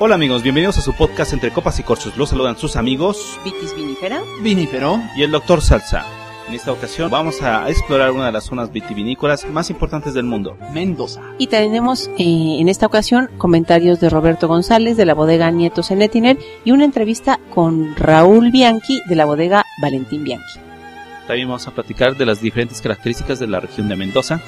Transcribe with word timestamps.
Hola 0.00 0.14
amigos, 0.14 0.44
bienvenidos 0.44 0.78
a 0.78 0.80
su 0.80 0.92
podcast 0.92 1.32
Entre 1.32 1.50
Copas 1.50 1.80
y 1.80 1.82
Corchos. 1.82 2.16
Los 2.16 2.28
saludan 2.28 2.56
sus 2.56 2.76
amigos 2.76 3.36
Vitis 3.44 3.74
vinifera. 3.74 4.22
Vinífero. 4.42 5.00
y 5.16 5.24
el 5.24 5.32
Dr. 5.32 5.60
Salsa. 5.60 6.06
En 6.46 6.54
esta 6.54 6.70
ocasión 6.70 7.10
vamos 7.10 7.42
a 7.42 7.68
explorar 7.68 8.12
una 8.12 8.26
de 8.26 8.32
las 8.32 8.44
zonas 8.44 8.70
vitivinícolas 8.70 9.44
más 9.46 9.70
importantes 9.70 10.14
del 10.14 10.22
mundo. 10.22 10.56
Mendoza. 10.72 11.20
Y 11.38 11.48
tenemos 11.48 12.08
eh, 12.16 12.58
en 12.60 12.68
esta 12.68 12.86
ocasión 12.86 13.28
comentarios 13.38 13.98
de 13.98 14.08
Roberto 14.08 14.46
González 14.46 14.96
de 14.96 15.04
la 15.04 15.14
bodega 15.14 15.50
Nietos 15.50 15.90
en 15.90 16.00
Etiner 16.00 16.38
y 16.64 16.70
una 16.70 16.84
entrevista 16.84 17.40
con 17.52 17.96
Raúl 17.96 18.52
Bianchi 18.52 19.00
de 19.08 19.16
la 19.16 19.24
bodega 19.24 19.64
Valentín 19.82 20.22
Bianchi. 20.22 20.60
También 21.26 21.48
vamos 21.48 21.66
a 21.66 21.72
platicar 21.72 22.16
de 22.16 22.24
las 22.24 22.40
diferentes 22.40 22.80
características 22.80 23.40
de 23.40 23.48
la 23.48 23.58
región 23.58 23.88
de 23.88 23.96
Mendoza. 23.96 24.40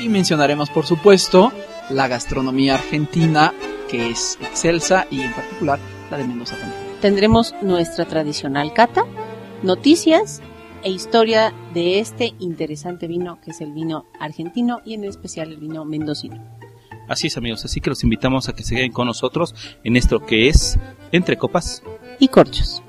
Y 0.00 0.08
mencionaremos, 0.08 0.70
por 0.70 0.86
supuesto, 0.86 1.52
la 1.90 2.06
gastronomía 2.06 2.76
argentina, 2.76 3.52
que 3.88 4.10
es 4.10 4.38
excelsa, 4.40 5.06
y 5.10 5.22
en 5.22 5.32
particular 5.32 5.78
la 6.10 6.18
de 6.18 6.24
Mendoza 6.24 6.56
también. 6.56 6.80
Tendremos 7.00 7.54
nuestra 7.62 8.04
tradicional 8.04 8.72
cata, 8.72 9.04
noticias 9.62 10.40
e 10.82 10.90
historia 10.90 11.52
de 11.74 11.98
este 11.98 12.34
interesante 12.38 13.06
vino 13.06 13.40
que 13.40 13.50
es 13.50 13.60
el 13.60 13.72
vino 13.72 14.06
argentino 14.20 14.80
y 14.84 14.94
en 14.94 15.04
especial 15.04 15.52
el 15.52 15.58
vino 15.58 15.84
mendocino. 15.84 16.42
Así 17.08 17.28
es 17.28 17.36
amigos, 17.36 17.64
así 17.64 17.80
que 17.80 17.90
los 17.90 18.04
invitamos 18.04 18.48
a 18.48 18.52
que 18.52 18.62
se 18.62 18.74
queden 18.74 18.92
con 18.92 19.06
nosotros 19.06 19.54
en 19.82 19.96
esto 19.96 20.24
que 20.24 20.48
es 20.48 20.78
Entre 21.10 21.36
Copas. 21.36 21.82
Y 22.18 22.28
corchos. 22.28 22.82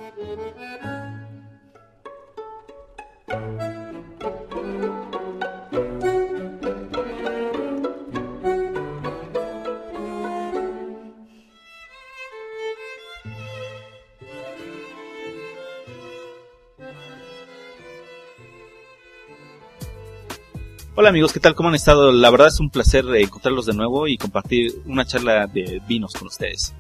Hola 21.00 21.08
amigos, 21.12 21.32
¿qué 21.32 21.40
tal? 21.40 21.56
¿Cómo 21.56 21.70
han 21.70 21.76
estado? 21.76 22.12
La 22.12 22.30
verdad 22.30 22.50
es 22.50 22.60
un 22.60 22.70
placer 22.70 23.06
eh, 23.16 23.22
encontrarlos 23.22 23.66
de 23.66 23.74
nuevo 23.74 24.06
y 24.10 24.18
compartir 24.18 24.82
una 24.86 25.06
charla 25.06 25.48
de 25.48 25.82
vinos 25.88 26.12
con 26.12 26.28
ustedes. 26.28 26.74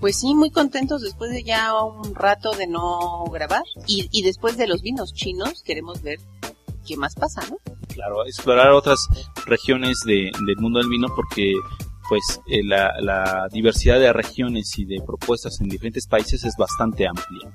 Pues 0.00 0.18
sí, 0.18 0.34
muy 0.34 0.50
contentos 0.50 1.00
después 1.00 1.30
de 1.30 1.44
ya 1.44 1.72
un 1.80 2.12
rato 2.16 2.50
de 2.56 2.66
no 2.66 3.22
grabar 3.32 3.62
y, 3.86 4.08
y 4.10 4.22
después 4.24 4.56
de 4.56 4.66
los 4.66 4.82
vinos 4.82 5.14
chinos 5.14 5.62
queremos 5.62 6.02
ver 6.02 6.18
qué 6.84 6.96
más 6.96 7.14
pasa, 7.14 7.40
¿no? 7.48 7.58
Claro, 7.94 8.26
explorar 8.26 8.72
otras 8.72 9.06
regiones 9.44 10.00
de- 10.04 10.32
del 10.44 10.56
mundo 10.56 10.80
del 10.80 10.88
vino 10.88 11.06
porque 11.14 11.54
pues 12.08 12.40
eh, 12.48 12.64
la, 12.64 12.94
la 13.00 13.46
diversidad 13.52 14.00
de 14.00 14.12
regiones 14.12 14.76
y 14.76 14.86
de 14.86 15.00
propuestas 15.06 15.60
en 15.60 15.68
diferentes 15.68 16.08
países 16.08 16.42
es 16.42 16.56
bastante 16.56 17.06
amplia. 17.06 17.48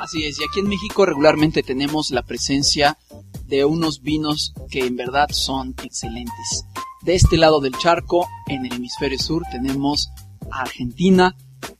Así 0.00 0.24
es, 0.24 0.38
y 0.40 0.44
aquí 0.44 0.60
en 0.60 0.68
México 0.68 1.06
regularmente 1.06 1.62
tenemos 1.62 2.10
la 2.10 2.22
presencia 2.22 2.98
de 3.46 3.64
unos 3.64 4.02
vinos 4.02 4.52
que 4.70 4.86
en 4.86 4.96
verdad 4.96 5.28
son 5.30 5.74
excelentes. 5.82 6.64
De 7.02 7.14
este 7.14 7.36
lado 7.36 7.60
del 7.60 7.72
charco, 7.72 8.26
en 8.48 8.66
el 8.66 8.74
hemisferio 8.74 9.18
sur, 9.18 9.42
tenemos 9.50 10.08
a 10.50 10.62
Argentina 10.62 11.36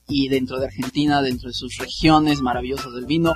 y 0.07 0.29
dentro 0.29 0.59
de 0.59 0.67
Argentina, 0.67 1.21
dentro 1.21 1.49
de 1.49 1.53
sus 1.53 1.77
regiones 1.77 2.41
maravillosas 2.41 2.93
del 2.93 3.05
vino, 3.05 3.33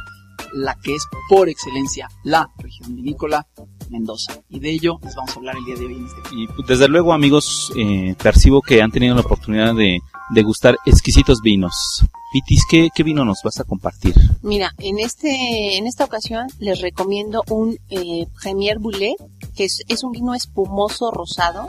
la 0.54 0.76
que 0.76 0.96
es 0.96 1.04
por 1.28 1.50
excelencia 1.50 2.08
la 2.24 2.50
región 2.58 2.96
vinícola, 2.96 3.48
Mendoza. 3.90 4.40
Y 4.50 4.60
de 4.60 4.70
ello 4.72 5.00
les 5.04 5.16
vamos 5.16 5.32
a 5.32 5.40
hablar 5.40 5.56
el 5.58 5.66
día 5.66 5.76
de 5.76 5.86
hoy 5.86 5.96
en 5.96 6.06
este 6.06 6.22
Y 6.32 6.48
pues, 6.48 6.68
desde 6.68 6.88
luego 6.88 7.12
amigos, 7.12 7.72
eh, 7.76 8.16
percibo 8.22 8.62
que 8.62 8.82
han 8.82 8.92
tenido 8.92 9.16
la 9.16 9.22
oportunidad 9.22 9.74
de 9.74 10.00
degustar 10.30 10.78
exquisitos 10.86 11.42
vinos. 11.42 12.06
Pitis, 12.32 12.64
¿qué, 12.70 13.04
vino 13.04 13.26
nos 13.26 13.42
vas 13.44 13.60
a 13.60 13.64
compartir? 13.64 14.14
Mira, 14.42 14.74
en 14.78 15.00
este 15.00 15.78
en 15.78 15.88
esta 15.88 16.06
ocasión 16.06 16.48
les 16.60 16.82
recomiendo 16.82 17.44
un 17.50 17.78
eh, 17.90 18.28
Premier 18.42 18.78
Boulet, 18.80 19.16
que 19.56 19.66
es, 19.66 19.84
es 19.88 20.04
un 20.04 20.12
vino 20.12 20.36
espumoso 20.36 21.12
rosado. 21.12 21.68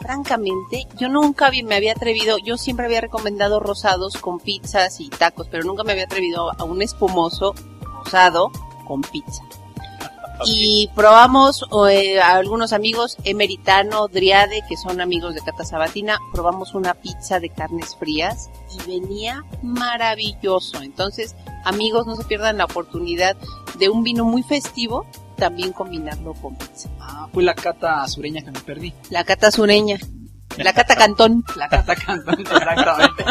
Francamente, 0.00 0.86
yo 0.98 1.08
nunca 1.08 1.50
me 1.64 1.76
había 1.76 1.92
atrevido, 1.92 2.38
yo 2.38 2.56
siempre 2.56 2.86
había 2.86 3.02
recomendado 3.02 3.60
rosados 3.60 4.16
con 4.16 4.40
pizzas 4.40 4.98
y 4.98 5.08
tacos, 5.08 5.46
pero 5.50 5.64
nunca 5.64 5.84
me 5.84 5.92
había 5.92 6.04
atrevido 6.04 6.50
a 6.58 6.64
un 6.64 6.82
espumoso 6.82 7.54
rosado 7.80 8.50
con 8.88 9.02
pizza. 9.02 9.42
Y 10.46 10.90
probamos 10.94 11.64
eh, 11.90 12.20
a 12.20 12.36
algunos 12.36 12.72
amigos, 12.72 13.16
Emeritano, 13.24 14.08
Driade, 14.08 14.62
que 14.68 14.76
son 14.76 15.00
amigos 15.00 15.34
de 15.34 15.40
Cata 15.40 15.64
Sabatina, 15.64 16.18
probamos 16.32 16.74
una 16.74 16.94
pizza 16.94 17.40
de 17.40 17.50
carnes 17.50 17.96
frías 17.96 18.50
y 18.72 18.90
venía 18.90 19.44
maravilloso. 19.62 20.82
Entonces, 20.82 21.36
amigos, 21.64 22.06
no 22.06 22.16
se 22.16 22.24
pierdan 22.24 22.58
la 22.58 22.64
oportunidad 22.64 23.36
de 23.78 23.88
un 23.88 24.02
vino 24.02 24.24
muy 24.24 24.42
festivo, 24.42 25.06
también 25.36 25.72
combinarlo 25.72 26.34
con 26.34 26.56
pizza. 26.56 26.88
Ah, 27.00 27.28
fue 27.32 27.42
la 27.42 27.54
cata 27.54 28.06
sureña 28.08 28.42
que 28.42 28.50
me 28.50 28.60
perdí. 28.60 28.92
La 29.10 29.24
cata 29.24 29.50
sureña, 29.50 29.98
la 30.56 30.72
cata 30.72 30.96
cantón. 30.96 31.44
La 31.56 31.68
cata 31.68 31.94
cantante, 31.94 32.42
exactamente. 32.42 33.24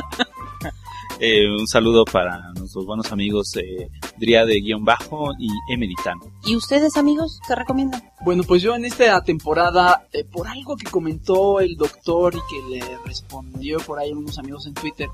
Eh, 1.22 1.50
un 1.52 1.68
saludo 1.68 2.06
para 2.06 2.53
nuestros 2.53 2.85
buenos 2.85 3.12
amigos 3.12 3.53
eh, 3.57 3.90
Driade-Bajo 4.18 5.34
y 5.38 5.50
Emeritano. 5.69 6.22
¿Y 6.46 6.56
ustedes, 6.56 6.96
amigos, 6.96 7.41
qué 7.46 7.56
recomiendan? 7.56 8.02
Bueno, 8.22 8.44
pues 8.44 8.62
yo 8.62 8.74
en 8.74 8.85
esta 8.85 9.22
temporada, 9.22 10.08
eh, 10.13 10.24
por 10.24 10.47
algo 10.47 10.78
que 10.78 10.90
comentó 10.90 11.59
el 11.59 11.75
doctor 11.75 12.35
y 12.35 12.40
que 12.50 12.69
le 12.69 12.97
respondió 13.06 13.79
por 13.79 14.00
ahí 14.00 14.13
unos 14.13 14.40
amigos 14.40 14.66
en 14.66 14.74
Twitter, 14.75 15.09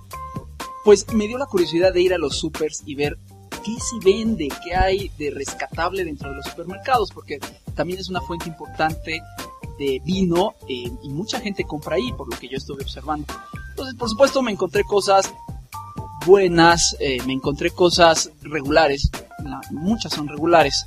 pues 0.83 1.11
me 1.11 1.27
dio 1.27 1.39
la 1.39 1.47
curiosidad 1.47 1.91
de 1.91 2.01
ir 2.01 2.13
a 2.13 2.19
los 2.19 2.37
supers 2.37 2.83
y 2.85 2.93
ver 2.93 3.17
qué 3.63 3.75
se 3.79 3.97
vende, 4.05 4.49
qué 4.63 4.75
hay 4.75 5.09
de 5.17 5.31
rescatable 5.31 6.05
dentro 6.05 6.29
de 6.29 6.35
los 6.35 6.45
supermercados, 6.45 7.09
porque 7.11 7.39
también 7.73 7.97
es 7.97 8.09
una 8.09 8.21
fuente 8.21 8.47
importante 8.47 9.23
de 9.79 9.99
vino 10.05 10.53
eh, 10.69 10.91
y 11.01 11.09
mucha 11.09 11.39
gente 11.39 11.63
compra 11.63 11.95
ahí, 11.95 12.11
por 12.13 12.31
lo 12.31 12.39
que 12.39 12.47
yo 12.47 12.57
estuve 12.57 12.83
observando. 12.83 13.25
Entonces, 13.71 13.95
por 13.95 14.07
supuesto, 14.07 14.43
me 14.43 14.51
encontré 14.51 14.83
cosas 14.83 15.33
buenas, 16.25 16.95
eh, 16.99 17.17
me 17.25 17.33
encontré 17.33 17.71
cosas 17.71 18.31
regulares, 18.41 19.09
la- 19.43 19.61
muchas 19.71 20.13
son 20.13 20.27
regulares, 20.27 20.85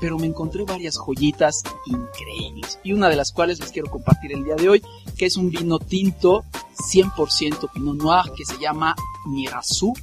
pero 0.00 0.18
me 0.18 0.26
encontré 0.26 0.64
varias 0.64 0.96
joyitas 0.98 1.62
increíbles 1.86 2.78
y 2.84 2.92
una 2.92 3.08
de 3.08 3.16
las 3.16 3.32
cuales 3.32 3.58
les 3.60 3.72
quiero 3.72 3.90
compartir 3.90 4.32
el 4.32 4.44
día 4.44 4.54
de 4.56 4.68
hoy, 4.68 4.82
que 5.16 5.26
es 5.26 5.36
un 5.36 5.50
vino 5.50 5.78
tinto 5.78 6.44
100% 6.92 7.68
Pinot 7.72 7.96
Noir 7.96 8.32
que 8.36 8.44
se 8.44 8.58
llama 8.58 8.94
Mirasou, 9.26 9.94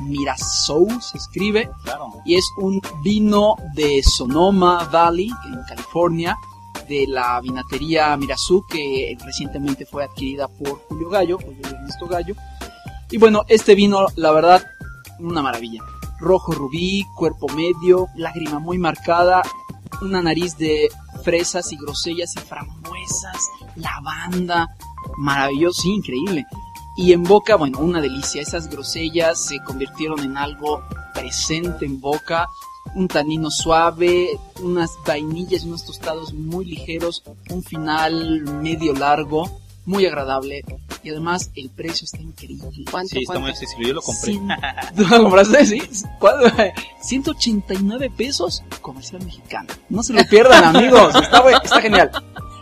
Mirasou 0.00 0.88
se 1.00 1.18
escribe, 1.18 1.70
Claro. 1.84 2.08
y 2.24 2.34
es 2.36 2.44
un 2.58 2.80
vino 3.02 3.56
de 3.74 4.02
Sonoma 4.02 4.84
Valley, 4.90 5.30
en 5.46 5.62
California, 5.68 6.36
de 6.88 7.06
la 7.06 7.40
vinatería 7.40 8.16
Mirasú, 8.16 8.64
que 8.68 9.16
recientemente 9.24 9.86
fue 9.86 10.04
adquirida 10.04 10.48
por 10.48 10.80
Julio 10.88 11.08
Gallo, 11.08 11.38
Julio 11.38 11.60
Ernesto 11.66 12.06
Gallo. 12.06 12.34
Y 13.10 13.18
bueno, 13.18 13.44
este 13.48 13.74
vino, 13.74 14.06
la 14.16 14.32
verdad, 14.32 14.64
una 15.18 15.42
maravilla. 15.42 15.82
Rojo 16.20 16.52
rubí, 16.52 17.04
cuerpo 17.16 17.48
medio, 17.48 18.08
lágrima 18.16 18.58
muy 18.58 18.78
marcada, 18.78 19.42
una 20.00 20.22
nariz 20.22 20.56
de 20.56 20.88
fresas 21.22 21.72
y 21.72 21.76
grosellas 21.76 22.34
y 22.36 22.40
frambuesas, 22.40 23.50
lavanda, 23.76 24.68
maravilloso, 25.16 25.88
increíble. 25.88 26.46
Y 26.96 27.12
en 27.12 27.24
boca, 27.24 27.56
bueno, 27.56 27.80
una 27.80 28.00
delicia. 28.00 28.40
Esas 28.40 28.68
grosellas 28.68 29.46
se 29.46 29.58
convirtieron 29.60 30.20
en 30.20 30.36
algo 30.36 30.82
presente 31.12 31.84
en 31.86 32.00
boca. 32.00 32.48
Un 32.94 33.08
tanino 33.08 33.50
suave, 33.50 34.38
unas 34.62 34.90
vainillas 35.04 35.64
unos 35.64 35.84
tostados 35.84 36.32
muy 36.32 36.64
ligeros. 36.64 37.24
Un 37.50 37.64
final 37.64 38.42
medio 38.62 38.92
largo, 38.92 39.50
muy 39.86 40.06
agradable. 40.06 40.64
Y 41.02 41.10
además 41.10 41.50
el 41.54 41.68
precio 41.70 42.04
está 42.06 42.18
increíble. 42.18 42.84
¿Cuánto, 42.90 43.10
Sí, 43.10 43.22
está 43.22 43.38
muy 43.38 43.50
accesible. 43.50 43.88
Yo 43.88 43.94
lo 43.94 44.02
compré. 44.02 44.32
Cien- 44.32 44.94
¿Tú 44.96 45.02
lo 45.10 45.22
compraste? 45.24 45.66
Sí. 45.66 45.82
¿Cuánto? 46.18 46.50
189 47.02 48.10
pesos 48.16 48.62
comercial 48.80 49.22
mexicano. 49.24 49.68
No 49.90 50.02
se 50.02 50.12
lo 50.14 50.24
pierdan, 50.24 50.64
amigos. 50.76 51.14
Está, 51.14 51.50
está 51.62 51.80
genial. 51.82 52.10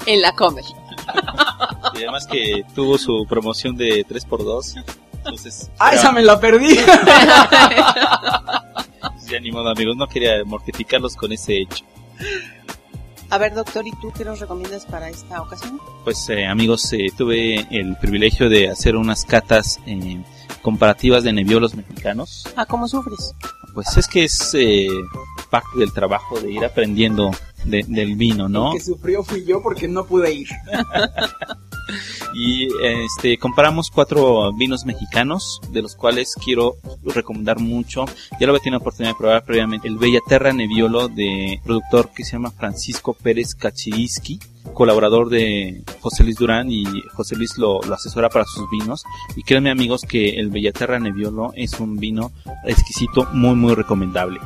En 0.06 0.20
la 0.20 0.32
Comer. 0.32 0.64
Y 1.94 1.98
además 1.98 2.26
que 2.26 2.64
tuvo 2.74 2.98
su 2.98 3.24
promoción 3.28 3.76
de 3.76 4.04
3x2. 4.06 4.84
Entonces, 5.18 5.70
Ah, 5.78 5.94
esa 5.94 6.10
me 6.10 6.20
la 6.22 6.40
perdí. 6.40 6.76
ya 9.30 9.40
ni 9.40 9.50
modo, 9.52 9.68
amigos. 9.70 9.96
No 9.96 10.06
quería 10.08 10.44
mortificarlos 10.44 11.14
con 11.16 11.32
ese 11.32 11.58
hecho. 11.62 11.84
A 13.32 13.38
ver, 13.38 13.54
doctor, 13.54 13.86
¿y 13.86 13.92
tú 13.92 14.12
qué 14.14 14.26
nos 14.26 14.40
recomiendas 14.40 14.84
para 14.84 15.08
esta 15.08 15.40
ocasión? 15.40 15.80
Pues 16.04 16.28
eh, 16.28 16.44
amigos, 16.46 16.92
eh, 16.92 17.06
tuve 17.16 17.66
el 17.70 17.96
privilegio 17.96 18.50
de 18.50 18.68
hacer 18.68 18.94
unas 18.94 19.24
catas 19.24 19.78
eh, 19.86 20.22
comparativas 20.60 21.24
de 21.24 21.32
nebiolos 21.32 21.74
mexicanos. 21.74 22.44
Ah, 22.56 22.66
¿cómo 22.66 22.86
sufres? 22.86 23.34
Pues 23.72 23.96
es 23.96 24.06
que 24.06 24.24
es 24.24 24.52
eh, 24.52 24.86
parte 25.50 25.78
del 25.78 25.94
trabajo 25.94 26.38
de 26.40 26.52
ir 26.52 26.62
aprendiendo 26.62 27.30
de- 27.64 27.86
del 27.88 28.16
vino, 28.16 28.50
¿no? 28.50 28.72
El 28.72 28.78
que 28.78 28.84
sufrió 28.84 29.24
fui 29.24 29.46
yo 29.46 29.62
porque 29.62 29.88
no 29.88 30.04
pude 30.04 30.30
ir. 30.34 30.48
y 32.34 32.68
este 32.82 33.38
compramos 33.38 33.90
cuatro 33.90 34.52
vinos 34.52 34.84
mexicanos, 34.84 35.60
de 35.70 35.82
los 35.82 35.94
cuales 35.94 36.34
quiero 36.42 36.76
recomendar 37.04 37.58
mucho. 37.58 38.04
Ya 38.40 38.46
lo 38.46 38.52
había 38.52 38.62
tenido 38.62 38.78
la 38.78 38.82
oportunidad 38.82 39.14
de 39.14 39.18
probar 39.18 39.44
previamente. 39.44 39.88
El 39.88 39.98
Bellaterra 39.98 40.52
Nebbiolo 40.52 41.08
de 41.08 41.60
productor 41.64 42.10
que 42.10 42.24
se 42.24 42.32
llama 42.32 42.50
Francisco 42.50 43.14
Pérez 43.14 43.54
Kachirisky 43.54 44.38
colaborador 44.72 45.28
de 45.28 45.82
José 46.00 46.24
Luis 46.24 46.36
Durán 46.36 46.70
y 46.70 46.84
José 47.14 47.36
Luis 47.36 47.58
lo, 47.58 47.80
asesora 47.92 48.28
para 48.28 48.44
sus 48.44 48.68
vinos. 48.70 49.04
Y 49.36 49.42
créanme 49.42 49.70
amigos 49.70 50.02
que 50.02 50.30
el 50.30 50.50
Bellaterra 50.50 50.98
Nebbiolo 50.98 51.52
es 51.54 51.78
un 51.80 51.96
vino 51.98 52.32
exquisito, 52.64 53.28
muy 53.32 53.54
muy 53.54 53.74
recomendable. 53.74 54.40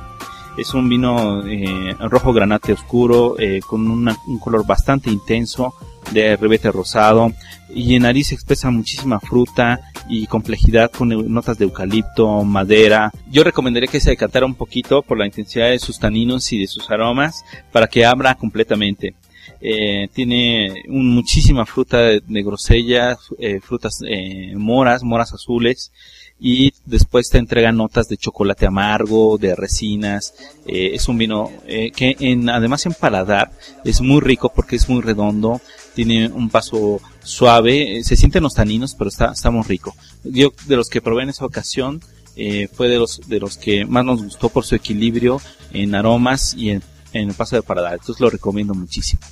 Es 0.56 0.72
un 0.72 0.88
vino 0.88 1.46
eh, 1.46 1.94
rojo 2.00 2.32
granate 2.32 2.72
oscuro, 2.72 3.38
eh, 3.38 3.60
con 3.66 3.90
un 3.90 4.38
color 4.38 4.66
bastante 4.66 5.10
intenso, 5.10 5.74
de 6.12 6.36
ribete 6.36 6.70
rosado, 6.70 7.32
y 7.68 7.94
en 7.94 8.02
nariz 8.02 8.32
expresa 8.32 8.70
muchísima 8.70 9.20
fruta 9.20 9.80
y 10.08 10.26
complejidad 10.26 10.90
con 10.90 11.08
notas 11.32 11.58
de 11.58 11.64
eucalipto, 11.64 12.44
madera. 12.44 13.12
Yo 13.30 13.42
recomendaría 13.42 13.90
que 13.90 14.00
se 14.00 14.10
decantara 14.10 14.46
un 14.46 14.54
poquito 14.54 15.02
por 15.02 15.18
la 15.18 15.26
intensidad 15.26 15.70
de 15.70 15.78
sus 15.78 15.98
taninos 15.98 16.52
y 16.52 16.60
de 16.60 16.66
sus 16.68 16.90
aromas 16.90 17.44
para 17.72 17.88
que 17.88 18.04
abra 18.04 18.34
completamente. 18.34 19.14
Eh, 19.60 20.08
tiene 20.12 20.84
muchísima 20.88 21.66
fruta 21.66 21.98
de, 21.98 22.22
de 22.26 22.42
grosella, 22.42 23.16
eh, 23.38 23.60
frutas 23.60 24.00
eh, 24.06 24.52
moras, 24.54 25.02
moras 25.02 25.32
azules, 25.32 25.92
y 26.38 26.72
después 26.84 27.28
te 27.30 27.38
entrega 27.38 27.72
notas 27.72 28.08
de 28.08 28.18
chocolate 28.18 28.66
amargo, 28.66 29.38
de 29.38 29.56
resinas. 29.56 30.34
Es 30.66 31.08
un 31.08 31.16
vino 31.16 31.50
que 31.66 32.38
además 32.52 32.84
en 32.84 32.92
paladar 32.92 33.50
es 33.84 34.02
muy 34.02 34.20
rico 34.20 34.52
porque 34.54 34.76
es 34.76 34.86
muy 34.86 35.00
redondo, 35.00 35.62
tiene 35.96 36.28
un 36.28 36.50
paso 36.50 37.00
suave, 37.24 37.96
eh, 37.96 38.04
se 38.04 38.16
sienten 38.16 38.42
los 38.42 38.52
taninos, 38.52 38.94
pero 38.94 39.08
está, 39.08 39.32
está 39.32 39.50
muy 39.50 39.62
rico. 39.62 39.96
Yo 40.24 40.52
de 40.66 40.76
los 40.76 40.90
que 40.90 41.00
probé 41.00 41.22
en 41.22 41.30
esa 41.30 41.46
ocasión 41.46 42.02
eh, 42.36 42.68
fue 42.70 42.88
de 42.88 42.98
los, 42.98 43.22
de 43.26 43.40
los 43.40 43.56
que 43.56 43.86
más 43.86 44.04
nos 44.04 44.22
gustó 44.22 44.50
por 44.50 44.66
su 44.66 44.74
equilibrio 44.74 45.40
en 45.72 45.94
aromas 45.94 46.52
y 46.52 46.68
en, 46.68 46.82
el 47.14 47.32
paso 47.32 47.56
de 47.56 47.62
paladar. 47.62 47.94
Entonces 47.94 48.20
lo 48.20 48.28
recomiendo 48.28 48.74
muchísimo. 48.74 49.22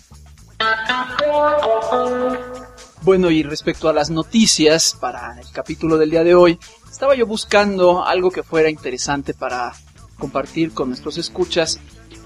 Bueno, 3.03 3.31
y 3.31 3.43
respecto 3.43 3.91
a 3.91 3.93
las 3.93 4.09
noticias 4.09 4.97
para 4.99 5.39
el 5.39 5.51
capítulo 5.53 5.99
del 5.99 6.09
día 6.09 6.25
de 6.25 6.35
hoy, 6.35 6.59
estaba 6.91 7.15
yo 7.15 7.27
buscando 7.27 8.07
algo 8.07 8.31
que 8.31 8.43
fuera 8.43 8.71
interesante 8.71 9.35
para 9.35 9.75
compartir 10.19 10.73
con 10.73 10.89
nuestros 10.89 11.19
escuchas 11.19 11.79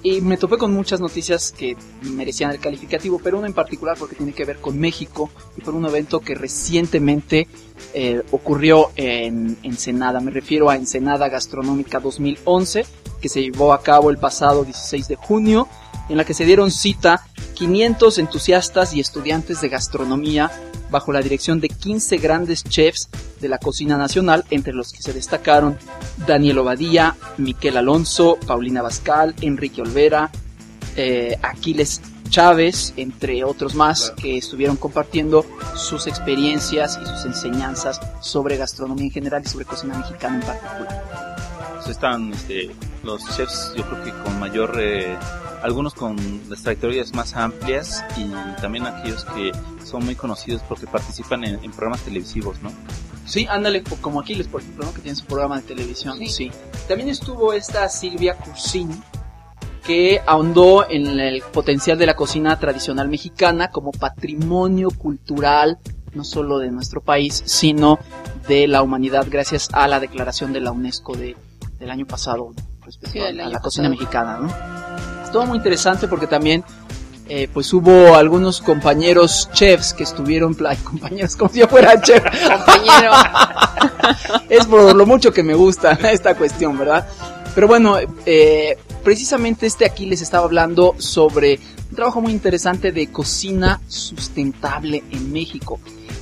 y 0.03 0.21
me 0.21 0.37
topé 0.37 0.59
con 0.59 0.73
muchas 0.73 1.01
noticias 1.01 1.53
que 1.57 1.77
merecían 2.03 2.51
el 2.51 2.61
calificativo, 2.61 3.21
pero 3.23 3.39
una 3.39 3.49
en 3.49 3.53
particular 3.53 3.97
porque 3.99 4.15
tiene 4.15 4.33
que 4.33 4.45
ver 4.45 4.59
con 4.59 4.79
México 4.79 5.31
y 5.57 5.61
por 5.61 5.75
un 5.75 5.85
evento 5.87 6.21
que 6.21 6.35
recientemente 6.35 7.49
eh, 7.95 8.23
ocurrió 8.31 8.91
en 8.97 9.57
Ensenada. 9.63 10.21
Me 10.21 10.31
refiero 10.31 10.71
a 10.71 10.77
Ensenada 10.77 11.29
Gastronómica 11.29 12.01
2011, 12.01 12.87
que 13.21 13.29
se 13.29 13.43
llevó 13.43 13.73
a 13.73 13.83
cabo 13.83 14.11
el 14.11 14.19
pasado 14.19 14.65
16 14.65 15.09
de 15.09 15.17
junio, 15.17 15.69
en 16.09 16.17
la 16.17 16.25
que 16.25 16.35
se 16.35 16.45
dieron 16.45 16.71
cita 16.71 17.27
500 17.55 18.19
entusiastas 18.19 18.95
y 18.95 19.01
estudiantes 19.01 19.61
de 19.61 19.69
gastronomía 19.69 20.51
bajo 20.91 21.13
la 21.13 21.21
dirección 21.21 21.61
de 21.61 21.69
15 21.69 22.19
grandes 22.19 22.65
chefs 22.65 23.09
de 23.41 23.49
la 23.49 23.59
cocina 23.59 23.97
nacional, 23.97 24.45
entre 24.51 24.73
los 24.73 24.93
que 24.93 25.03
se 25.03 25.13
destacaron 25.13 25.77
Daniel 26.27 26.59
Obadía, 26.59 27.17
Miquel 27.37 27.77
Alonso, 27.77 28.39
Paulina 28.47 28.83
Bascal, 28.83 29.35
Enrique 29.41 29.83
Olvera, 29.83 30.31
eh, 30.97 31.39
Aquiles 31.43 32.01
Chávez, 32.29 32.93
entre 32.97 33.45
otros 33.45 33.75
más, 33.75 34.13
que 34.17 34.37
estuvieron 34.37 34.77
compartiendo 34.77 35.47
sus 35.77 36.07
experiencias 36.07 36.99
y 37.03 37.07
sus 37.07 37.25
enseñanzas 37.25 38.01
sobre 38.21 38.57
gastronomía 38.57 39.07
en 39.07 39.13
general 39.13 39.43
y 39.45 39.49
sobre 39.49 39.65
cocina 39.65 39.97
mexicana 39.99 40.37
en 40.37 40.47
particular. 40.47 41.38
Están 41.89 42.33
este, 42.33 42.71
los 43.03 43.25
chefs, 43.37 43.73
yo 43.77 43.85
creo 43.85 44.05
que 44.05 44.11
con 44.23 44.39
mayor... 44.39 44.75
Eh 44.79 45.17
algunos 45.63 45.95
con 45.95 46.17
las 46.49 46.63
trayectorias 46.63 47.13
más 47.15 47.35
amplias 47.35 48.05
y 48.17 48.31
también 48.61 48.87
aquellos 48.87 49.25
que 49.25 49.53
son 49.85 50.05
muy 50.05 50.15
conocidos 50.15 50.63
porque 50.69 50.87
participan 50.87 51.45
en, 51.45 51.63
en 51.63 51.71
programas 51.73 52.03
televisivos, 52.03 52.63
¿no? 52.63 52.71
Sí, 53.27 53.47
ándale, 53.51 53.83
como 54.01 54.21
Aquiles, 54.21 54.49
por 54.49 54.63
ejemplo, 54.63 54.87
¿no? 54.87 54.95
que 54.95 55.03
tiene 55.03 55.17
su 55.17 55.27
programa 55.27 55.57
de 55.57 55.63
televisión. 55.63 56.17
Sí. 56.19 56.29
sí. 56.29 56.51
También 56.87 57.11
estuvo 57.11 57.53
esta 57.53 57.87
Silvia 57.91 58.35
Cursin, 58.37 59.03
que 59.85 60.23
ahondó 60.27 60.89
en 60.89 61.21
el 61.21 61.43
potencial 61.43 61.99
de 61.99 62.07
la 62.07 62.17
cocina 62.17 62.59
tradicional 62.59 63.09
mexicana 63.09 63.71
como 63.71 63.93
patrimonio 63.93 64.91
cultural, 64.91 65.79
no 66.15 66.25
solo 66.25 66.59
de 66.59 66.71
nuestro 66.71 67.03
país, 67.03 67.43
sino 67.45 67.99
de 68.49 68.67
la 68.67 68.81
humanidad, 68.81 69.27
gracias 69.29 69.69
a 69.73 69.87
la 69.89 70.01
declaración 70.01 70.55
de 70.55 70.61
la 70.61 70.73
UNESCO 70.73 71.15
de, 71.15 71.37
del 71.79 71.91
año 71.91 72.07
pasado 72.07 72.55
respecto 72.85 73.13
sí, 73.13 73.21
a, 73.21 73.29
a, 73.29 73.33
la 73.33 73.45
pasado. 73.45 73.63
cocina 73.63 73.89
mexicana, 73.89 74.39
¿no? 74.39 74.89
estuvo 75.29 75.45
muy 75.45 75.59
interesante 75.59 76.09
porque 76.09 76.27
también 76.27 76.65
eh, 77.29 77.49
pues 77.53 77.71
hubo 77.75 78.15
algunos 78.15 78.63
compañeros 78.63 79.51
chefs 79.53 79.93
que 79.93 80.03
estuvieron, 80.03 80.57
ay, 80.67 80.79
compañeros, 80.79 81.37
como 81.37 81.53
si 81.53 81.61
yo 81.61 81.69
fuera 81.69 82.01
chef. 82.01 82.25
Compañero. 82.25 83.13
es 84.49 84.67
por 84.67 84.97
lo 84.97 85.07
mucho 85.07 85.33
que 85.33 85.43
me 85.43 85.55
gusta 85.55 85.93
esta 86.11 86.35
cuestión, 86.35 86.79
¿verdad? 86.79 87.07
Pero 87.55 87.69
bueno, 87.69 87.99
eh, 88.25 88.79
precisamente 89.05 89.67
este 89.67 89.85
aquí 89.85 90.07
les 90.07 90.23
estaba 90.23 90.45
hablando 90.47 90.95
sobre 90.99 91.61
un 91.91 91.97
trabajo 91.97 92.23
muy 92.23 92.33
interesante 92.33 92.93
de 92.93 93.13
cocina 93.13 93.81
sustentable 93.87 95.05
en 95.11 95.31
México. 95.31 95.81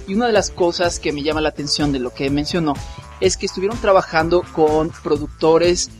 Y 0.08 0.14
una 0.14 0.26
de 0.26 0.32
las 0.32 0.50
cosas 0.50 0.98
que 0.98 1.12
me 1.12 1.22
llama 1.22 1.40
la 1.40 1.50
atención 1.50 1.92
de 1.92 2.00
lo 2.00 2.12
que 2.12 2.30
mencionó 2.30 2.74
es 3.20 3.36
que 3.36 3.46
estuvieron 3.46 3.78
trabajando 3.78 4.42
con 4.52 4.90
productores 5.02 5.90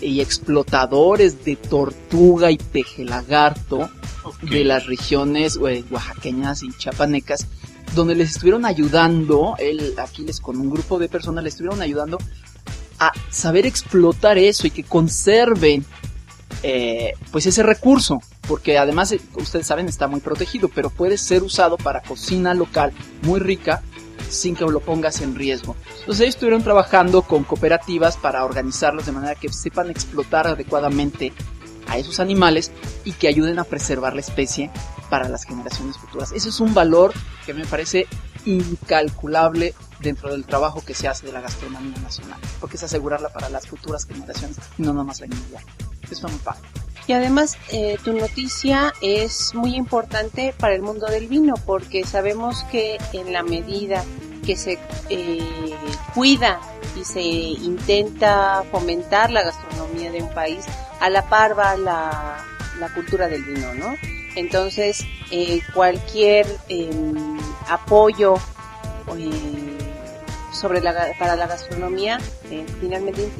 y 0.00 0.20
explotadores 0.20 1.44
de 1.44 1.56
tortuga 1.56 2.50
y 2.50 2.58
peje 2.58 3.04
lagarto 3.04 3.88
okay. 4.24 4.48
de 4.48 4.64
las 4.64 4.86
regiones 4.86 5.58
eh, 5.68 5.84
oaxaqueñas 5.90 6.62
y 6.62 6.72
chapanecas, 6.76 7.46
donde 7.94 8.14
les 8.14 8.30
estuvieron 8.30 8.66
ayudando, 8.66 9.54
él, 9.58 9.94
Aquiles 9.98 10.40
con 10.40 10.60
un 10.60 10.70
grupo 10.70 10.98
de 10.98 11.08
personas 11.08 11.44
les 11.44 11.54
estuvieron 11.54 11.80
ayudando 11.80 12.18
a 12.98 13.12
saber 13.30 13.66
explotar 13.66 14.38
eso 14.38 14.66
y 14.66 14.70
que 14.70 14.82
conserven 14.82 15.84
eh, 16.62 17.14
pues 17.30 17.46
ese 17.46 17.62
recurso, 17.62 18.20
porque 18.48 18.78
además 18.78 19.12
eh, 19.12 19.20
ustedes 19.36 19.66
saben 19.66 19.88
está 19.88 20.08
muy 20.08 20.20
protegido, 20.20 20.68
pero 20.68 20.90
puede 20.90 21.18
ser 21.18 21.42
usado 21.42 21.76
para 21.76 22.02
cocina 22.02 22.54
local 22.54 22.92
muy 23.22 23.40
rica 23.40 23.82
sin 24.28 24.56
que 24.56 24.64
lo 24.64 24.80
pongas 24.80 25.20
en 25.20 25.34
riesgo. 25.34 25.76
Entonces 26.00 26.20
ellos 26.22 26.34
estuvieron 26.34 26.62
trabajando 26.62 27.22
con 27.22 27.44
cooperativas 27.44 28.16
para 28.16 28.44
organizarlos 28.44 29.06
de 29.06 29.12
manera 29.12 29.34
que 29.34 29.52
sepan 29.52 29.90
explotar 29.90 30.46
adecuadamente 30.46 31.32
a 31.88 31.98
esos 31.98 32.20
animales 32.20 32.72
y 33.04 33.12
que 33.12 33.28
ayuden 33.28 33.58
a 33.58 33.64
preservar 33.64 34.14
la 34.14 34.20
especie 34.20 34.70
para 35.08 35.28
las 35.28 35.44
generaciones 35.44 35.96
futuras. 35.96 36.32
Eso 36.32 36.48
es 36.48 36.60
un 36.60 36.74
valor 36.74 37.12
que 37.44 37.54
me 37.54 37.64
parece 37.64 38.06
incalculable 38.44 39.74
dentro 40.00 40.30
del 40.30 40.44
trabajo 40.44 40.82
que 40.84 40.94
se 40.94 41.08
hace 41.08 41.26
de 41.26 41.32
la 41.32 41.40
gastronomía 41.40 41.98
nacional, 41.98 42.38
porque 42.60 42.76
es 42.76 42.82
asegurarla 42.82 43.28
para 43.30 43.48
las 43.48 43.66
futuras 43.66 44.04
generaciones 44.04 44.58
y 44.78 44.82
no 44.82 44.92
nomás 44.92 45.20
la 45.20 45.26
inmediata. 45.26 45.66
Eso 46.10 46.26
es 46.26 46.32
muy 46.32 46.40
padre. 46.40 46.62
Y 47.06 47.12
además, 47.12 47.56
eh, 47.70 47.98
tu 48.02 48.12
noticia 48.12 48.92
es 49.00 49.54
muy 49.54 49.76
importante 49.76 50.54
para 50.58 50.74
el 50.74 50.82
mundo 50.82 51.06
del 51.06 51.28
vino, 51.28 51.54
porque 51.64 52.04
sabemos 52.04 52.64
que 52.64 52.98
en 53.12 53.32
la 53.32 53.42
medida 53.42 54.04
que 54.44 54.56
se 54.56 54.78
eh, 55.08 55.74
cuida 56.14 56.60
y 56.98 57.04
se 57.04 57.22
intenta 57.22 58.64
fomentar 58.70 59.30
la 59.30 59.42
gastronomía 59.42 60.10
de 60.10 60.22
un 60.22 60.30
país, 60.30 60.64
a 61.00 61.10
la 61.10 61.28
par 61.28 61.58
va 61.58 61.76
la, 61.76 62.44
la 62.80 62.88
cultura 62.94 63.28
del 63.28 63.44
vino, 63.44 63.74
¿no? 63.74 63.94
Entonces, 64.36 65.04
eh, 65.30 65.60
cualquier 65.74 66.46
em, 66.68 67.38
apoyo 67.68 68.36
sobre 70.52 70.80
la, 70.80 71.12
para 71.18 71.36
la 71.36 71.46
gastronomía 71.46 72.18
eh, 72.50 72.64
finalmente 72.80 73.30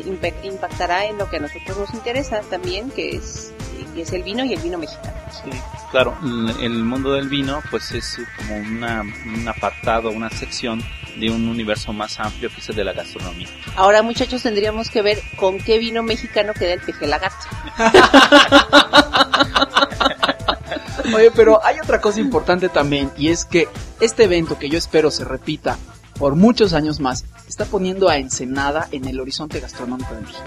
impactará 0.44 1.06
en 1.06 1.18
lo 1.18 1.28
que 1.28 1.36
a 1.36 1.40
nosotros 1.40 1.78
nos 1.78 1.94
interesa 1.94 2.40
también, 2.42 2.90
que 2.90 3.16
es, 3.16 3.52
que 3.94 4.02
es 4.02 4.12
el 4.12 4.22
vino 4.22 4.44
y 4.44 4.54
el 4.54 4.60
vino 4.60 4.78
mexicano. 4.78 5.16
Sí, 5.30 5.50
claro, 5.90 6.16
el 6.60 6.84
mundo 6.84 7.12
del 7.12 7.28
vino 7.28 7.62
pues 7.70 7.92
es 7.92 8.18
como 8.36 8.56
una, 8.56 9.02
un 9.02 9.48
apartado, 9.48 10.10
una 10.10 10.30
sección 10.30 10.82
de 11.18 11.30
un 11.30 11.48
universo 11.48 11.92
más 11.92 12.18
amplio 12.20 12.50
que 12.50 12.60
es 12.60 12.68
el 12.68 12.76
de 12.76 12.84
la 12.84 12.92
gastronomía. 12.92 13.48
Ahora 13.76 14.02
muchachos 14.02 14.42
tendríamos 14.42 14.90
que 14.90 15.02
ver 15.02 15.18
con 15.36 15.58
qué 15.58 15.78
vino 15.78 16.02
mexicano 16.02 16.52
queda 16.54 16.74
el 16.74 16.80
peje 16.80 17.06
lagarto. 17.06 17.46
Oye, 21.14 21.30
pero 21.30 21.64
hay 21.64 21.78
otra 21.78 22.00
cosa 22.00 22.20
importante 22.20 22.68
también 22.68 23.10
y 23.16 23.28
es 23.28 23.44
que 23.44 23.68
este 24.00 24.24
evento 24.24 24.58
que 24.58 24.68
yo 24.68 24.76
espero 24.76 25.10
se 25.10 25.24
repita 25.24 25.78
por 26.18 26.34
muchos 26.34 26.72
años 26.72 27.00
más, 27.00 27.24
está 27.48 27.64
poniendo 27.64 28.08
a 28.08 28.16
Ensenada 28.16 28.88
en 28.90 29.06
el 29.06 29.20
horizonte 29.20 29.60
gastronómico 29.60 30.14
de 30.14 30.22
México. 30.22 30.44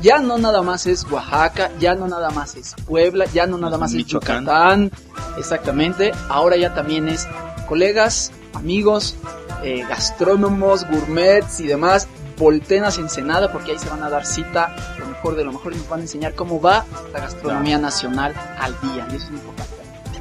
Ya 0.00 0.18
no 0.18 0.38
nada 0.38 0.62
más 0.62 0.86
es 0.86 1.04
Oaxaca, 1.10 1.70
ya 1.78 1.94
no 1.94 2.08
nada 2.08 2.30
más 2.30 2.56
es 2.56 2.74
Puebla, 2.86 3.26
ya 3.26 3.46
no 3.46 3.58
nada 3.58 3.76
más 3.76 3.92
es 3.92 4.06
Yucatán, 4.06 4.90
exactamente, 5.38 6.12
ahora 6.28 6.56
ya 6.56 6.74
también 6.74 7.08
es 7.08 7.28
colegas, 7.68 8.32
amigos, 8.54 9.16
eh, 9.62 9.84
gastrónomos, 9.88 10.88
gourmets 10.88 11.60
y 11.60 11.66
demás, 11.66 12.08
volteen 12.38 12.84
hacia 12.84 13.02
Ensenada 13.02 13.52
porque 13.52 13.72
ahí 13.72 13.78
se 13.78 13.90
van 13.90 14.02
a 14.02 14.08
dar 14.08 14.24
cita, 14.24 14.74
lo 14.98 15.06
mejor 15.06 15.36
de 15.36 15.44
lo 15.44 15.52
mejor 15.52 15.74
y 15.74 15.76
nos 15.76 15.88
van 15.88 16.00
a 16.00 16.02
enseñar 16.02 16.34
cómo 16.34 16.60
va 16.60 16.86
la 17.12 17.20
gastronomía 17.20 17.78
nacional 17.78 18.34
al 18.58 18.72
día 18.80 19.06
y 19.12 19.16
eso 19.16 19.26
es 19.26 19.32
importante. 19.32 19.74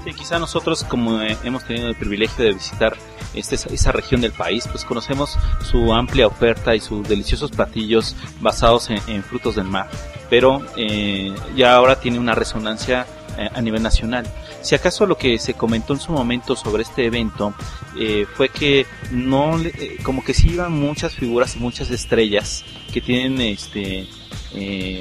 Sí, 0.04 0.14
quizá 0.14 0.40
nosotros 0.40 0.84
como 0.84 1.22
eh, 1.22 1.38
hemos 1.44 1.64
tenido 1.64 1.88
el 1.88 1.96
privilegio 1.96 2.46
de 2.46 2.54
visitar 2.54 2.98
este, 3.34 3.56
esa 3.56 3.92
región 3.92 4.22
del 4.22 4.32
país, 4.32 4.68
pues 4.68 4.86
conocemos 4.86 5.38
su 5.70 5.94
amplia 5.94 6.28
oferta 6.28 6.76
y 6.76 6.80
sus 6.80 7.08
deliciosos 7.08 7.52
platillos 7.52 8.16
basados 8.42 8.90
en, 8.90 9.24
frutos 9.24 9.56
del 9.56 9.66
mar, 9.66 9.90
pero 10.30 10.66
eh, 10.76 11.34
ya 11.56 11.76
ahora 11.76 12.00
tiene 12.00 12.20
una 12.20 12.36
resonancia 12.36 13.06
eh, 13.40 13.50
a 13.54 13.62
nivel 13.62 13.82
nacional. 13.82 14.26
Si 14.62 14.76
acaso 14.76 15.06
lo 15.06 15.18
que 15.18 15.40
se 15.40 15.54
comentó 15.54 15.94
en 15.94 16.02
su 16.02 16.12
momento 16.12 16.58
sobre 16.58 16.84
este 16.84 17.06
evento 17.06 17.54
eh, 17.98 18.26
fue 18.34 18.50
que 18.50 18.86
no, 19.12 19.58
eh, 19.62 19.98
como 20.04 20.26
que 20.26 20.34
sí 20.34 20.50
iban 20.50 20.74
muchas 20.74 21.14
figuras 21.14 21.56
y 21.56 21.60
muchas 21.60 21.90
estrellas 21.90 22.66
que 22.92 23.00
tienen 23.00 23.40
este 23.40 24.08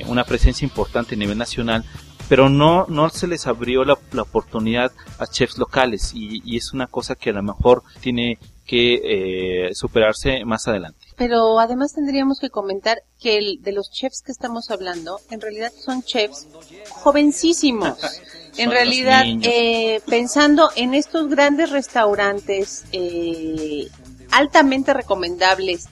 una 0.07 0.25
presencia 0.25 0.67
importante 0.67 1.15
a 1.15 1.19
nivel 1.19 1.39
nacional, 1.39 1.83
pero 2.29 2.49
no, 2.49 2.87
no 2.89 3.09
se 3.11 3.27
les 3.27 3.47
abrió 3.47 3.85
la, 3.85 3.99
oportunidad 4.21 4.93
a 5.19 5.27
chefs 5.27 5.59
locales 5.59 6.13
y, 6.15 6.43
y, 6.45 6.57
es 6.57 6.73
una 6.73 6.87
cosa 6.87 7.15
que 7.15 7.31
a 7.31 7.35
lo 7.35 7.43
mejor 7.43 7.83
tiene 8.01 8.39
que 8.67 9.71
superarse 9.73 10.45
más 10.45 10.69
adelante. 10.69 11.09
Pero 11.17 11.59
además 11.59 11.95
tendríamos 11.95 12.39
que 12.39 12.51
comentar 12.51 12.99
que 13.19 13.39
el, 13.39 13.63
de 13.63 13.73
los 13.73 13.91
chefs 13.91 14.23
que 14.23 14.31
estamos 14.31 14.71
hablando, 14.71 15.21
en 15.31 15.41
realidad 15.41 15.73
son 15.77 16.03
chefs 16.03 16.47
jovencísimos. 16.91 17.99
en 18.57 18.71
realidad, 18.71 19.25
eh, 19.43 20.01
pensando 20.07 20.71
en 20.77 20.95
estos 20.95 21.29
grandes 21.29 21.71
restaurantes 21.71 22.85
eh, 22.93 23.89
altamente 24.31 24.93
recomendables 24.95 25.87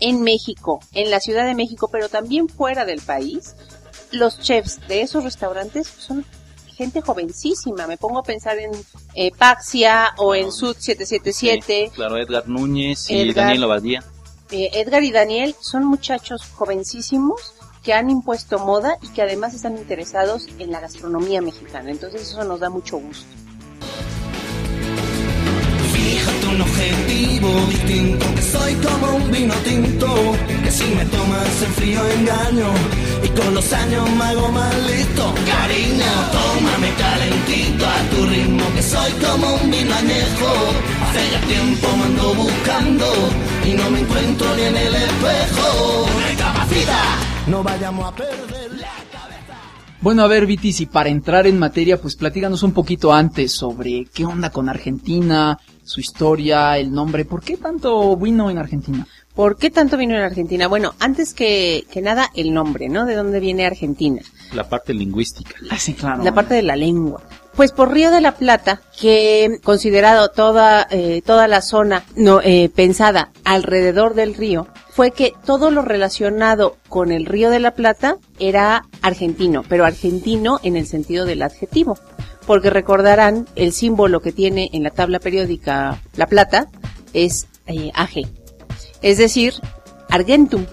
en 0.00 0.22
México, 0.22 0.80
en 0.94 1.10
la 1.10 1.20
Ciudad 1.20 1.44
de 1.44 1.54
México, 1.54 1.88
pero 1.92 2.08
también 2.08 2.48
fuera 2.48 2.84
del 2.84 3.00
país, 3.00 3.54
los 4.12 4.38
chefs 4.38 4.80
de 4.88 5.02
esos 5.02 5.24
restaurantes 5.24 5.86
son 5.86 6.24
gente 6.76 7.00
jovencísima. 7.00 7.86
Me 7.86 7.96
pongo 7.96 8.20
a 8.20 8.22
pensar 8.22 8.58
en 8.58 8.70
eh, 9.14 9.30
Paxia 9.36 10.14
o 10.18 10.34
en 10.34 10.52
Sud 10.52 10.76
777. 10.78 11.92
claro, 11.94 12.16
Edgar 12.16 12.48
Núñez 12.48 13.10
y 13.10 13.32
Daniel 13.32 13.64
Abadía. 13.64 14.04
Eh, 14.50 14.70
Edgar 14.74 15.02
y 15.02 15.10
Daniel 15.12 15.54
son 15.60 15.84
muchachos 15.84 16.42
jovencísimos 16.54 17.54
que 17.82 17.94
han 17.94 18.10
impuesto 18.10 18.58
moda 18.58 18.96
y 19.02 19.08
que 19.08 19.22
además 19.22 19.54
están 19.54 19.76
interesados 19.76 20.46
en 20.58 20.70
la 20.70 20.80
gastronomía 20.80 21.42
mexicana. 21.42 21.90
Entonces 21.90 22.22
eso 22.22 22.44
nos 22.44 22.60
da 22.60 22.70
mucho 22.70 22.98
gusto. 22.98 23.26
Un 26.54 26.60
objetivo 26.60 27.66
distinto, 27.70 28.26
que 28.34 28.42
soy 28.42 28.74
como 28.74 29.16
un 29.16 29.30
vino 29.30 29.54
tinto, 29.64 30.08
que 30.62 30.70
si 30.70 30.84
me 30.94 31.04
tomas 31.06 31.62
el 31.62 31.72
frío 31.72 32.00
engaño, 32.18 32.70
y 33.22 33.28
con 33.28 33.54
los 33.54 33.72
años 33.72 34.08
me 34.10 34.24
hago 34.24 34.48
más 34.52 34.74
listo. 34.90 35.34
Cariño, 35.46 36.12
tómame 36.32 36.90
calentito 36.98 37.86
a 37.86 37.98
tu 38.10 38.26
ritmo, 38.26 38.64
que 38.74 38.82
soy 38.82 39.12
como 39.12 39.54
un 39.54 39.70
vino 39.70 39.94
añejo, 39.94 40.50
hace 41.04 41.30
ya 41.32 41.40
tiempo 41.46 41.88
me 41.96 42.04
ando 42.04 42.34
buscando, 42.34 43.06
y 43.64 43.70
no 43.72 43.90
me 43.90 44.00
encuentro 44.00 44.56
ni 44.56 44.62
en 44.62 44.76
el 44.76 44.94
espejo. 44.94 46.06
Recapacita 46.28 47.02
no 47.48 47.62
vayamos 47.62 48.06
a 48.06 48.14
perder 48.14 48.72
la 48.72 48.94
cabeza. 49.10 49.54
Bueno, 50.00 50.22
a 50.22 50.26
ver, 50.26 50.46
Vitis, 50.46 50.80
y 50.80 50.86
para 50.86 51.08
entrar 51.08 51.46
en 51.46 51.58
materia, 51.58 52.00
pues 52.00 52.14
platíganos 52.16 52.62
un 52.62 52.72
poquito 52.72 53.12
antes 53.12 53.52
sobre 53.52 54.06
qué 54.12 54.24
onda 54.24 54.50
con 54.50 54.68
Argentina, 54.68 55.58
su 55.84 56.00
historia, 56.00 56.78
el 56.78 56.92
nombre, 56.92 57.24
¿por 57.24 57.42
qué 57.42 57.56
tanto 57.56 58.16
vino 58.16 58.50
en 58.50 58.58
Argentina? 58.58 59.06
¿Por 59.34 59.56
qué 59.56 59.70
tanto 59.70 59.96
vino 59.96 60.14
en 60.14 60.22
Argentina? 60.22 60.68
Bueno, 60.68 60.94
antes 60.98 61.32
que, 61.32 61.86
que 61.90 62.02
nada, 62.02 62.30
el 62.34 62.52
nombre, 62.52 62.88
¿no? 62.88 63.06
¿De 63.06 63.14
dónde 63.14 63.40
viene 63.40 63.64
Argentina? 63.64 64.20
La 64.52 64.68
parte 64.68 64.92
lingüística. 64.92 65.54
Ah, 65.70 65.78
sí, 65.78 65.94
claro. 65.94 66.22
La 66.22 66.34
parte 66.34 66.54
de 66.54 66.62
la 66.62 66.76
lengua. 66.76 67.22
Pues 67.56 67.72
por 67.72 67.92
Río 67.92 68.10
de 68.10 68.20
la 68.20 68.32
Plata, 68.32 68.82
que 68.98 69.58
considerado 69.62 70.28
toda, 70.28 70.86
eh, 70.90 71.22
toda 71.24 71.48
la 71.48 71.62
zona 71.62 72.04
no, 72.14 72.40
eh, 72.42 72.70
pensada 72.74 73.30
alrededor 73.44 74.14
del 74.14 74.34
río, 74.34 74.68
fue 74.90 75.10
que 75.10 75.32
todo 75.46 75.70
lo 75.70 75.80
relacionado 75.82 76.76
con 76.88 77.12
el 77.12 77.24
Río 77.24 77.48
de 77.48 77.60
la 77.60 77.70
Plata 77.70 78.18
era 78.38 78.84
argentino, 79.00 79.64
pero 79.66 79.86
argentino 79.86 80.60
en 80.62 80.76
el 80.76 80.86
sentido 80.86 81.24
del 81.24 81.40
adjetivo. 81.40 81.98
Porque 82.46 82.70
recordarán 82.70 83.46
el 83.54 83.72
símbolo 83.72 84.20
que 84.20 84.32
tiene 84.32 84.70
en 84.72 84.82
la 84.82 84.90
tabla 84.90 85.20
periódica 85.20 86.00
La 86.16 86.26
Plata 86.26 86.68
es 87.12 87.46
eh, 87.66 87.90
AG, 87.94 88.28
es 89.02 89.18
decir, 89.18 89.54
Argentum. 90.10 90.66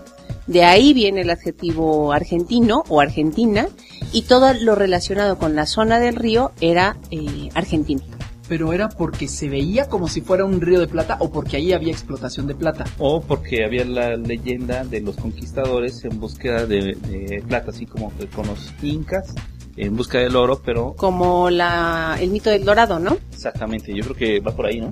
De 0.48 0.64
ahí 0.64 0.94
viene 0.94 1.22
el 1.22 1.30
adjetivo 1.30 2.12
argentino 2.12 2.84
o 2.90 3.02
argentina 3.02 3.68
y 4.12 4.24
todo 4.24 4.52
lo 4.54 4.74
relacionado 4.74 5.38
con 5.38 5.56
la 5.56 5.68
zona 5.68 6.00
del 6.00 6.16
río 6.16 6.52
era 6.60 6.98
eh, 7.12 7.50
argentino 7.54 8.02
pero 8.50 8.74
era 8.74 8.90
porque 8.90 9.28
se 9.28 9.48
veía 9.48 9.88
como 9.88 10.08
si 10.08 10.22
fuera 10.22 10.44
un 10.44 10.60
río 10.60 10.80
de 10.80 10.88
plata 10.88 11.18
o 11.20 11.32
porque 11.32 11.58
ahí 11.58 11.72
había 11.72 11.92
explotación 11.92 12.48
de 12.48 12.56
plata. 12.56 12.84
O 12.98 13.22
porque 13.22 13.64
había 13.64 13.86
la 13.86 14.18
leyenda 14.18 14.84
de 14.84 15.02
los 15.02 15.16
conquistadores 15.16 16.04
en 16.04 16.20
búsqueda 16.20 16.66
de, 16.66 17.44
plata, 17.48 17.70
así 17.70 17.86
como 17.86 18.12
con 18.36 18.48
los 18.48 18.74
incas 18.82 19.36
en 19.80 19.96
busca 19.96 20.20
del 20.20 20.36
oro, 20.36 20.62
pero... 20.64 20.94
Como 20.96 21.50
la, 21.50 22.18
el 22.20 22.30
mito 22.30 22.50
del 22.50 22.66
dorado, 22.66 23.00
¿no? 23.00 23.18
Exactamente, 23.32 23.96
yo 23.96 24.04
creo 24.04 24.16
que 24.16 24.40
va 24.42 24.52
por 24.52 24.66
ahí, 24.66 24.82
¿no? 24.82 24.92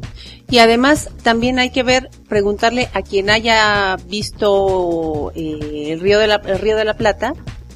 Y 0.50 0.60
además 0.60 1.10
también 1.24 1.60
hay 1.60 1.72
que 1.72 1.84
ver, 1.84 2.10
preguntarle 2.30 2.90
a 2.94 3.02
quien 3.02 3.30
haya 3.30 3.98
visto 4.08 5.32
eh, 5.36 5.90
el, 5.92 6.00
río 6.00 6.20
de 6.20 6.28
la, 6.28 6.36
el 6.36 6.60
río 6.60 6.78
de 6.78 6.86
la 6.86 6.96
Plata, 6.96 7.34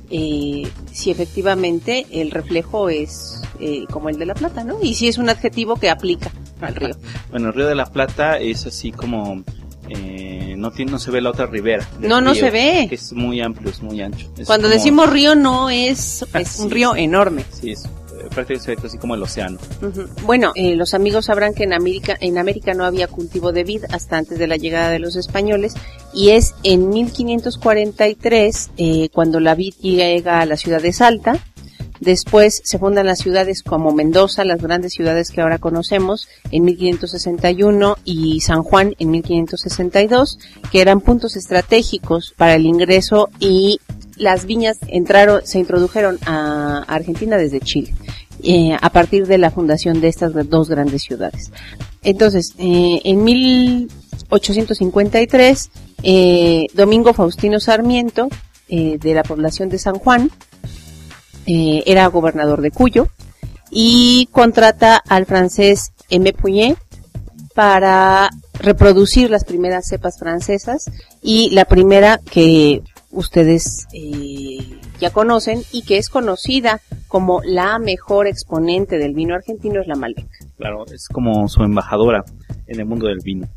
eh, 0.09 0.67
si 0.91 1.11
efectivamente 1.11 2.05
el 2.11 2.31
reflejo 2.31 2.89
es 2.89 3.41
eh, 3.59 3.85
como 3.89 4.09
el 4.09 4.17
de 4.17 4.25
la 4.25 4.33
plata, 4.33 4.63
¿no? 4.63 4.77
Y 4.81 4.95
si 4.95 5.07
es 5.07 5.17
un 5.17 5.29
adjetivo 5.29 5.77
que 5.77 5.89
aplica 5.89 6.31
al 6.59 6.75
río. 6.75 6.95
Bueno, 7.29 7.47
el 7.47 7.53
río 7.53 7.67
de 7.67 7.75
la 7.75 7.85
Plata 7.85 8.37
es 8.37 8.65
así 8.65 8.91
como 8.91 9.43
eh, 9.95 10.55
no 10.57 10.71
tiene, 10.71 10.91
no 10.91 10.99
se 10.99 11.11
ve 11.11 11.21
la 11.21 11.31
otra 11.31 11.45
ribera. 11.45 11.87
No, 11.99 12.21
no 12.21 12.35
se 12.35 12.49
ve. 12.49 12.87
es 12.91 13.13
muy 13.13 13.41
amplio, 13.41 13.69
es 13.69 13.81
muy 13.81 14.01
ancho. 14.01 14.31
Cuando 14.45 14.69
decimos 14.69 15.09
río 15.09 15.35
no 15.35 15.69
es, 15.69 16.25
es 16.33 16.59
un 16.59 16.69
río 16.69 16.95
enorme. 16.95 17.43
Sí, 17.51 17.71
es 17.71 17.89
prácticamente 18.29 18.87
así 18.87 18.97
como 18.97 19.15
el 19.15 19.23
océano. 19.23 19.59
Bueno, 20.23 20.51
eh, 20.55 20.75
los 20.75 20.93
amigos 20.93 21.25
sabrán 21.25 21.53
que 21.53 21.63
en 21.63 21.73
América, 21.73 22.17
en 22.19 22.37
América 22.37 22.73
no 22.73 22.85
había 22.85 23.07
cultivo 23.07 23.51
de 23.51 23.63
vid 23.63 23.83
hasta 23.89 24.17
antes 24.17 24.39
de 24.39 24.47
la 24.47 24.57
llegada 24.57 24.89
de 24.89 24.99
los 24.99 25.15
españoles 25.15 25.73
y 26.13 26.29
es 26.29 26.55
en 26.63 26.89
1543 26.89 28.71
eh, 28.77 29.09
cuando 29.13 29.39
la 29.39 29.55
vid 29.55 29.73
llega 29.81 30.41
a 30.41 30.45
la 30.45 30.57
ciudad 30.57 30.81
de 30.81 30.93
Salta. 30.93 31.43
Después 32.01 32.61
se 32.65 32.79
fundan 32.79 33.05
las 33.05 33.19
ciudades 33.19 33.61
como 33.61 33.93
Mendoza, 33.93 34.43
las 34.43 34.59
grandes 34.59 34.93
ciudades 34.93 35.29
que 35.29 35.39
ahora 35.39 35.59
conocemos, 35.59 36.27
en 36.49 36.65
1561 36.65 37.95
y 38.03 38.41
San 38.41 38.63
Juan 38.63 38.95
en 38.97 39.11
1562, 39.11 40.39
que 40.71 40.81
eran 40.81 41.01
puntos 41.01 41.35
estratégicos 41.35 42.33
para 42.35 42.55
el 42.55 42.65
ingreso 42.65 43.29
y 43.39 43.79
las 44.17 44.47
viñas 44.47 44.79
entraron, 44.87 45.45
se 45.45 45.59
introdujeron 45.59 46.17
a 46.25 46.83
Argentina 46.87 47.37
desde 47.37 47.59
Chile. 47.59 47.93
Eh, 48.43 48.75
a 48.81 48.89
partir 48.89 49.27
de 49.27 49.37
la 49.37 49.51
fundación 49.51 50.01
de 50.01 50.07
estas 50.07 50.33
dos 50.49 50.67
grandes 50.67 51.03
ciudades. 51.03 51.51
Entonces, 52.01 52.55
eh, 52.57 52.99
en 53.03 53.23
1853, 53.23 55.69
eh, 56.01 56.65
Domingo 56.73 57.13
Faustino 57.13 57.59
Sarmiento, 57.59 58.29
de 58.67 59.13
la 59.13 59.21
población 59.23 59.67
de 59.67 59.77
San 59.77 59.95
Juan, 59.95 60.31
era 61.45 62.07
gobernador 62.07 62.61
de 62.61 62.71
Cuyo 62.71 63.07
y 63.69 64.27
contrata 64.31 64.97
al 64.97 65.25
francés 65.25 65.93
M. 66.09 66.33
Puñet 66.33 66.77
para 67.55 68.29
reproducir 68.59 69.29
las 69.29 69.43
primeras 69.43 69.87
cepas 69.87 70.19
francesas 70.19 70.89
y 71.21 71.49
la 71.51 71.65
primera 71.65 72.19
que 72.29 72.81
ustedes 73.11 73.87
ya 74.99 75.09
conocen 75.11 75.63
y 75.71 75.83
que 75.83 75.97
es 75.97 76.09
conocida 76.09 76.79
como 77.07 77.41
la 77.43 77.77
mejor 77.79 78.27
exponente 78.27 78.97
del 78.97 79.13
vino 79.13 79.35
argentino 79.35 79.81
es 79.81 79.87
la 79.87 79.95
Malbec. 79.95 80.27
Claro, 80.57 80.85
es 80.85 81.07
como 81.09 81.47
su 81.49 81.63
embajadora 81.63 82.23
en 82.67 82.79
el 82.79 82.85
mundo 82.85 83.07
del 83.07 83.19
vino. 83.19 83.47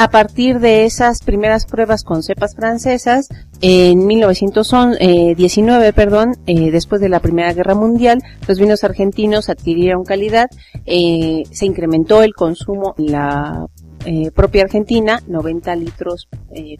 A 0.00 0.08
partir 0.08 0.60
de 0.60 0.86
esas 0.86 1.22
primeras 1.22 1.66
pruebas 1.66 2.04
con 2.04 2.22
cepas 2.22 2.54
francesas, 2.54 3.28
en 3.60 4.06
1919, 4.06 5.88
eh, 5.88 5.92
perdón, 5.92 6.36
eh, 6.46 6.70
después 6.70 7.02
de 7.02 7.10
la 7.10 7.20
Primera 7.20 7.52
Guerra 7.52 7.74
Mundial, 7.74 8.22
los 8.48 8.58
vinos 8.58 8.82
argentinos 8.82 9.50
adquirieron 9.50 10.04
calidad, 10.04 10.48
eh, 10.86 11.42
se 11.50 11.66
incrementó 11.66 12.22
el 12.22 12.32
consumo 12.32 12.94
en 12.96 13.12
la 13.12 13.66
propia 14.34 14.62
Argentina, 14.62 15.20
90 15.26 15.76
litros 15.76 16.28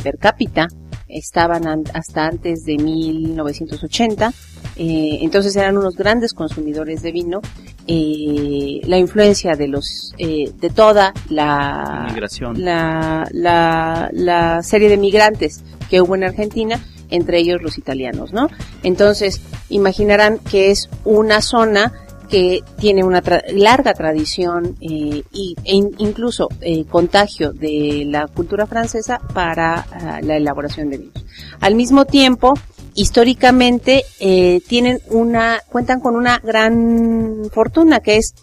per 0.03 0.17
cápita 0.17 0.69
estaban 1.13 1.85
hasta 1.95 2.27
antes 2.27 2.65
de 2.65 2.77
1980, 2.79 4.33
eh, 4.77 5.19
entonces 5.23 5.55
eran 5.57 5.77
unos 5.77 5.97
grandes 5.97 6.33
consumidores 6.33 7.03
de 7.03 7.13
vino. 7.13 7.41
eh, 7.87 8.81
la 8.87 8.99
influencia 8.99 9.57
de 9.57 9.67
los 9.67 10.15
eh, 10.19 10.53
de 10.61 10.71
toda 10.71 11.13
la 11.29 12.07
Migración. 12.09 12.63
la, 12.63 13.27
la, 13.33 14.09
la 14.13 14.63
serie 14.63 14.89
de 14.89 14.97
migrantes 14.97 15.63
que 15.89 16.01
hubo 16.01 16.15
en 16.15 16.25
Argentina, 16.25 16.79
entre 17.11 17.39
ellos 17.39 17.61
los 17.63 17.79
italianos, 17.79 18.33
¿no? 18.33 18.49
Entonces, 18.85 19.41
imaginarán 19.71 20.39
que 20.39 20.71
es 20.71 20.89
una 21.05 21.41
zona 21.41 21.93
que 22.31 22.63
tiene 22.79 23.03
una 23.03 23.23
tra- 23.23 23.43
larga 23.53 23.93
tradición 23.95 24.77
eh, 24.81 25.23
y, 25.33 25.57
e 25.65 25.75
in- 25.75 25.95
incluso 25.99 26.49
eh, 26.61 26.85
contagio 26.85 27.53
de 27.53 28.05
la 28.07 28.29
cultura 28.29 28.67
francesa 28.67 29.21
para 29.35 29.75
ah, 29.91 30.21
la 30.23 30.37
elaboración 30.37 30.91
de 30.91 30.99
vinos. 30.99 31.25
Al 31.61 31.75
mismo 31.75 32.05
tiempo, 32.05 32.55
históricamente 32.95 34.05
eh, 34.21 34.61
tienen 34.69 35.01
una 35.09 35.61
cuentan 35.71 36.01
con 36.01 36.17
una 36.17 36.39
gran 36.39 37.43
fortuna 37.53 38.01
que 38.01 38.17
es 38.17 38.35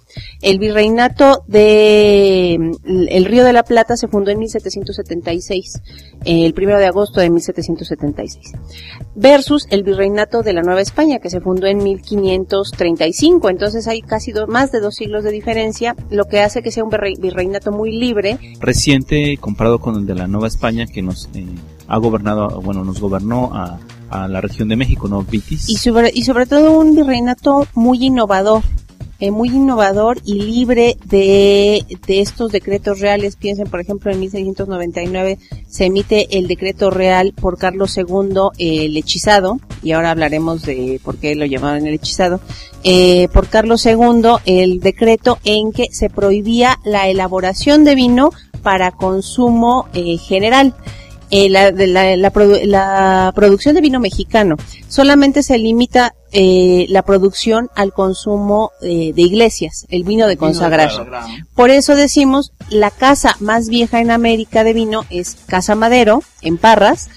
el 0.42 0.58
virreinato 0.60 1.44
de 1.48 2.58
mm, 2.60 3.06
el 3.10 3.26
Río 3.26 3.44
de 3.44 3.54
la 3.54 3.64
Plata 3.64 3.96
se 3.98 4.08
fundó 4.08 4.32
en 4.32 4.40
1776, 4.40 5.82
eh, 6.26 6.46
el 6.46 6.54
primero 6.54 6.80
de 6.80 6.86
agosto 6.88 7.20
de 7.20 7.30
1776, 7.30 8.54
versus 9.16 9.68
el 9.70 9.84
virreinato 9.84 10.42
de 10.44 10.54
la 10.54 10.62
Nueva 10.64 10.82
España 10.82 11.20
que 11.20 11.30
se 11.30 11.40
fundó 11.42 11.68
en 11.68 11.78
1535. 11.84 13.50
Entonces 13.50 13.88
hay 13.88 14.02
casi 14.02 14.32
do- 14.32 14.48
más 14.48 14.72
de 14.72 14.80
dos 14.80 14.96
siglos 14.96 15.24
de 15.24 15.32
diferencia, 15.32 15.96
lo 16.10 16.26
que 16.26 16.40
hace 16.42 16.62
que 16.62 16.72
sea 16.72 16.84
un 16.84 16.90
virre- 16.92 17.20
virreinato 17.20 17.72
muy 17.72 17.92
libre 17.98 18.38
Reciente 18.60 19.38
comparado 19.38 19.80
con 19.80 19.96
el 19.96 20.06
de 20.06 20.16
la 20.16 20.28
Nueva 20.28 20.48
España 20.48 20.86
que 20.88 21.02
nos 21.02 21.30
eh, 21.34 21.46
ha 21.88 21.98
gobernado, 21.98 22.62
bueno, 22.62 22.84
nos 22.84 23.00
gobernó 23.00 23.52
a, 23.54 23.80
a 24.10 24.28
la 24.28 24.42
región 24.42 24.70
de 24.70 24.76
México, 24.76 25.08
¿no? 25.08 25.24
Vitis. 25.24 25.70
y 25.70 25.78
sobre, 25.78 26.12
y 26.14 26.24
sobre 26.24 26.46
todo 26.46 26.80
un 26.80 26.96
virreinato 26.96 27.68
muy 27.74 28.06
innovador, 28.06 28.64
eh, 29.20 29.32
muy 29.32 29.50
innovador 29.50 30.20
y 30.26 30.36
libre 30.36 30.96
de, 31.06 31.84
de 32.06 32.22
estos 32.22 32.52
decretos 32.52 33.00
reales. 33.00 33.36
Piensen, 33.36 33.68
por 33.68 33.82
ejemplo, 33.82 34.12
en 34.12 34.20
1699 34.20 35.40
se 35.68 35.86
emite 35.86 36.38
el 36.38 36.48
decreto 36.48 36.92
real 36.92 37.34
por 37.34 37.58
Carlos 37.58 37.98
II, 37.98 38.50
el 38.60 38.96
hechizado, 38.96 39.60
y 39.82 39.94
ahora 39.94 40.12
hablaremos 40.12 40.62
de 40.62 41.02
por 41.04 41.18
qué 41.18 41.36
lo 41.36 41.46
llamaban 41.46 41.88
el 41.88 41.96
hechizado, 41.96 42.40
eh, 42.84 43.28
por 43.34 43.48
Carlos 43.48 43.86
II, 43.88 44.38
el 44.46 44.80
decreto 44.82 45.40
en 45.44 45.72
que 45.72 45.88
se 45.92 46.12
prohibía 46.12 46.78
la 46.86 47.08
elaboración 47.08 47.86
de 47.86 47.96
vino 47.96 48.30
para 48.62 48.92
consumo 48.92 49.88
eh, 49.94 50.18
general. 50.18 50.76
Eh, 51.30 51.50
la, 51.50 51.72
de 51.74 51.88
la, 51.88 52.16
la 52.16 52.32
produ- 52.32 52.64
la 52.64 53.34
producción 53.36 53.76
de 53.76 53.82
vino 53.82 54.00
mexicano 54.00 54.56
solamente 54.88 55.44
se 55.44 55.58
limita 55.58 56.16
eh, 56.32 56.86
la 56.88 57.02
producción 57.02 57.70
al 57.76 57.92
consumo 57.92 58.72
eh, 58.82 59.12
de 59.14 59.22
iglesias, 59.24 59.86
el 59.90 60.06
vino 60.06 60.26
de 60.28 60.38
consagrar. 60.38 60.90
Por 61.54 61.70
eso 61.70 61.96
decimos, 61.96 62.54
la 62.70 62.92
casa 62.92 63.36
más 63.42 63.68
vieja 63.68 64.00
en 64.00 64.10
América 64.12 64.64
de 64.64 64.72
vino 64.72 65.04
es 65.10 65.36
Casa 65.48 65.76
Madero, 65.76 66.24
en 66.42 66.58
Parras, 66.58 67.10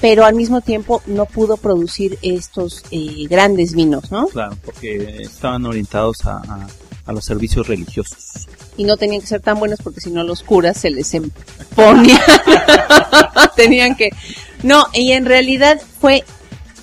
pero 0.00 0.24
al 0.24 0.36
mismo 0.36 0.60
tiempo 0.60 1.02
no 1.06 1.26
pudo 1.26 1.56
producir 1.56 2.16
estos 2.22 2.84
eh, 2.92 3.26
grandes 3.28 3.74
vinos, 3.74 4.12
¿no? 4.12 4.26
Claro, 4.28 4.56
porque 4.64 5.22
estaban 5.22 5.66
orientados 5.66 6.24
a, 6.26 6.36
a- 6.36 6.68
a 7.08 7.12
los 7.12 7.24
servicios 7.24 7.66
religiosos. 7.66 8.46
Y 8.76 8.84
no 8.84 8.96
tenían 8.96 9.22
que 9.22 9.26
ser 9.26 9.40
tan 9.40 9.58
buenos 9.58 9.80
porque 9.82 10.00
si 10.00 10.10
no 10.10 10.22
los 10.22 10.42
curas 10.42 10.76
se 10.76 10.90
les 10.90 11.12
em- 11.14 11.30
ponían. 11.74 12.20
tenían 13.56 13.96
que... 13.96 14.10
No, 14.62 14.84
y 14.92 15.12
en 15.12 15.24
realidad 15.24 15.80
fue 16.00 16.22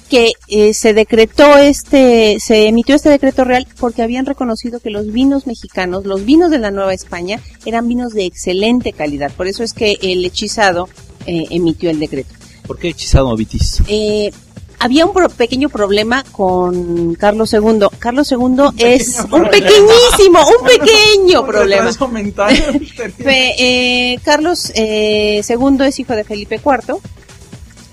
que 0.10 0.32
eh, 0.48 0.74
se 0.74 0.94
decretó 0.94 1.58
este, 1.58 2.38
se 2.40 2.68
emitió 2.68 2.96
este 2.96 3.10
decreto 3.10 3.44
real 3.44 3.68
porque 3.80 4.02
habían 4.02 4.26
reconocido 4.26 4.80
que 4.80 4.90
los 4.90 5.12
vinos 5.12 5.46
mexicanos, 5.46 6.06
los 6.06 6.26
vinos 6.26 6.50
de 6.50 6.58
la 6.58 6.72
Nueva 6.72 6.94
España, 6.94 7.40
eran 7.66 7.88
vinos 7.88 8.14
de 8.14 8.26
excelente 8.26 8.94
calidad. 8.94 9.32
Por 9.32 9.48
eso 9.48 9.64
es 9.64 9.74
que 9.74 9.98
el 10.02 10.26
hechizado 10.26 10.90
eh, 11.28 11.46
emitió 11.52 11.92
el 11.92 12.00
decreto. 12.00 12.34
¿Por 12.66 12.80
qué 12.80 12.90
hechizado 12.90 13.36
Vitis? 13.36 13.84
Eh, 13.88 14.32
había 14.80 15.06
un 15.06 15.14
pro- 15.14 15.30
pequeño 15.30 15.70
problema 15.70 16.24
con 16.32 17.16
Carlos 17.16 17.54
II. 17.54 17.88
Carlos 18.00 18.32
II 18.32 18.40
es 18.78 19.20
un 19.32 19.50
pequeñísimo, 19.50 20.40
un 20.60 20.66
pequeño 20.68 21.46
problema. 21.46 21.90
eh, 23.58 24.20
Carlos 24.24 24.72
eh, 24.76 25.42
II 25.48 25.86
es 25.86 26.00
hijo 26.00 26.14
de 26.14 26.24
Felipe 26.24 26.56
IV. 26.64 26.98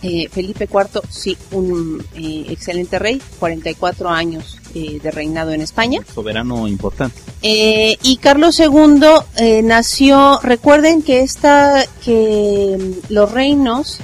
Eh, 0.04 0.28
Felipe 0.32 0.64
IV, 0.68 1.00
sí, 1.10 1.36
un 1.52 2.04
eh, 2.16 2.46
excelente 2.48 2.98
rey, 2.98 3.22
44 3.38 4.08
años 4.10 4.58
eh, 4.74 4.98
de 5.00 5.10
reinado 5.12 5.52
en 5.52 5.60
España. 5.60 6.00
Soberano 6.12 6.66
importante. 6.66 7.20
Eh, 7.40 7.96
y 8.02 8.16
Carlos 8.16 8.58
II 8.58 9.00
eh, 9.36 9.62
nació, 9.62 10.40
recuerden 10.42 11.02
que 11.02 11.20
esta, 11.20 11.84
que 12.04 12.76
mm, 12.80 13.12
los 13.12 13.30
reinos, 13.30 14.00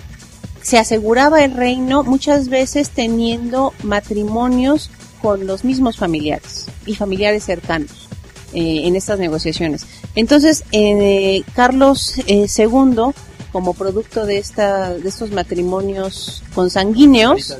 se 0.68 0.76
aseguraba 0.76 1.42
el 1.42 1.54
reino 1.54 2.04
muchas 2.04 2.50
veces 2.50 2.90
teniendo 2.90 3.72
matrimonios 3.84 4.90
con 5.22 5.46
los 5.46 5.64
mismos 5.64 5.96
familiares 5.96 6.66
y 6.84 6.94
familiares 6.94 7.44
cercanos 7.44 8.06
eh, 8.52 8.82
en 8.84 8.94
estas 8.94 9.18
negociaciones. 9.18 9.86
Entonces, 10.14 10.64
eh, 10.72 11.42
Carlos 11.54 12.16
eh, 12.26 12.46
II, 12.54 13.14
como 13.50 13.72
producto 13.72 14.26
de 14.26 14.36
esta, 14.36 14.92
de 14.92 15.08
estos 15.08 15.30
matrimonios 15.30 16.42
consanguíneos, 16.54 17.56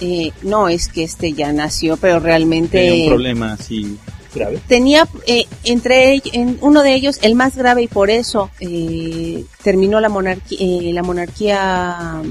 eh, 0.00 0.32
no 0.40 0.70
es 0.70 0.88
que 0.88 1.04
este 1.04 1.34
ya 1.34 1.52
nació, 1.52 1.98
pero 1.98 2.20
realmente 2.20 2.78
Tenía 2.78 3.04
un 3.04 3.10
problema 3.10 3.52
así 3.52 3.98
grave. 4.34 4.60
tenía 4.66 5.06
eh, 5.26 5.46
entre 5.64 6.20
en 6.32 6.58
uno 6.60 6.82
de 6.82 6.94
ellos 6.94 7.18
el 7.22 7.34
más 7.34 7.56
grave 7.56 7.82
y 7.82 7.88
por 7.88 8.10
eso 8.10 8.50
eh, 8.60 9.44
terminó 9.62 10.00
la 10.00 10.08
monarquía 10.08 10.58
eh, 10.60 10.92
la 10.92 11.02
monarquía 11.02 12.22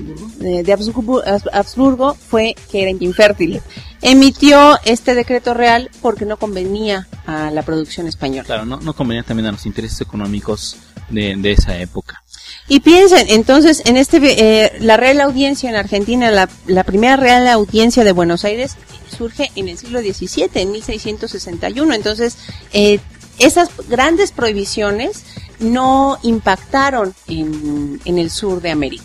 eh, 0.41 0.63
de 0.63 0.73
Habsburgo, 0.73 1.23
Habsburgo 1.51 2.15
fue 2.15 2.55
que 2.71 2.83
era 2.83 2.91
infértil 2.91 3.61
emitió 4.01 4.77
este 4.85 5.15
decreto 5.15 5.53
real 5.53 5.89
porque 6.01 6.25
no 6.25 6.37
convenía 6.37 7.07
a 7.25 7.51
la 7.51 7.63
producción 7.63 8.07
española 8.07 8.43
Claro, 8.43 8.65
no, 8.65 8.79
no 8.79 8.93
convenía 8.93 9.23
también 9.23 9.47
a 9.47 9.51
los 9.51 9.65
intereses 9.65 10.01
económicos 10.01 10.77
de, 11.09 11.35
de 11.37 11.51
esa 11.51 11.77
época. 11.77 12.23
Y 12.67 12.79
piensen, 12.79 13.27
entonces, 13.29 13.81
en 13.85 13.97
este, 13.97 14.19
eh, 14.23 14.71
la 14.79 14.97
Real 14.97 15.19
Audiencia 15.21 15.69
en 15.69 15.75
Argentina, 15.75 16.31
la, 16.31 16.49
la 16.65 16.83
primera 16.83 17.17
Real 17.17 17.47
Audiencia 17.47 18.03
de 18.03 18.11
Buenos 18.13 18.45
Aires 18.45 18.77
surge 19.13 19.51
en 19.55 19.69
el 19.69 19.77
siglo 19.77 20.01
XVII, 20.01 20.49
en 20.55 20.71
1661. 20.71 21.93
Entonces, 21.93 22.37
eh, 22.73 22.99
esas 23.39 23.69
grandes 23.87 24.31
prohibiciones 24.31 25.23
no 25.59 26.17
impactaron 26.23 27.13
en, 27.27 28.01
en 28.05 28.17
el 28.17 28.29
sur 28.29 28.61
de 28.61 28.71
América. 28.71 29.03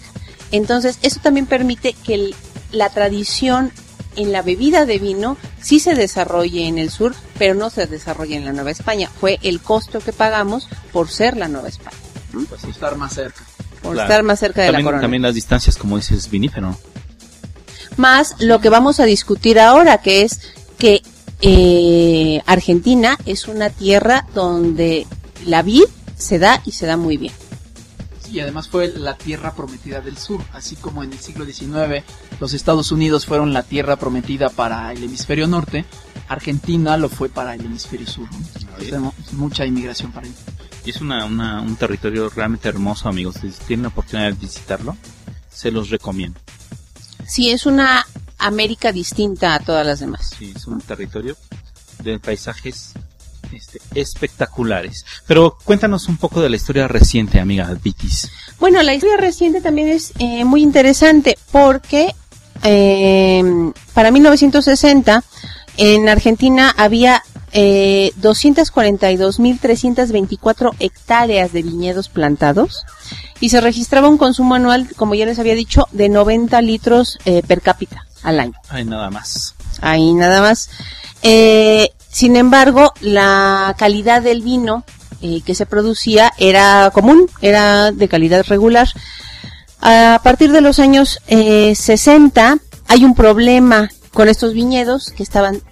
Entonces, 0.51 0.99
eso 1.03 1.21
también 1.23 1.47
permite 1.47 1.93
que 1.93 2.15
el- 2.15 2.35
la 2.73 2.89
tradición 2.91 3.73
en 4.17 4.33
la 4.33 4.43
bebida 4.43 4.85
de 4.85 4.99
vino 4.99 5.37
sí 5.63 5.79
se 5.79 5.95
desarrolle 5.95 6.67
en 6.67 6.79
el 6.79 6.91
sur, 6.91 7.15
pero 7.39 7.55
no 7.55 7.71
se 7.71 7.87
desarrolla 7.87 8.37
en 8.37 8.45
la 8.45 8.53
Nueva 8.53 8.71
España. 8.73 9.09
Fue 9.21 9.39
el 9.43 9.61
costo 9.61 10.01
que 10.01 10.13
pagamos 10.13 10.69
por 10.93 11.09
ser 11.09 11.37
la 11.37 11.47
Nueva 11.49 11.69
España, 11.69 11.97
Pues 12.49 12.65
estar 12.65 12.97
más 12.97 13.15
cerca. 13.15 13.45
por 13.83 13.93
Claro. 13.93 14.09
estar 14.09 14.23
más 14.25 14.41
cerca 14.41 14.63
de 14.63 14.67
la 14.69 14.73
También, 14.73 14.85
corona. 14.87 15.03
también 15.03 15.23
las 15.23 15.35
distancias, 15.35 15.77
como 15.77 15.97
dices, 15.97 16.29
vinífero. 16.31 16.77
Más 17.99 18.37
lo 18.41 18.61
que 18.61 18.71
vamos 18.71 19.01
a 19.01 19.05
discutir 19.05 19.59
ahora, 19.61 19.99
que 19.99 20.23
es 20.23 20.41
que 20.79 21.03
eh, 21.43 22.41
Argentina 22.47 23.19
es 23.27 23.47
una 23.49 23.69
tierra 23.71 24.27
donde 24.35 25.07
la 25.45 25.63
vid 25.63 25.85
se 26.17 26.39
da 26.39 26.63
y 26.65 26.73
se 26.73 26.87
da 26.87 26.97
muy 26.97 27.17
bien. 27.17 27.33
Y 28.33 28.41
además 28.41 28.69
fue 28.69 28.89
la 28.89 29.17
tierra 29.17 29.55
prometida 29.55 30.01
del 30.01 30.17
sur, 30.19 30.41
así 30.53 30.77
como 30.77 31.03
en 31.03 31.13
el 31.13 31.19
siglo 31.19 31.45
XIX 31.47 32.05
los 32.41 32.53
Estados 32.55 32.93
Unidos 32.93 33.25
fueron 33.27 33.53
la 33.53 33.63
tierra 33.63 33.97
prometida 33.97 34.49
para 34.51 34.93
el 34.93 35.03
hemisferio 35.03 35.47
norte, 35.47 35.85
Argentina 36.29 36.97
lo 36.99 37.09
fue 37.09 37.29
para 37.31 37.55
el 37.55 37.63
hemisferio 37.65 38.07
sur. 38.07 38.29
¿no? 38.31 38.39
Tenemos 38.79 39.15
mucha 39.33 39.65
inmigración 39.65 40.13
para. 40.13 40.27
Y 40.85 40.91
es 40.91 41.01
una, 41.01 41.25
una- 41.25 41.61
un 41.63 41.75
territorio 41.77 42.29
realmente 42.29 42.69
hermoso, 42.69 43.09
amigos. 43.09 43.37
Si 43.41 43.49
tienen 43.67 43.85
la 43.85 43.89
oportunidad 43.89 44.29
de 44.29 44.35
visitarlo, 44.35 44.97
se 45.51 45.71
los 45.71 45.89
recomiendo. 45.91 46.39
Sí, 47.29 47.51
es 47.51 47.67
una 47.67 48.07
América 48.39 48.93
distinta 48.93 49.55
a 49.55 49.61
todas 49.61 49.87
las 49.87 50.01
demás. 50.01 50.31
Sí, 50.39 50.53
es 50.57 50.67
un 50.67 50.81
territorio 50.81 51.37
de 52.03 52.19
paisajes 52.19 52.95
este, 53.53 53.81
espectaculares. 53.95 55.05
Pero 55.27 55.57
cuéntanos 55.65 56.09
un 56.09 56.17
poco 56.17 56.41
de 56.41 56.49
la 56.49 56.57
historia 56.57 56.89
reciente, 56.89 57.41
amiga 57.41 57.73
Vitis. 57.83 58.31
Bueno, 58.59 58.83
la 58.83 58.95
historia 58.95 59.17
reciente 59.17 59.61
también 59.61 59.89
es 59.89 60.13
eh, 60.19 60.45
muy 60.45 60.63
interesante 60.63 61.39
porque 61.53 62.15
eh, 62.65 63.73
para 63.95 64.11
1960 64.11 65.23
en 65.77 66.09
Argentina 66.09 66.75
había 66.77 67.23
eh, 67.53 68.13
242.324 68.21 70.75
hectáreas 70.79 71.53
de 71.53 71.63
viñedos 71.63 72.09
plantados 72.09 72.85
y 73.41 73.51
se 73.51 73.61
registraba 73.61 74.09
un 74.09 74.19
consumo 74.19 74.55
anual, 74.55 74.89
como 74.97 75.15
ya 75.15 75.27
les 75.27 75.39
había 75.39 75.55
dicho, 75.55 75.87
de 75.93 76.09
90 76.09 76.61
litros 76.63 77.19
eh, 77.25 77.43
per 77.47 77.61
cápita 77.61 78.07
al 78.23 78.41
año. 78.41 78.55
Ay, 78.69 78.85
nada 78.85 79.11
más. 79.11 79.55
Ahí 79.81 80.13
nada 80.15 80.41
más. 80.41 80.71
Eh, 81.23 81.91
sin 82.11 82.37
embargo, 82.37 82.93
la 83.01 83.75
calidad 83.79 84.23
del 84.23 84.43
vino 84.43 84.85
eh, 85.21 85.43
que 85.45 85.55
se 85.55 85.67
producía 85.67 86.33
era 86.39 86.91
común, 86.93 87.29
era 87.41 87.93
de 87.93 88.09
calidad 88.09 88.45
regular. 88.47 88.89
A 89.81 90.21
partir 90.23 90.53
de 90.53 90.61
los 90.61 90.79
años 90.79 91.21
eh, 91.29 91.75
60 91.75 92.59
hay 92.89 93.05
un 93.05 93.15
problema 93.15 93.89
con 94.13 94.29
estos 94.29 94.55
viñedos 94.55 95.13
que 95.17 95.23
estaban 95.23 95.63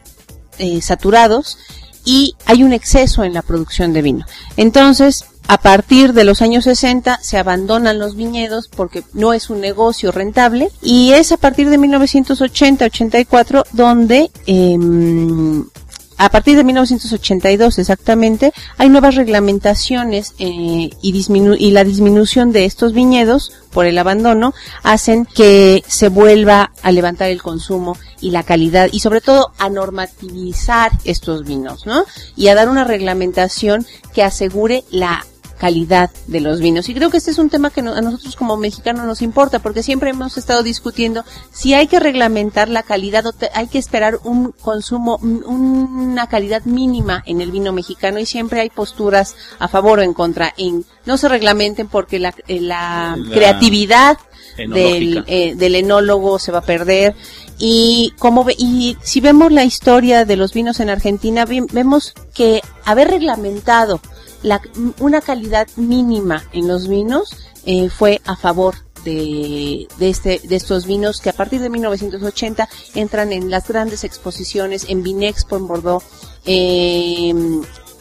eh, 0.59 0.81
saturados 0.83 1.59
y 2.05 2.35
hay 2.47 2.62
un 2.62 2.73
exceso 2.73 3.25
en 3.25 3.35
la 3.35 3.42
producción 3.42 3.92
de 3.92 4.03
vino. 4.03 4.27
Entonces, 4.57 5.25
a 5.49 5.59
partir 5.59 6.12
de 6.12 6.25
los 6.25 6.42
años 6.42 6.64
60 6.64 7.21
se 7.23 7.38
abandonan 7.38 7.99
los 7.99 8.16
viñedos 8.16 8.69
porque 8.69 9.05
no 9.12 9.33
es 9.33 9.49
un 9.51 9.61
negocio 9.61 10.11
rentable 10.11 10.71
y 10.83 11.12
es 11.12 11.31
a 11.31 11.37
partir 11.37 11.71
de 11.71 11.79
1980-84 11.79 13.64
donde 13.73 14.31
eh, 14.47 14.77
a 16.19 16.31
partir 16.31 16.57
de 16.57 16.65
1982 16.65 17.79
exactamente, 17.79 18.53
hay 18.79 18.89
nuevas 18.89 19.15
reglamentaciones 19.15 20.35
eh, 20.39 20.91
y, 21.03 21.27
y 21.59 21.71
la 21.71 21.85
disminución 21.85 22.53
de 22.53 22.65
estos 22.65 22.93
viñedos 22.93 23.53
por 23.71 23.87
el 23.87 23.99
abandono 23.99 24.55
hacen 24.83 25.27
que 25.27 25.83
se 25.87 26.09
vuelva 26.09 26.73
a 26.83 26.93
levantar 26.93 27.29
el 27.29 27.43
consumo 27.43 27.99
y 28.21 28.31
la 28.31 28.43
calidad 28.43 28.89
y 28.93 29.01
sobre 29.01 29.21
todo 29.21 29.53
a 29.59 29.69
normativizar 29.69 30.93
estos 31.05 31.45
vinos, 31.45 31.87
¿no? 31.87 32.05
Y 32.37 32.49
a 32.49 32.55
dar 32.55 32.69
una 32.69 32.85
reglamentación 32.85 33.87
que 34.15 34.23
asegure 34.23 34.85
la 34.91 35.27
calidad 35.59 36.11
de 36.27 36.40
los 36.40 36.61
vinos. 36.61 36.88
Y 36.88 36.95
creo 36.95 37.11
que 37.11 37.16
este 37.16 37.31
es 37.31 37.38
un 37.38 37.51
tema 37.51 37.71
que 37.71 37.81
a 37.81 38.01
nosotros 38.01 38.37
como 38.37 38.57
mexicanos 38.57 39.07
nos 39.07 39.23
importa, 39.23 39.59
porque 39.59 39.83
siempre 39.83 40.11
hemos 40.11 40.37
estado 40.37 40.62
discutiendo 40.62 41.25
si 41.53 41.75
hay 41.75 41.87
que 41.87 42.01
reglamentar 42.01 42.69
la 42.69 42.83
calidad 42.83 43.27
o 43.27 43.33
hay 43.55 43.66
que 43.66 43.79
esperar 43.79 44.19
un 44.25 44.53
consumo, 44.53 45.16
una 45.16 46.29
calidad 46.29 46.64
mínima 46.64 47.23
en 47.27 47.40
el 47.40 47.51
vino 47.51 47.73
mexicano 47.73 48.19
y 48.19 48.27
siempre 48.27 48.61
hay 48.61 48.71
posturas 48.71 49.37
a 49.59 49.69
favor 49.69 49.99
o 49.99 50.03
en 50.03 50.14
contra. 50.14 50.53
En, 50.57 50.85
no 51.05 51.16
se 51.16 51.29
reglamenten 51.29 51.88
porque 51.88 52.19
la, 52.19 52.35
eh, 52.49 52.61
la, 52.61 53.16
creatividad 53.33 54.19
del, 54.57 55.25
eh, 55.27 55.55
del 55.55 55.75
enólogo 55.75 56.38
se 56.38 56.53
va 56.53 56.59
a 56.59 56.62
perder 56.62 57.14
y 57.59 58.12
como 58.19 58.45
ve, 58.45 58.55
y 58.59 58.97
si 59.03 59.21
vemos 59.21 59.51
la 59.53 59.64
historia 59.64 60.25
de 60.25 60.37
los 60.37 60.53
vinos 60.53 60.81
en 60.81 60.90
Argentina 60.90 61.47
vemos 61.47 62.14
que 62.35 62.61
haber 62.85 63.09
reglamentado 63.09 64.01
la, 64.47 64.61
una 65.01 65.21
calidad 65.21 65.67
mínima 65.77 66.45
en 66.53 66.69
los 66.69 66.87
vinos 66.87 67.37
eh, 67.65 67.91
fue 67.91 68.21
a 68.25 68.37
favor 68.37 68.77
de, 69.05 69.89
de, 69.99 70.09
este, 70.09 70.41
de 70.45 70.55
estos 70.55 70.87
vinos 70.87 71.21
que 71.21 71.31
a 71.31 71.33
partir 71.33 71.61
de 71.61 71.69
1980 71.69 72.69
entran 72.95 73.33
en 73.33 73.51
las 73.51 73.67
grandes 73.67 74.05
exposiciones 74.05 74.87
en 74.89 75.03
Vinexpo 75.03 75.57
en 75.57 75.67
Bordeaux. 75.67 76.05
Eh, 76.45 77.35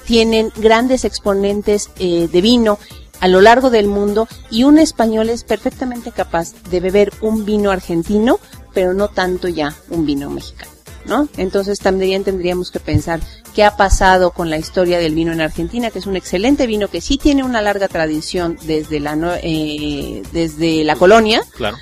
tienen 0.05 0.51
grandes 0.55 1.03
exponentes 1.03 1.89
eh, 1.97 2.29
de 2.31 2.41
vino 2.41 2.77
a 3.21 3.27
lo 3.27 3.41
largo 3.41 3.71
del 3.71 3.87
mundo 3.87 4.27
y 4.51 4.65
un 4.65 4.77
español 4.77 5.29
es 5.29 5.43
perfectamente 5.43 6.11
capaz 6.11 6.53
de 6.69 6.79
beber 6.79 7.11
un 7.21 7.43
vino 7.43 7.71
argentino, 7.71 8.39
pero 8.71 8.93
no 8.93 9.07
tanto 9.07 9.47
ya 9.47 9.73
un 9.89 10.05
vino 10.05 10.29
mexicano. 10.29 10.74
¿No? 11.07 11.27
Entonces 11.37 11.79
también 11.79 12.23
tendríamos 12.23 12.71
que 12.71 12.79
pensar 12.79 13.19
qué 13.53 13.63
ha 13.63 13.77
pasado 13.77 14.31
con 14.31 14.49
la 14.49 14.57
historia 14.57 14.99
del 14.99 15.15
vino 15.15 15.31
en 15.31 15.41
Argentina, 15.41 15.91
que 15.91 15.99
es 15.99 16.05
un 16.05 16.15
excelente 16.15 16.67
vino 16.67 16.87
que 16.87 17.01
sí 17.01 17.17
tiene 17.17 17.43
una 17.43 17.61
larga 17.61 17.87
tradición 17.87 18.57
desde 18.63 18.99
la, 18.99 19.39
eh, 19.41 20.23
desde 20.31 20.83
la 20.83 20.95
colonia, 20.95 21.41
claro. 21.55 21.77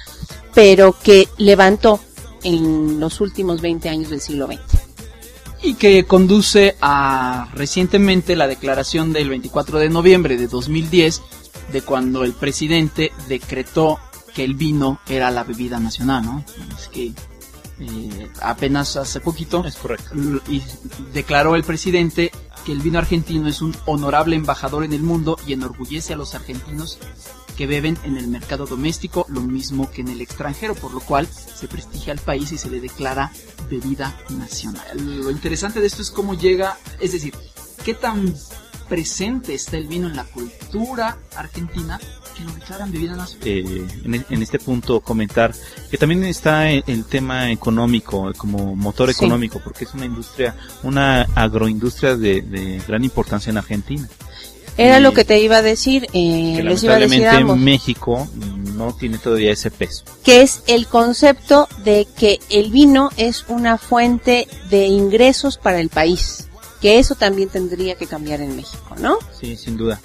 pero 0.54 0.96
que 1.04 1.28
levantó 1.38 2.00
en 2.44 3.00
los 3.00 3.22
últimos 3.22 3.62
20 3.62 3.90
años 3.90 4.10
del 4.10 4.22
siglo 4.22 4.48
XX. 4.48 4.60
Y 5.64 5.76
que 5.76 6.04
conduce 6.04 6.76
a 6.82 7.50
recientemente 7.54 8.36
la 8.36 8.48
declaración 8.48 9.14
del 9.14 9.30
24 9.30 9.80
de 9.80 9.90
noviembre 9.90 10.36
de 10.38 10.48
2010 10.48 11.22
de 11.72 11.82
cuando 11.82 12.26
el 12.26 12.34
presidente 12.34 13.14
decretó 13.30 13.98
que 14.34 14.44
el 14.44 14.56
vino 14.56 15.00
era 15.08 15.32
la 15.32 15.44
bebida 15.44 15.80
nacional, 15.80 16.26
¿no? 16.26 16.44
Es 16.78 16.90
que 16.90 17.14
eh, 17.80 18.30
apenas 18.42 18.96
hace 18.98 19.20
poquito. 19.20 19.64
Es 19.66 19.76
correcto. 19.76 20.16
Y 20.48 20.62
declaró 21.14 21.56
el 21.56 21.64
presidente 21.64 22.32
que 22.66 22.72
el 22.72 22.80
vino 22.80 23.00
argentino 23.00 23.48
es 23.48 23.62
un 23.62 23.76
honorable 23.86 24.36
embajador 24.36 24.84
en 24.84 24.94
el 24.94 25.02
mundo 25.02 25.38
y 25.46 25.54
enorgullece 25.54 26.14
a 26.14 26.18
los 26.18 26.34
argentinos 26.36 27.00
que 27.58 27.68
beben 27.68 27.98
en 28.04 28.18
el 28.18 28.28
mercado 28.28 28.66
doméstico 28.66 29.26
lo 29.30 29.42
mismo 29.42 29.92
que 29.92 30.02
en 30.02 30.08
el 30.08 30.22
extranjero, 30.22 30.76
por 30.76 30.92
lo 30.92 31.00
cual 31.00 31.28
se 31.28 31.68
prestigia 31.68 32.14
al 32.14 32.20
país 32.20 32.52
y 32.52 32.58
se 32.58 32.70
le 32.70 32.80
declara 32.80 33.32
bebida 33.70 34.18
nacional. 34.30 35.22
Lo 35.22 35.30
interesante 35.30 35.80
de 35.80 35.88
esto 35.88 36.02
es 36.02 36.10
cómo 36.10 36.34
llega, 36.34 36.78
es 37.00 37.12
decir, 37.12 37.34
qué 37.86 37.94
tan 37.94 38.34
presente 38.90 39.54
está 39.54 39.78
el 39.78 39.88
vino 39.88 40.08
en 40.08 40.16
la 40.16 40.26
cultura 40.26 41.18
argentina 41.36 42.00
que 42.34 42.44
lo 42.44 42.52
declaran 42.54 42.92
bebida 42.92 43.16
nacional. 43.16 43.48
Eh, 43.48 43.88
en, 44.06 44.26
en, 44.30 44.42
este 44.42 44.60
punto 44.60 45.00
comentar 45.02 45.54
que 45.90 45.98
también 45.98 46.24
está 46.24 46.70
el, 46.70 46.84
el 46.88 47.06
tema 47.06 47.52
económico 47.52 48.32
como 48.38 48.76
motor 48.76 49.14
sí. 49.14 49.16
económico 49.24 49.62
porque 49.64 49.86
es 49.86 49.94
una 49.94 50.06
industria, 50.06 50.56
una 50.84 51.24
agroindustria 51.36 52.16
de, 52.16 52.42
de 52.42 52.82
gran 52.88 53.04
importancia 53.04 53.52
en 53.52 53.58
Argentina. 53.58 54.08
Era 54.76 55.00
y 55.00 55.04
lo 55.04 55.14
que 55.14 55.24
te 55.24 55.40
iba 55.40 55.58
a 55.58 55.62
decir, 55.62 56.08
eh, 56.14 56.54
que 56.58 56.64
les 56.64 56.84
iba 56.84 56.96
a 56.96 57.00
decir 57.00 57.28
a 57.28 57.40
México 57.56 58.28
no 58.76 58.94
tiene 58.94 59.20
todavía 59.20 59.52
ese 59.52 59.70
peso. 59.70 60.04
Que 60.24 60.42
es 60.42 60.64
el 60.66 60.88
concepto 60.88 61.68
de 61.84 62.08
que 62.18 62.40
el 62.50 62.72
vino 62.72 63.12
es 63.18 63.46
una 63.50 63.78
fuente 63.78 64.48
de 64.72 64.88
ingresos 64.88 65.58
para 65.58 65.80
el 65.80 65.90
país 65.90 66.48
que 66.84 67.00
eso 67.00 67.16
también 67.16 67.48
tendría 67.48 67.96
que 67.96 68.08
cambiar 68.08 68.42
en 68.42 68.58
México, 68.58 68.94
¿no? 69.00 69.18
Sí, 69.40 69.56
sin 69.56 69.78
duda. 69.78 70.02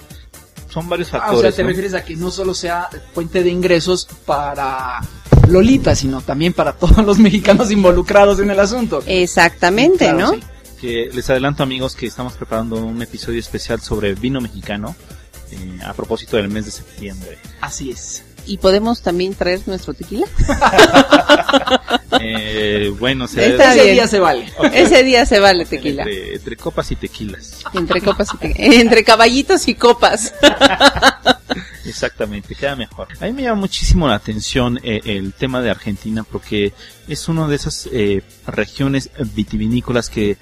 Son 0.69 0.87
varios 0.87 1.09
factores. 1.09 1.35
Ah, 1.35 1.39
o 1.39 1.41
sea, 1.41 1.51
te 1.51 1.63
¿no? 1.63 1.69
refieres 1.69 1.93
a 1.93 2.03
que 2.03 2.15
no 2.15 2.31
solo 2.31 2.53
sea 2.53 2.89
fuente 3.13 3.43
de 3.43 3.49
ingresos 3.49 4.07
para 4.25 4.99
Lolita, 5.47 5.95
sino 5.95 6.21
también 6.21 6.53
para 6.53 6.73
todos 6.73 7.03
los 7.05 7.17
mexicanos 7.19 7.71
involucrados 7.71 8.39
en 8.39 8.51
el 8.51 8.59
asunto. 8.59 9.01
Exactamente, 9.05 10.05
claro, 10.05 10.19
¿no? 10.19 10.33
Sí. 10.33 10.39
Que 10.79 11.09
les 11.11 11.29
adelanto 11.29 11.63
amigos 11.63 11.95
que 11.95 12.05
estamos 12.05 12.33
preparando 12.33 12.77
un 12.77 13.01
episodio 13.01 13.39
especial 13.39 13.81
sobre 13.81 14.13
vino 14.13 14.39
mexicano 14.39 14.95
eh, 15.51 15.79
a 15.83 15.93
propósito 15.93 16.37
del 16.37 16.47
mes 16.49 16.65
de 16.65 16.71
septiembre. 16.71 17.37
Así 17.59 17.91
es. 17.91 18.23
¿Y 18.49 18.57
podemos 18.57 19.03
también 19.03 19.35
traer 19.35 19.61
nuestro 19.67 19.93
tequila? 19.93 20.25
eh, 22.19 22.91
bueno, 22.99 23.27
se 23.27 23.55
Ese 23.55 23.73
bien. 23.75 23.93
día 23.93 24.07
se 24.07 24.19
vale. 24.19 24.51
Okay. 24.57 24.81
Ese 24.81 25.03
día 25.03 25.25
se 25.27 25.39
vale 25.39 25.65
tequila. 25.65 26.01
Entre, 26.01 26.35
entre 26.35 26.55
copas 26.57 26.89
y 26.91 26.95
tequilas. 26.95 27.59
Entre 27.75 28.01
copas 28.01 28.29
y 28.33 28.37
tequilas. 28.37 28.73
Entre 28.81 29.03
caballitos 29.03 29.67
y 29.67 29.75
copas. 29.75 30.33
Exactamente, 31.85 32.55
queda 32.55 32.75
mejor. 32.75 33.07
A 33.21 33.25
mí 33.25 33.33
me 33.33 33.43
llama 33.43 33.61
muchísimo 33.61 34.07
la 34.07 34.15
atención 34.15 34.79
eh, 34.83 35.01
el 35.05 35.33
tema 35.33 35.61
de 35.61 35.69
Argentina 35.69 36.23
porque 36.23 36.73
es 37.07 37.27
una 37.29 37.47
de 37.47 37.55
esas 37.55 37.87
eh, 37.91 38.23
regiones 38.47 39.11
vitivinícolas 39.35 40.09
que 40.09 40.37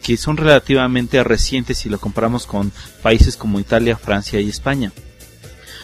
que 0.00 0.16
son 0.16 0.36
relativamente 0.36 1.22
recientes 1.22 1.78
si 1.78 1.88
lo 1.88 2.00
comparamos 2.00 2.44
con 2.46 2.72
países 3.02 3.36
como 3.36 3.60
Italia, 3.60 3.96
Francia 3.96 4.40
y 4.40 4.48
España 4.48 4.90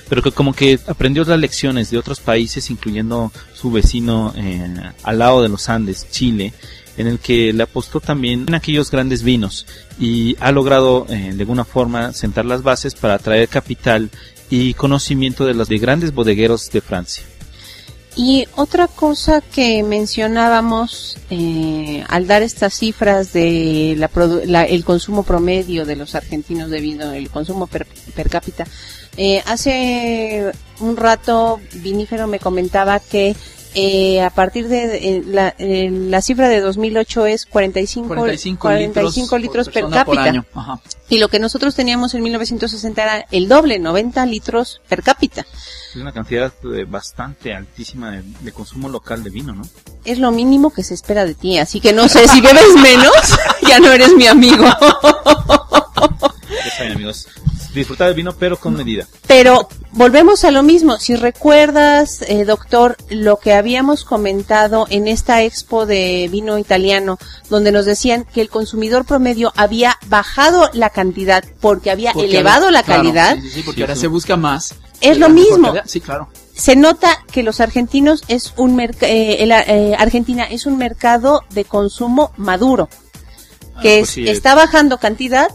pero 0.08 0.22
que 0.22 0.32
como 0.32 0.52
que 0.52 0.78
aprendió 0.86 1.24
las 1.24 1.38
lecciones 1.38 1.90
de 1.90 1.98
otros 1.98 2.20
países, 2.20 2.70
incluyendo 2.70 3.32
su 3.54 3.70
vecino 3.70 4.32
eh, 4.36 4.74
al 5.02 5.18
lado 5.18 5.42
de 5.42 5.48
los 5.48 5.68
Andes, 5.68 6.08
Chile, 6.10 6.52
en 6.96 7.06
el 7.06 7.18
que 7.18 7.52
le 7.52 7.62
apostó 7.62 8.00
también 8.00 8.44
en 8.48 8.54
aquellos 8.54 8.90
grandes 8.90 9.22
vinos 9.22 9.66
y 10.00 10.36
ha 10.40 10.50
logrado 10.50 11.06
eh, 11.08 11.32
de 11.32 11.42
alguna 11.42 11.64
forma 11.64 12.12
sentar 12.12 12.44
las 12.44 12.62
bases 12.62 12.94
para 12.94 13.14
atraer 13.14 13.48
capital 13.48 14.10
y 14.50 14.74
conocimiento 14.74 15.46
de 15.46 15.54
los 15.54 15.68
de 15.68 15.78
grandes 15.78 16.12
bodegueros 16.12 16.70
de 16.70 16.80
Francia. 16.80 17.24
Y 18.20 18.48
otra 18.56 18.88
cosa 18.88 19.40
que 19.40 19.84
mencionábamos 19.84 21.16
eh, 21.30 22.04
al 22.08 22.26
dar 22.26 22.42
estas 22.42 22.74
cifras 22.74 23.32
de 23.32 23.94
la, 23.96 24.10
la, 24.44 24.64
el 24.64 24.84
consumo 24.84 25.22
promedio 25.22 25.86
de 25.86 25.94
los 25.94 26.16
argentinos 26.16 26.68
de 26.68 26.80
vino, 26.80 27.12
el 27.12 27.30
consumo 27.30 27.68
per, 27.68 27.86
per 28.16 28.28
cápita, 28.28 28.66
eh, 29.16 29.40
hace 29.46 30.50
un 30.80 30.96
rato 30.96 31.60
Vinífero 31.74 32.26
me 32.26 32.40
comentaba 32.40 32.98
que 32.98 33.36
eh, 33.74 34.22
a 34.22 34.30
partir 34.30 34.68
de 34.68 34.96
eh, 34.96 35.22
la, 35.26 35.54
eh, 35.58 35.90
la, 35.90 36.22
cifra 36.22 36.48
de 36.48 36.60
2008 36.60 37.26
es 37.26 37.46
45, 37.46 38.08
45, 38.08 38.60
45 38.60 39.38
litros, 39.38 39.66
litros 39.66 39.68
per 39.68 39.88
cápita. 39.88 40.44
Y 41.08 41.18
lo 41.18 41.28
que 41.28 41.38
nosotros 41.38 41.74
teníamos 41.74 42.14
en 42.14 42.22
1960 42.22 43.02
era 43.02 43.26
el 43.30 43.48
doble, 43.48 43.78
90 43.78 44.24
litros 44.26 44.80
per 44.88 45.02
cápita. 45.02 45.46
Es 45.90 45.96
una 45.96 46.12
cantidad 46.12 46.52
bastante 46.86 47.54
altísima 47.54 48.10
de, 48.10 48.22
de, 48.40 48.52
consumo 48.52 48.88
local 48.88 49.22
de 49.22 49.30
vino, 49.30 49.54
¿no? 49.54 49.62
Es 50.04 50.18
lo 50.18 50.30
mínimo 50.30 50.70
que 50.70 50.82
se 50.82 50.94
espera 50.94 51.24
de 51.24 51.34
ti, 51.34 51.58
así 51.58 51.80
que 51.80 51.92
no 51.92 52.08
sé, 52.08 52.28
si 52.28 52.40
bebes 52.40 52.74
menos, 52.82 53.12
ya 53.68 53.78
no 53.80 53.92
eres 53.92 54.14
mi 54.14 54.26
amigo. 54.26 54.64
ya 54.64 54.78
saben, 56.76 56.92
amigos, 56.92 57.26
disfrutar 57.74 58.06
del 58.08 58.16
vino, 58.16 58.34
pero 58.34 58.58
con 58.58 58.74
medida. 58.74 59.06
Pero 59.26 59.68
volvemos 59.92 60.44
a 60.44 60.50
lo 60.50 60.62
mismo. 60.62 60.98
Si 60.98 61.14
recuerdas, 61.16 62.22
eh, 62.28 62.44
doctor, 62.44 62.96
lo 63.10 63.38
que 63.38 63.52
habíamos 63.54 64.04
comentado 64.04 64.86
en 64.90 65.08
esta 65.08 65.42
expo 65.42 65.86
de 65.86 66.28
vino 66.30 66.58
italiano, 66.58 67.18
donde 67.50 67.72
nos 67.72 67.84
decían 67.86 68.24
que 68.32 68.40
el 68.40 68.48
consumidor 68.48 69.04
promedio 69.04 69.52
había 69.56 69.96
bajado 70.06 70.70
la 70.72 70.90
cantidad 70.90 71.44
porque 71.60 71.90
había 71.90 72.12
Porque 72.12 72.28
elevado 72.28 72.66
ahora- 72.66 72.72
la 72.78 72.82
claro, 72.82 73.02
calidad, 73.02 73.34
sí, 73.36 73.42
sí, 73.42 73.50
sí, 73.50 73.62
porque 73.62 73.82
ahora 73.82 73.96
se 73.96 74.06
busca 74.06 74.36
más. 74.36 74.74
Es 75.00 75.18
lo 75.18 75.28
mismo. 75.28 75.72
Sí, 75.86 76.00
claro. 76.00 76.28
se 76.54 76.74
nota 76.74 77.24
que 77.30 77.44
los 77.44 77.60
argentinos 77.60 78.24
es 78.26 78.52
un 78.56 78.76
merc- 78.76 79.02
eh, 79.02 79.44
el, 79.44 79.52
eh, 79.52 79.94
Argentina 79.96 80.42
es 80.44 80.66
un 80.66 80.76
mercado 80.76 81.44
de 81.50 81.64
consumo 81.64 82.32
maduro, 82.36 82.88
que 83.80 83.98
pues 84.00 84.08
es- 84.08 84.10
sí, 84.10 84.28
está 84.28 84.56
bajando 84.56 84.98
cantidad 84.98 85.48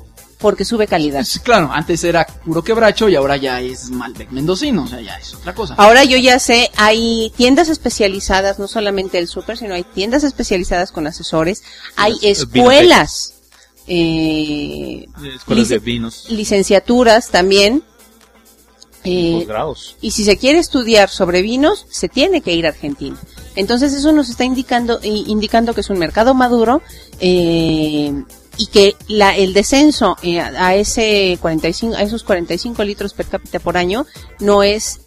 porque 0.43 0.65
sube 0.65 0.87
calidad. 0.87 1.25
Claro, 1.41 1.71
antes 1.71 2.03
era 2.03 2.27
puro 2.27 2.61
quebracho 2.61 3.07
y 3.07 3.15
ahora 3.15 3.37
ya 3.37 3.61
es 3.61 3.89
Malbec 3.89 4.29
mendocino, 4.29 4.83
o 4.83 4.87
sea, 4.87 4.99
ya 4.99 5.15
es 5.15 5.33
otra 5.33 5.55
cosa. 5.55 5.73
Ahora 5.77 6.03
yo 6.03 6.17
ya 6.17 6.37
sé, 6.37 6.69
hay 6.75 7.31
tiendas 7.37 7.69
especializadas, 7.69 8.59
no 8.59 8.67
solamente 8.67 9.19
el 9.19 9.29
súper, 9.29 9.57
sino 9.57 9.73
hay 9.73 9.83
tiendas 9.85 10.25
especializadas 10.25 10.91
con 10.91 11.07
asesores, 11.07 11.63
hay 11.95 12.11
Las 12.15 12.23
escuelas, 12.39 13.35
eh, 13.87 15.05
Escuelas 15.33 15.69
de 15.69 15.79
vinos, 15.79 16.25
licenciaturas 16.27 17.29
también. 17.29 17.81
eh, 19.05 19.35
posgrados. 19.37 19.95
y 20.01 20.11
si 20.11 20.25
se 20.25 20.37
quiere 20.37 20.59
estudiar 20.59 21.09
sobre 21.09 21.41
vinos, 21.41 21.85
se 21.89 22.09
tiene 22.09 22.41
que 22.41 22.53
ir 22.53 22.65
a 22.65 22.69
Argentina. 22.69 23.17
Entonces 23.55 23.93
eso 23.93 24.11
nos 24.11 24.27
está 24.29 24.43
indicando 24.43 24.99
indicando 25.03 25.73
que 25.73 25.81
es 25.81 25.89
un 25.89 25.99
mercado 25.99 26.33
maduro 26.33 26.81
eh, 27.21 28.11
y 28.57 28.67
que 28.67 28.95
la, 29.07 29.35
el 29.35 29.53
descenso 29.53 30.15
eh, 30.21 30.39
a 30.39 30.75
ese 30.75 31.37
45 31.41 31.95
a 31.95 32.01
esos 32.03 32.23
45 32.23 32.83
litros 32.83 33.13
per 33.13 33.25
cápita 33.27 33.59
por 33.59 33.77
año 33.77 34.05
no 34.39 34.61
es 34.63 35.01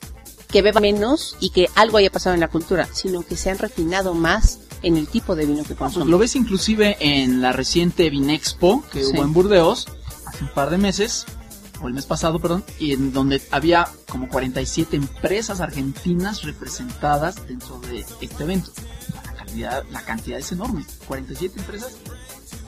que 0.48 0.62
beba 0.62 0.80
menos 0.80 1.36
y 1.40 1.50
que 1.50 1.68
algo 1.74 1.98
haya 1.98 2.10
pasado 2.10 2.34
en 2.34 2.40
la 2.40 2.48
cultura, 2.48 2.88
sino 2.92 3.22
que 3.22 3.36
se 3.36 3.50
han 3.50 3.58
refinado 3.58 4.14
más 4.14 4.60
en 4.82 4.96
el 4.96 5.06
tipo 5.08 5.34
de 5.34 5.46
vino 5.46 5.64
que 5.64 5.74
consumen. 5.74 6.10
lo 6.10 6.18
ves 6.18 6.36
inclusive 6.36 6.96
en 7.00 7.40
la 7.40 7.52
reciente 7.52 8.10
Vinexpo 8.10 8.82
que 8.92 9.02
Sí. 9.04 9.12
hubo 9.12 9.22
en 9.24 9.32
Burdeos 9.32 9.86
hace 10.26 10.44
un 10.44 10.50
par 10.50 10.70
de 10.70 10.78
meses, 10.78 11.24
o 11.82 11.88
el 11.88 11.94
mes 11.94 12.06
pasado, 12.06 12.38
perdón, 12.38 12.64
y 12.78 12.92
en 12.92 13.12
donde 13.12 13.42
había 13.50 13.88
como 14.08 14.28
47 14.28 14.96
empresas 14.96 15.60
argentinas 15.60 16.42
representadas 16.42 17.46
dentro 17.46 17.78
de 17.80 18.04
este 18.20 18.42
evento. 18.44 18.70
La 19.24 19.32
calidad, 19.34 19.84
la 19.90 20.02
cantidad 20.02 20.38
es 20.38 20.52
enorme. 20.52 20.84
47 21.06 21.58
empresas, 21.60 21.92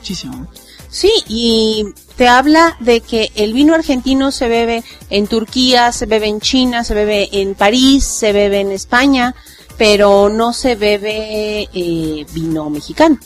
muchísimo. 0.09 0.47
Sí, 0.89 1.11
y 1.27 1.85
te 2.15 2.27
habla 2.27 2.75
de 2.79 3.01
que 3.01 3.31
el 3.35 3.53
vino 3.53 3.75
argentino 3.75 4.31
se 4.31 4.47
bebe 4.47 4.83
en 5.09 5.27
Turquía, 5.27 5.91
se 5.91 6.07
bebe 6.07 6.27
en 6.27 6.41
China, 6.41 6.83
se 6.83 6.95
bebe 6.95 7.29
en 7.31 7.53
París, 7.53 8.03
se 8.05 8.33
bebe 8.33 8.61
en 8.61 8.71
España, 8.71 9.35
pero 9.77 10.29
no 10.29 10.51
se 10.51 10.75
bebe 10.75 11.69
eh, 11.71 12.25
vino 12.33 12.69
mexicano. 12.69 13.19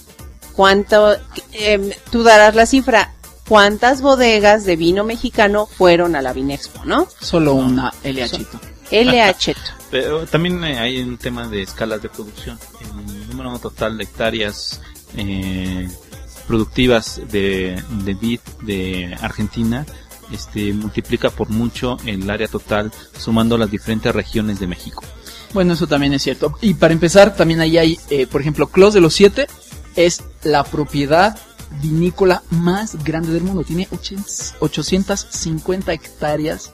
¿Cuánto? 0.54 1.16
em, 1.54 1.92
tú 2.12 2.24
darás 2.24 2.54
la 2.56 2.66
cifra. 2.66 3.14
¿Cuántas 3.48 4.02
bodegas 4.02 4.64
de 4.66 4.76
vino 4.76 5.04
mexicano 5.04 5.66
fueron 5.66 6.16
a 6.16 6.22
la 6.22 6.32
Vinexpo, 6.32 6.86
no? 6.86 7.08
Solo 7.20 7.56
una 7.56 7.94
LHito. 8.04 8.60
LH. 8.92 9.56
Pero 9.92 10.26
también 10.26 10.64
eh, 10.64 10.80
hay 10.80 11.02
un 11.02 11.18
tema 11.18 11.48
de 11.48 11.62
escalas 11.62 12.02
de 12.02 12.10
producción. 12.10 12.58
El 12.82 13.30
número 13.30 13.58
total 13.60 13.98
de 13.98 14.06
hectáreas 14.06 14.82
eh, 15.18 15.88
productivas 16.48 17.22
de, 17.32 17.82
de 18.04 18.14
vid 18.14 18.40
de 18.62 19.16
Argentina 19.22 19.86
este, 20.32 20.74
multiplica 20.74 21.30
por 21.30 21.50
mucho 21.50 21.98
el 22.06 22.30
área 22.30 22.48
total 22.48 22.92
sumando 23.18 23.58
las 23.58 23.70
diferentes 23.70 24.14
regiones 24.14 24.60
de 24.60 24.68
México. 24.68 25.04
Bueno, 25.54 25.74
eso 25.74 25.88
también 25.88 26.14
es 26.14 26.24
cierto. 26.24 26.58
Y 26.62 26.74
para 26.74 26.94
empezar, 26.94 27.36
también 27.36 27.60
ahí 27.60 27.78
hay, 27.78 28.00
eh, 28.10 28.26
por 28.28 28.42
ejemplo, 28.42 28.68
Clos 28.68 28.94
de 28.94 29.02
los 29.02 29.14
Siete 29.14 29.48
es 29.96 30.24
la 30.44 30.64
propiedad 30.64 31.38
vinícola 31.82 32.44
más 32.50 33.04
grande 33.04 33.32
del 33.32 33.44
mundo. 33.44 33.64
Tiene 33.64 33.88
800 33.92 34.56
850 34.60 35.94
hectáreas 35.94 36.72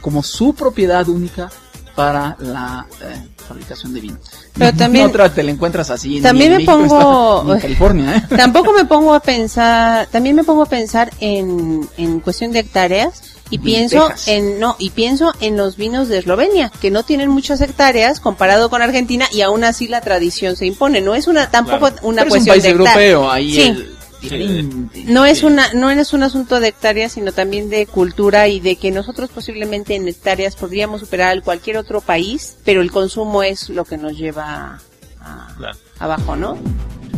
como 0.00 0.22
su 0.22 0.54
propiedad 0.54 1.08
única 1.08 1.50
para 1.98 2.36
la 2.38 2.86
eh, 3.02 3.26
fabricación 3.48 3.92
de 3.92 4.00
vino. 4.00 4.16
Pero 4.56 4.72
también- 4.76 5.10
No 5.12 5.28
te 5.32 5.42
la 5.42 5.50
encuentras 5.50 5.90
así. 5.90 6.20
también 6.20 6.52
en 6.52 6.58
me 6.58 6.64
México 6.64 6.78
pongo- 6.78 7.38
está- 7.40 7.44
ni 7.48 7.52
en 7.54 7.60
California, 7.62 8.16
¿eh? 8.18 8.22
Tampoco 8.36 8.72
me 8.72 8.84
pongo 8.84 9.14
a 9.14 9.18
pensar, 9.20 10.06
también 10.06 10.36
me 10.36 10.44
pongo 10.44 10.62
a 10.62 10.66
pensar 10.66 11.10
en, 11.18 11.88
en 11.96 12.20
cuestión 12.20 12.52
de 12.52 12.60
hectáreas 12.60 13.20
y 13.50 13.58
pienso 13.58 14.08
en 14.26 14.60
no 14.60 14.76
y 14.78 14.90
pienso 14.90 15.32
en 15.40 15.56
los 15.56 15.76
vinos 15.76 16.06
de 16.06 16.18
Eslovenia 16.18 16.70
que 16.80 16.92
no 16.92 17.02
tienen 17.02 17.30
muchas 17.30 17.60
hectáreas 17.62 18.20
comparado 18.20 18.70
con 18.70 18.80
Argentina 18.80 19.26
y 19.32 19.40
aún 19.40 19.64
así 19.64 19.88
la 19.88 20.00
tradición 20.00 20.54
se 20.54 20.66
impone. 20.66 21.00
No 21.00 21.16
es 21.16 21.26
una 21.26 21.50
tampoco 21.50 21.88
Claro. 21.88 21.96
una 22.02 22.22
Pero 22.22 22.36
es 22.36 22.40
un 22.42 22.46
cuestión 22.46 22.52
país 22.54 22.62
de 22.62 22.70
hectáreas. 22.70 22.96
europeo, 23.12 23.28
ahí 23.32 23.54
Sí. 23.54 23.62
el 23.62 23.97
diferente. 24.20 25.04
No 25.06 25.24
es 25.24 25.42
una 25.42 25.72
no 25.74 25.90
es 25.90 26.12
un 26.12 26.22
asunto 26.22 26.60
de 26.60 26.68
hectáreas, 26.68 27.12
sino 27.12 27.32
también 27.32 27.70
de 27.70 27.86
cultura 27.86 28.48
y 28.48 28.60
de 28.60 28.76
que 28.76 28.90
nosotros 28.90 29.30
posiblemente 29.30 29.94
en 29.94 30.06
hectáreas 30.08 30.56
podríamos 30.56 31.00
superar 31.00 31.36
a 31.36 31.40
cualquier 31.40 31.76
otro 31.76 32.00
país, 32.00 32.56
pero 32.64 32.80
el 32.80 32.90
consumo 32.90 33.42
es 33.42 33.68
lo 33.70 33.84
que 33.84 33.96
nos 33.98 34.16
lleva 34.16 34.78
a- 35.20 35.48
Claro. 35.56 35.76
abajo, 35.98 36.36
¿no? 36.36 36.56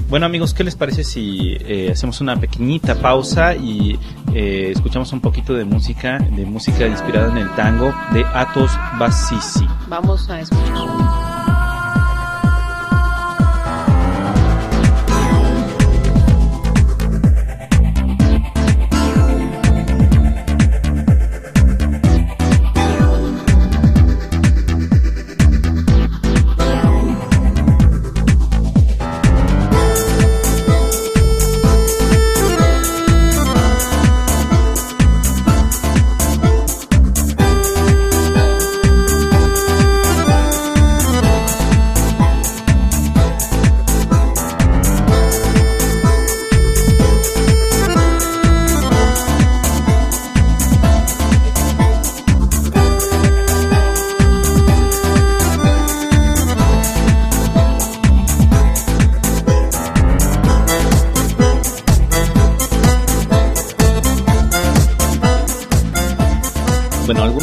Bueno 0.09 0.27
amigos, 0.27 0.55
¿qué 0.55 0.65
les 0.65 0.75
parece 0.75 1.05
si 1.05 1.57
eh, 1.61 1.91
hacemos 1.93 2.21
una 2.21 2.35
pequeñita 2.41 2.97
pausa 2.97 3.55
y 3.55 3.97
eh, 4.35 4.73
escuchamos 4.75 5.13
un 5.13 5.21
poquito 5.21 5.55
de 5.55 5.65
música, 5.65 6.19
de 6.19 6.45
música 6.47 6.85
inspirada 6.87 7.31
en 7.31 7.39
el 7.39 7.55
tango 7.55 7.95
de 8.13 8.25
Atos 8.35 8.73
Basisi? 8.99 9.65
Vamos 9.89 10.29
a 10.29 10.41
escuchar. 10.41 11.50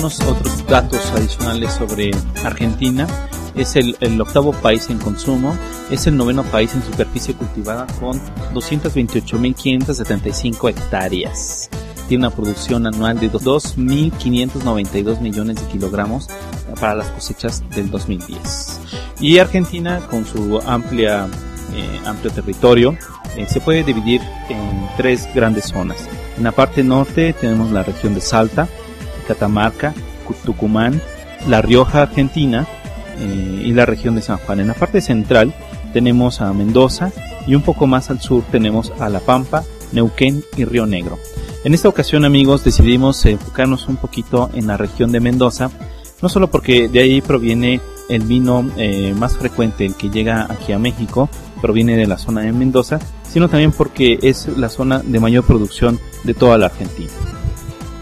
Algunos 0.08 0.22
otros 0.22 0.66
datos 0.68 1.12
adicionales 1.12 1.74
sobre 1.74 2.12
Argentina. 2.44 3.06
Es 3.56 3.76
el, 3.76 3.98
el 4.00 4.22
octavo 4.22 4.54
país 4.54 4.90
en 4.90 5.00
consumo, 5.00 5.54
es 5.90 6.08
el 6.08 6.16
noveno 6.16 6.44
país 6.44 6.74
en 6.76 6.84
superficie 6.84 7.34
cultivada 7.34 7.86
con 8.00 8.22
228.575 8.54 10.70
hectáreas. 10.70 11.70
Tiene 12.08 12.28
una 12.28 12.36
producción 12.36 12.88
anual 12.88 13.20
de 13.20 13.30
2.592 13.32 15.20
millones 15.20 15.58
de 15.58 15.66
kilogramos 15.72 16.30
para 16.80 16.96
las 16.96 17.10
cosechas 17.10 17.62
del 17.72 17.90
2010. 17.90 18.80
Y 19.20 19.40
Argentina, 19.40 20.00
con 20.10 20.26
su 20.26 20.62
amplia, 20.66 21.28
eh, 21.74 22.00
amplio 22.06 22.32
territorio, 22.32 22.98
eh, 23.36 23.46
se 23.50 23.60
puede 23.60 23.84
dividir 23.84 24.22
en 24.50 24.88
tres 24.96 25.28
grandes 25.34 25.66
zonas. 25.66 25.98
En 26.38 26.44
la 26.44 26.52
parte 26.52 26.84
norte 26.84 27.34
tenemos 27.34 27.72
la 27.72 27.82
región 27.84 28.14
de 28.14 28.22
Salta, 28.22 28.70
Catamarca, 29.28 29.94
Cu- 30.26 30.36
Tucumán, 30.46 31.02
La 31.48 31.62
Rioja, 31.62 32.04
Argentina 32.04 32.66
eh, 33.20 33.64
y 33.66 33.74
la 33.74 33.86
región 33.86 34.16
de 34.16 34.22
San 34.22 34.38
Juan. 34.38 34.60
En 34.60 34.68
la 34.68 34.74
parte 34.74 35.02
central 35.02 35.54
tenemos 35.94 36.42
a 36.42 36.52
Mendoza 36.54 37.12
y 37.46 37.56
un 37.56 37.62
poco 37.62 37.88
más 37.88 38.10
al 38.10 38.20
sur 38.22 38.44
tenemos 38.52 38.92
a 39.00 39.10
La 39.10 39.20
Pampa, 39.20 39.64
Neuquén 39.92 40.44
y 40.56 40.66
Río 40.66 40.86
Negro. 40.86 41.18
En 41.64 41.74
esta 41.74 41.90
ocasión 41.90 42.26
amigos 42.26 42.64
decidimos 42.64 43.26
enfocarnos 43.26 43.88
un 43.88 43.98
poquito 43.98 44.50
en 44.54 44.68
la 44.68 44.78
región 44.78 45.12
de 45.12 45.20
Mendoza, 45.20 45.70
no 46.22 46.30
solo 46.30 46.50
porque 46.50 46.88
de 46.88 47.00
ahí 47.02 47.22
proviene 47.22 47.80
el 48.10 48.24
vino 48.24 48.66
eh, 48.78 49.14
más 49.18 49.38
frecuente, 49.38 49.86
el 49.86 49.96
que 49.96 50.10
llega 50.10 50.48
aquí 50.50 50.72
a 50.72 50.80
México, 50.80 51.30
proviene 51.62 51.96
de 51.98 52.08
la 52.08 52.18
zona 52.18 52.42
de 52.42 52.52
Mendoza, 52.54 53.00
sino 53.30 53.50
también 53.50 53.72
porque 53.72 54.18
es 54.22 54.48
la 54.58 54.70
zona 54.70 55.00
de 55.00 55.20
mayor 55.20 55.44
producción 55.44 56.00
de 56.24 56.34
toda 56.34 56.58
la 56.58 56.68
Argentina. 56.68 57.10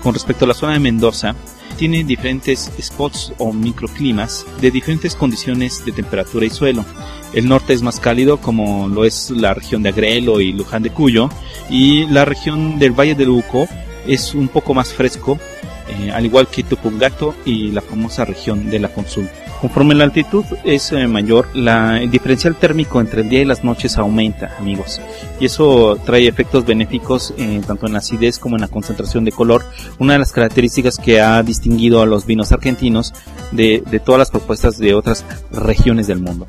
Con 0.06 0.14
respecto 0.14 0.46
a 0.46 0.48
la 0.48 0.54
zona 0.54 0.74
de 0.74 0.80
Mendoza, 0.80 1.34
tiene 1.80 2.04
diferentes 2.04 2.72
spots 2.80 3.34
o 3.40 3.52
microclimas 3.52 4.46
de 4.62 4.70
diferentes 4.70 5.16
condiciones 5.16 5.84
de 5.84 5.94
temperatura 5.94 6.46
y 6.46 6.52
suelo. 6.52 6.86
El 7.34 7.50
norte 7.50 7.74
es 7.74 7.82
más 7.82 8.00
cálido 8.00 8.38
como 8.38 8.88
lo 8.88 9.04
es 9.04 9.32
la 9.32 9.56
región 9.56 9.82
de 9.82 9.90
Agrelo 9.90 10.42
y 10.42 10.54
Luján 10.54 10.84
de 10.84 10.92
Cuyo 10.92 11.30
y 11.72 12.06
la 12.06 12.24
región 12.24 12.78
del 12.78 12.92
Valle 12.92 13.16
del 13.16 13.30
Uco 13.30 13.68
es 14.06 14.36
un 14.36 14.48
poco 14.48 14.76
más 14.76 14.94
fresco, 14.94 15.40
eh, 15.88 16.12
al 16.12 16.26
igual 16.26 16.48
que 16.48 16.64
Tupungato 16.64 17.36
y 17.46 17.72
la 17.72 17.82
famosa 17.82 18.26
región 18.26 18.72
de 18.72 18.80
la 18.80 18.90
Consul. 18.90 19.30
Conforme 19.62 19.94
la 19.94 20.04
altitud 20.04 20.44
es 20.64 20.92
eh, 20.92 21.08
mayor, 21.08 21.48
la, 21.56 22.02
el 22.02 22.10
diferencial 22.10 22.56
térmico 22.56 23.00
entre 23.00 23.22
el 23.22 23.30
día 23.30 23.42
y 23.42 23.46
las 23.46 23.64
noches 23.64 23.98
aumenta, 23.98 24.56
amigos. 24.58 25.00
Y 25.40 25.46
eso 25.46 25.98
trae 26.04 26.28
efectos 26.28 26.66
benéficos 26.66 27.34
eh, 27.38 27.62
tanto 27.66 27.86
en 27.86 27.94
la 27.94 28.00
acidez 28.00 28.40
como 28.40 28.56
en 28.56 28.62
la 28.62 28.68
concentración 28.68 29.26
de 29.26 29.32
color. 29.32 29.64
Una 30.00 30.14
de 30.14 30.20
las 30.20 30.32
características 30.32 30.98
que 30.98 31.22
ha 31.22 31.42
distinguido 31.44 32.02
a 32.02 32.08
los 32.08 32.26
vinos 32.26 32.52
argentinos 32.52 33.14
de, 33.52 33.84
todas 34.04 34.20
las 34.20 34.32
propuestas 34.32 34.78
de 34.80 34.96
otras 34.96 35.24
regiones 35.52 36.08
del 36.08 36.20
mundo. 36.20 36.48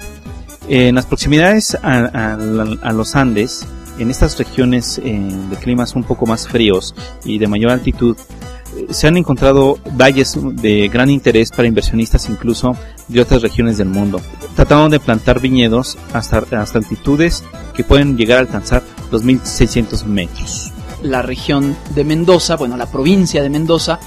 En 0.68 0.94
las 0.94 1.06
proximidades 1.06 1.76
a, 1.82 2.92
los 2.92 3.14
Andes, 3.14 3.66
en 3.98 4.10
estas 4.10 4.36
regiones 4.36 5.00
de 5.02 5.56
climas 5.62 5.94
un 5.94 6.02
poco 6.02 6.26
más 6.26 6.48
fríos 6.48 6.94
y 7.24 7.38
de 7.38 7.46
mayor 7.46 7.70
altitud, 7.70 8.16
se 8.90 9.06
han 9.06 9.16
encontrado 9.16 9.78
valles 9.92 10.36
de 10.36 10.88
gran 10.88 11.10
interés 11.10 11.50
para 11.50 11.68
inversionistas 11.68 12.28
incluso 12.28 12.76
de 13.08 13.20
otras 13.20 13.42
regiones 13.42 13.78
del 13.78 13.88
mundo, 13.88 14.20
tratando 14.54 14.88
de 14.88 15.00
plantar 15.00 15.40
viñedos 15.40 15.98
hasta, 16.12 16.38
hasta 16.38 16.78
altitudes 16.78 17.44
que 17.74 17.84
pueden 17.84 18.16
llegar 18.16 18.38
a 18.38 18.40
alcanzar 18.42 18.82
los 19.10 19.22
1600 19.22 20.06
metros. 20.06 20.72
La 21.02 21.22
región 21.22 21.76
de 21.94 22.04
Mendoza, 22.04 22.56
bueno, 22.56 22.76
la 22.76 22.90
provincia 22.90 23.42
de 23.42 23.50
Mendoza, 23.50 24.00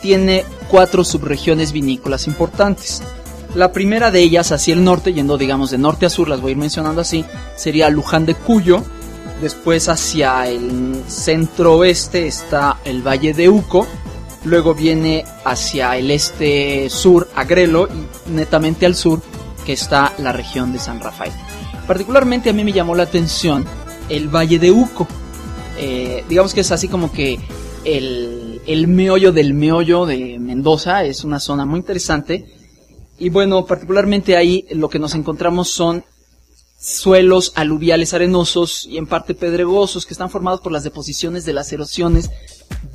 tiene 0.00 0.44
cuatro 0.68 1.04
subregiones 1.04 1.72
vinícolas 1.72 2.26
importantes. 2.26 3.02
La 3.54 3.72
primera 3.72 4.10
de 4.10 4.20
ellas, 4.20 4.52
hacia 4.52 4.74
el 4.74 4.84
norte, 4.84 5.14
yendo 5.14 5.38
digamos 5.38 5.70
de 5.70 5.78
norte 5.78 6.06
a 6.06 6.10
sur, 6.10 6.28
las 6.28 6.40
voy 6.40 6.50
a 6.50 6.52
ir 6.52 6.58
mencionando 6.58 7.00
así, 7.00 7.24
sería 7.56 7.88
Luján 7.88 8.26
de 8.26 8.34
Cuyo. 8.34 8.82
Después 9.40 9.88
hacia 9.88 10.48
el 10.48 11.02
centro 11.08 11.76
oeste 11.76 12.26
está 12.26 12.78
el 12.84 13.06
Valle 13.06 13.32
de 13.32 13.48
Uco. 13.48 13.86
Luego 14.46 14.74
viene 14.76 15.24
hacia 15.44 15.96
el 15.96 16.08
este 16.12 16.88
sur 16.88 17.28
Agrelo 17.34 17.88
y 17.88 18.30
netamente 18.30 18.86
al 18.86 18.94
sur 18.94 19.20
que 19.64 19.72
está 19.72 20.14
la 20.18 20.30
región 20.30 20.72
de 20.72 20.78
San 20.78 21.00
Rafael. 21.00 21.32
Particularmente 21.88 22.50
a 22.50 22.52
mí 22.52 22.62
me 22.62 22.72
llamó 22.72 22.94
la 22.94 23.02
atención 23.02 23.64
el 24.08 24.28
Valle 24.28 24.60
de 24.60 24.70
Uco. 24.70 25.08
Eh, 25.78 26.24
digamos 26.28 26.54
que 26.54 26.60
es 26.60 26.70
así 26.70 26.86
como 26.86 27.10
que 27.10 27.40
el, 27.84 28.60
el 28.66 28.86
meollo 28.86 29.32
del 29.32 29.52
meollo 29.52 30.06
de 30.06 30.38
Mendoza 30.38 31.02
es 31.04 31.24
una 31.24 31.40
zona 31.40 31.66
muy 31.66 31.80
interesante. 31.80 32.46
Y 33.18 33.30
bueno, 33.30 33.66
particularmente 33.66 34.36
ahí 34.36 34.64
lo 34.70 34.88
que 34.88 35.00
nos 35.00 35.16
encontramos 35.16 35.70
son 35.70 36.04
suelos 36.78 37.50
aluviales 37.56 38.14
arenosos 38.14 38.86
y 38.86 38.96
en 38.96 39.08
parte 39.08 39.34
pedregosos 39.34 40.06
que 40.06 40.14
están 40.14 40.30
formados 40.30 40.60
por 40.60 40.70
las 40.70 40.84
deposiciones 40.84 41.44
de 41.44 41.52
las 41.52 41.72
erosiones 41.72 42.30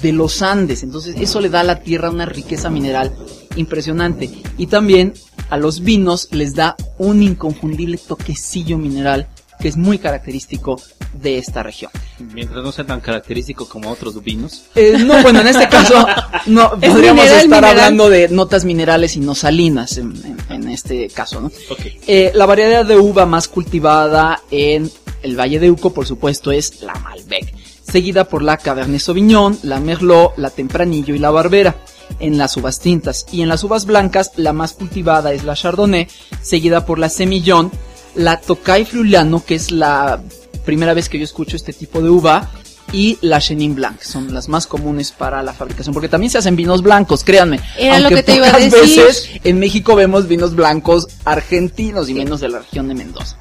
de 0.01 0.11
los 0.11 0.41
Andes. 0.41 0.83
Entonces 0.83 1.15
eso 1.19 1.39
le 1.41 1.49
da 1.49 1.59
a 1.61 1.63
la 1.63 1.79
tierra 1.81 2.09
una 2.09 2.25
riqueza 2.25 2.69
mineral 2.69 3.13
impresionante. 3.55 4.29
Y 4.57 4.67
también 4.67 5.13
a 5.49 5.57
los 5.57 5.81
vinos 5.81 6.27
les 6.31 6.55
da 6.55 6.75
un 6.97 7.21
inconfundible 7.21 7.97
toquecillo 7.97 8.77
mineral 8.77 9.27
que 9.59 9.67
es 9.67 9.77
muy 9.77 9.99
característico 9.99 10.81
de 11.13 11.37
esta 11.37 11.61
región. 11.61 11.91
Mientras 12.33 12.63
no 12.63 12.71
sea 12.71 12.83
tan 12.83 12.99
característico 12.99 13.67
como 13.69 13.91
otros 13.91 14.23
vinos. 14.23 14.63
Eh, 14.73 14.95
no, 15.05 15.21
bueno, 15.21 15.41
en 15.41 15.47
este 15.49 15.69
caso 15.69 15.93
no 16.47 16.73
Es 16.81 16.89
podríamos 16.89 17.23
mineral, 17.23 17.25
estar 17.25 17.43
mineral. 17.45 17.65
hablando 17.69 18.09
de 18.09 18.29
notas 18.29 18.65
minerales 18.65 19.15
y 19.17 19.19
no 19.19 19.35
salinas 19.35 19.97
en, 19.99 20.13
en- 20.25 20.37
en 20.63 20.69
este 20.69 21.09
caso, 21.09 21.41
¿no? 21.41 21.47
Ok. 21.69 21.79
Eh, 22.07 22.31
la 22.33 22.47
variedad 22.47 22.85
de 22.85 22.97
uva 22.97 23.27
más 23.27 23.47
cultivada 23.47 24.41
en 24.49 24.89
el 25.21 25.39
Valle 25.39 25.59
de 25.59 25.69
Uco, 25.69 25.93
por 25.93 26.07
supuesto, 26.07 26.51
es 26.51 26.81
la 26.81 26.95
Malbec, 26.95 27.53
seguida 27.91 28.23
por 28.25 28.41
la 28.41 28.57
Cabernet 28.57 29.01
Sauvignon, 29.01 29.59
la 29.63 29.79
Merlot, 29.79 30.37
la 30.37 30.49
Tempranillo 30.49 31.13
y 31.13 31.19
la 31.19 31.31
Barbera. 31.31 31.75
En 32.19 32.37
las 32.37 32.57
uvas 32.57 32.79
tintas 32.79 33.25
y 33.31 33.41
en 33.41 33.49
las 33.49 33.63
uvas 33.63 33.85
blancas, 33.85 34.31
la 34.35 34.53
más 34.53 34.73
cultivada 34.73 35.31
es 35.33 35.43
la 35.43 35.55
Chardonnay, 35.55 36.07
seguida 36.41 36.85
por 36.85 36.99
la 36.99 37.09
Semillón, 37.09 37.71
la 38.15 38.39
Tokai 38.39 38.85
Friulano, 38.85 39.43
que 39.45 39.55
es 39.55 39.71
la 39.71 40.21
primera 40.65 40.93
vez 40.93 41.09
que 41.09 41.17
yo 41.17 41.23
escucho 41.23 41.55
este 41.55 41.73
tipo 41.73 42.01
de 42.01 42.09
uva, 42.09 42.49
y 42.93 43.17
la 43.21 43.39
Chenin 43.39 43.75
Blanc, 43.75 43.99
que 43.99 44.05
son 44.05 44.33
las 44.33 44.49
más 44.49 44.67
comunes 44.67 45.11
para 45.11 45.41
la 45.41 45.53
fabricación, 45.53 45.93
porque 45.93 46.09
también 46.09 46.29
se 46.29 46.37
hacen 46.37 46.55
vinos 46.55 46.81
blancos, 46.81 47.23
créanme. 47.23 47.59
Era 47.77 47.99
lo 47.99 48.07
Aunque 48.07 48.15
que 48.15 48.23
te 48.23 48.35
iba 48.35 48.47
a 48.47 48.59
decir. 48.59 48.73
veces 48.73 49.29
en 49.43 49.59
México 49.59 49.95
vemos 49.95 50.27
vinos 50.27 50.55
blancos 50.55 51.07
argentinos 51.23 52.09
y 52.09 52.13
menos 52.13 52.41
de 52.41 52.49
la 52.49 52.59
región 52.59 52.87
de 52.89 52.95
Mendoza. 52.95 53.37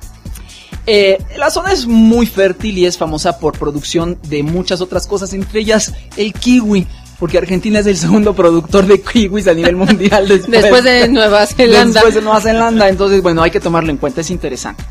Eh, 0.92 1.18
la 1.38 1.50
zona 1.50 1.72
es 1.72 1.87
muy 1.87 2.26
fértil 2.26 2.76
y 2.76 2.85
es 2.85 2.98
famosa 2.98 3.38
por 3.38 3.57
producción 3.57 4.18
de 4.29 4.42
muchas 4.42 4.81
otras 4.81 5.07
cosas, 5.07 5.33
entre 5.35 5.61
ellas 5.61 5.94
el 6.16 6.33
kiwi, 6.33 6.85
porque 7.20 7.38
Argentina 7.38 7.79
es 7.79 7.87
el 7.87 7.96
segundo 7.96 8.35
productor 8.35 8.87
de 8.87 9.00
kiwis 9.00 9.46
a 9.46 9.55
nivel 9.55 9.76
mundial 9.76 10.26
después, 10.29 10.50
Después 10.50 10.83
de 10.83 11.07
Nueva 11.07 11.46
Zelanda. 11.46 11.92
Después 11.92 12.14
de 12.16 12.22
Nueva 12.22 12.40
Zelanda, 12.40 12.88
entonces 12.88 13.22
bueno, 13.22 13.40
hay 13.40 13.53
que 13.53 13.61
tomarlo 13.61 13.92
en 13.92 13.98
cuenta, 13.98 14.22
es 14.22 14.33
interesante. 14.33 14.83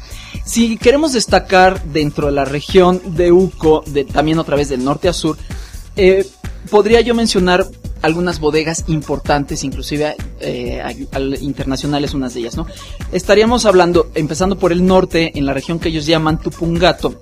Si 0.45 0.77
queremos 0.77 1.11
destacar 1.11 1.83
dentro 1.83 2.27
de 2.27 2.31
la 2.31 2.45
región 2.45 3.01
de 3.17 3.33
Uco, 3.33 3.83
de, 3.85 4.05
también 4.05 4.39
otra 4.39 4.55
vez 4.55 4.69
del 4.69 4.85
norte 4.85 5.09
a 5.09 5.13
sur, 5.13 5.35
eh, 5.97 6.25
podría 6.71 7.01
yo 7.01 7.13
mencionar 7.13 7.67
algunas 8.01 8.39
bodegas 8.39 8.85
importantes, 8.87 9.63
inclusive 9.63 10.15
eh, 10.39 10.81
al- 10.81 11.07
al- 11.11 11.41
internacionales, 11.41 12.13
unas 12.13 12.33
de 12.33 12.41
ellas, 12.41 12.55
¿no? 12.57 12.65
Estaríamos 13.11 13.65
hablando, 13.65 14.09
empezando 14.15 14.57
por 14.57 14.71
el 14.71 14.85
norte, 14.85 15.37
en 15.37 15.45
la 15.45 15.53
región 15.53 15.79
que 15.79 15.89
ellos 15.89 16.05
llaman 16.05 16.39
Tupungato, 16.39 17.17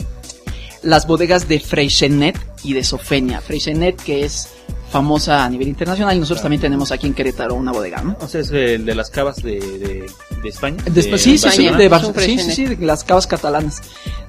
las 0.84 1.08
bodegas 1.08 1.48
de 1.48 1.60
Freixenet 1.60 2.38
y 2.64 2.74
de 2.74 2.84
Sofenia. 2.84 3.42
Freixenet, 3.42 3.96
que 4.02 4.24
es 4.26 4.50
famosa 4.92 5.44
a 5.44 5.50
nivel 5.50 5.68
internacional, 5.68 6.16
y 6.16 6.20
nosotros 6.20 6.42
también 6.44 6.62
tenemos 6.62 6.92
aquí 6.94 7.08
en 7.08 7.14
Querétaro 7.14 7.56
una 7.56 7.72
bodega, 7.74 8.02
¿no? 8.02 8.16
O 8.22 8.28
sea, 8.28 8.40
es 8.42 8.52
el 8.52 8.86
de 8.86 8.96
las 8.96 9.10
cavas 9.10 9.44
de, 9.44 9.60
de, 9.60 10.06
de 10.42 10.50
España. 10.50 10.78
Después, 10.86 11.26
de 11.26 11.32
sí, 11.32 11.38
sí, 11.38 11.50
sí, 11.52 11.64
de 11.66 11.90
sí, 11.90 12.06
sí, 12.06 12.14
Freixenet. 12.14 12.56
sí, 12.56 12.66
de 12.66 12.86
las 12.86 13.04
cavas 13.04 13.28
catalanas. 13.28 13.82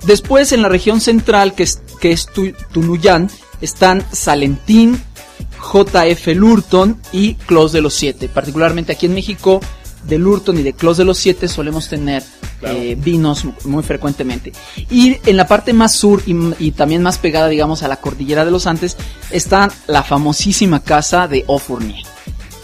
Después, 0.04 0.50
en 0.52 0.62
la 0.62 0.68
región 0.68 1.00
central, 1.00 1.54
que 1.54 1.62
es, 1.62 1.80
que 2.00 2.10
es 2.10 2.26
Tu- 2.26 2.54
Tunuyán, 2.72 3.30
están 3.60 4.04
Salentín, 4.12 5.00
JF 5.58 6.26
Lurton 6.34 7.00
y 7.12 7.34
Clos 7.34 7.72
de 7.72 7.80
los 7.80 7.94
Siete. 7.94 8.28
Particularmente 8.28 8.92
aquí 8.92 9.06
en 9.06 9.14
México, 9.14 9.60
de 10.04 10.18
Lurton 10.18 10.58
y 10.58 10.62
de 10.62 10.72
Clos 10.72 10.96
de 10.96 11.04
los 11.04 11.18
Siete 11.18 11.48
solemos 11.48 11.88
tener 11.88 12.22
Claro. 12.60 12.76
eh, 12.76 12.96
vinos 12.98 13.44
muy 13.64 13.84
frecuentemente. 13.84 14.52
Y 14.90 15.16
en 15.26 15.36
la 15.36 15.46
parte 15.46 15.72
más 15.72 15.92
sur 15.94 16.22
y, 16.26 16.34
y 16.58 16.72
también 16.72 17.02
más 17.02 17.16
pegada, 17.18 17.46
digamos, 17.48 17.84
a 17.84 17.88
la 17.88 17.96
cordillera 17.98 18.44
de 18.44 18.50
los 18.50 18.66
Andes, 18.66 18.96
está 19.30 19.70
la 19.86 20.02
famosísima 20.02 20.80
casa 20.82 21.28
de 21.28 21.44
Ofournier 21.46 22.02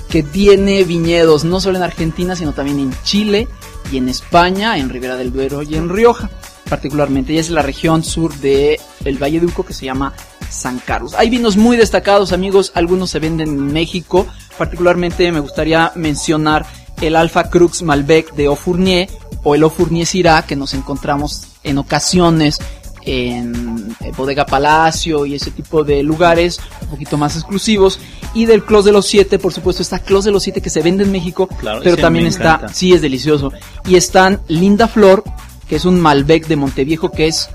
que 0.08 0.22
tiene 0.22 0.84
viñedos 0.84 1.44
no 1.44 1.60
solo 1.60 1.76
en 1.76 1.82
Argentina, 1.82 2.36
sino 2.36 2.52
también 2.52 2.78
en 2.78 2.94
Chile 3.02 3.48
y 3.90 3.96
en 3.96 4.08
España, 4.08 4.78
en 4.78 4.88
Ribera 4.88 5.16
del 5.16 5.32
Duero 5.32 5.62
y 5.62 5.74
en 5.74 5.88
Rioja, 5.88 6.30
particularmente. 6.68 7.32
Y 7.32 7.38
es 7.38 7.50
la 7.50 7.62
región 7.62 8.04
sur 8.04 8.32
de 8.36 8.78
el 9.04 9.20
Valle 9.20 9.40
de 9.40 9.46
Uco 9.46 9.64
que 9.64 9.74
se 9.74 9.84
llama 9.86 10.12
San 10.50 10.78
Carlos. 10.78 11.14
Hay 11.14 11.30
vinos 11.30 11.56
muy 11.56 11.76
destacados, 11.76 12.32
amigos, 12.32 12.72
algunos 12.74 13.10
se 13.10 13.18
venden 13.18 13.48
en 13.48 13.72
México, 13.72 14.26
particularmente 14.58 15.30
me 15.32 15.40
gustaría 15.40 15.92
mencionar 15.94 16.64
el 17.00 17.16
Alpha 17.16 17.50
Crux 17.50 17.82
Malbec 17.82 18.34
de 18.34 18.48
Ofournier 18.48 19.08
o 19.42 19.54
el 19.54 19.64
Ofournier 19.64 20.06
Syrah 20.06 20.42
que 20.46 20.56
nos 20.56 20.74
encontramos 20.74 21.46
en 21.64 21.78
ocasiones 21.78 22.58
en 23.06 23.94
eh, 24.00 24.12
Bodega 24.16 24.46
Palacio 24.46 25.26
y 25.26 25.34
ese 25.34 25.50
tipo 25.50 25.84
de 25.84 26.02
lugares 26.02 26.58
un 26.82 26.88
poquito 26.88 27.18
más 27.18 27.36
exclusivos. 27.36 27.98
Y 28.32 28.46
del 28.46 28.64
Clos 28.64 28.84
de 28.84 28.92
los 28.92 29.06
Siete, 29.06 29.38
por 29.38 29.52
supuesto, 29.52 29.82
está 29.82 29.98
Clos 29.98 30.24
de 30.24 30.30
los 30.30 30.42
Siete 30.42 30.62
que 30.62 30.70
se 30.70 30.82
vende 30.82 31.04
en 31.04 31.12
México, 31.12 31.46
Claro, 31.46 31.80
pero 31.84 31.96
también 31.96 32.26
está, 32.26 32.54
encanta. 32.54 32.68
sí, 32.72 32.92
es 32.92 33.02
delicioso. 33.02 33.52
Y 33.86 33.96
están 33.96 34.40
Linda 34.48 34.88
Flor, 34.88 35.22
que 35.68 35.76
es 35.76 35.84
un 35.84 36.00
Malbec 36.00 36.46
de 36.46 36.56
Monteviejo, 36.56 37.10
que 37.10 37.26
es 37.26 37.50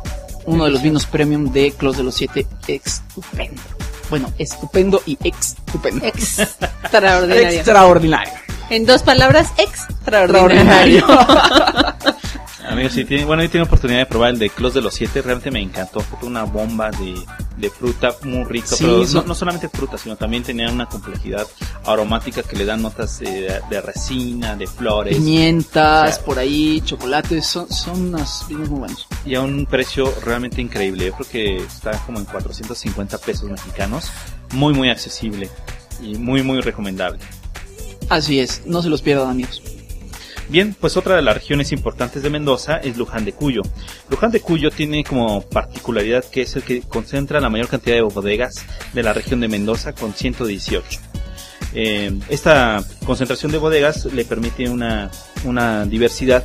uno 0.50 0.66
de 0.66 0.72
los 0.72 0.82
vinos 0.82 1.06
premium 1.06 1.52
de 1.52 1.72
Clos 1.72 1.98
de 1.98 2.04
los 2.04 2.16
Siete, 2.16 2.48
estupendo. 2.68 3.62
Bueno, 4.10 4.32
estupendo 4.40 5.02
y 5.06 5.18
estupendo. 5.24 6.06
Extraordinario. 6.06 7.50
Extraordinario. 7.60 8.34
En 8.72 8.86
dos 8.86 9.04
palabras, 9.04 9.52
extraordinario. 9.58 11.06
Amigos, 12.70 12.94
si 12.94 13.04
tienen, 13.04 13.26
bueno, 13.26 13.42
yo 13.44 13.50
tengo 13.50 13.66
oportunidad 13.66 14.00
de 14.00 14.06
probar 14.06 14.30
el 14.32 14.40
de 14.40 14.50
Clos 14.52 14.74
de 14.76 14.82
los 14.82 14.94
Siete, 14.94 15.22
realmente 15.22 15.50
me 15.50 15.60
encantó. 15.60 16.02
Fue 16.02 16.28
una 16.28 16.44
bomba 16.44 16.92
de, 16.92 17.16
de 17.58 17.70
fruta 17.70 18.16
muy 18.24 18.44
rico, 18.44 18.68
Sí, 18.76 18.84
pero 18.86 19.06
no, 19.22 19.24
no 19.30 19.36
solamente 19.36 19.70
fruta, 19.70 19.98
sino 19.98 20.16
también 20.16 20.44
tenía 20.44 20.72
una 20.72 20.86
complejidad 20.86 21.48
aromática 21.86 22.44
que 22.44 22.56
le 22.56 22.66
dan 22.66 22.82
notas 22.84 23.22
eh, 23.22 23.60
de 23.70 23.82
resina, 23.82 24.56
de 24.56 24.68
flores. 24.68 25.16
Pimientas, 25.18 26.12
O 26.12 26.16
sea, 26.18 26.26
por 26.26 26.38
ahí, 26.38 26.82
chocolates, 26.86 27.46
son, 27.48 27.68
son 27.72 28.02
unos 28.10 28.46
vinos 28.48 28.70
muy 28.70 28.80
buenos. 28.82 29.08
y 29.26 29.34
a 29.34 29.42
un 29.42 29.66
precio 29.66 30.14
realmente 30.24 30.62
increíble. 30.62 31.08
Yo 31.08 31.14
creo 31.14 31.30
que 31.30 31.56
está 31.66 31.92
como 32.06 32.20
en 32.20 32.26
450 32.26 33.18
pesos 33.18 33.50
mexicanos. 33.50 34.12
Muy, 34.54 34.74
muy 34.74 34.90
accesible 34.90 35.50
y 36.04 36.16
muy, 36.16 36.44
muy 36.44 36.62
recomendable. 36.62 37.20
Así 38.10 38.40
es, 38.40 38.64
no 38.66 38.82
se 38.82 38.90
los 38.90 39.02
pierdan 39.02 39.30
amigos. 39.30 39.62
Bien, 40.50 40.76
pues 40.80 40.98
otra 40.98 41.16
de 41.16 41.22
las 41.22 41.36
regiones 41.36 41.72
importantes 41.72 42.24
de 42.24 42.30
Mendoza 42.32 42.78
es 42.78 42.98
Luján 42.98 43.24
de 43.24 43.34
Cuyo. 43.34 43.62
Luján 44.10 44.32
de 44.32 44.40
Cuyo 44.40 44.72
tiene 44.72 45.04
como 45.04 45.42
particularidad 45.42 46.26
que 46.26 46.42
es 46.42 46.56
el 46.56 46.64
que 46.64 46.82
concentra 46.82 47.40
la 47.40 47.52
mayor 47.52 47.68
cantidad 47.68 47.96
de 47.96 48.02
bodegas 48.02 48.66
de 48.94 49.04
la 49.04 49.14
región 49.14 49.42
de 49.42 49.48
Mendoza 49.48 49.94
con 49.94 50.12
118. 50.12 51.00
Eh, 51.76 52.12
esta 52.30 52.84
concentración 53.06 53.52
de 53.52 53.60
bodegas 53.60 54.06
le 54.06 54.26
permite 54.26 54.68
una, 54.68 55.12
una 55.46 55.86
diversidad 55.86 56.44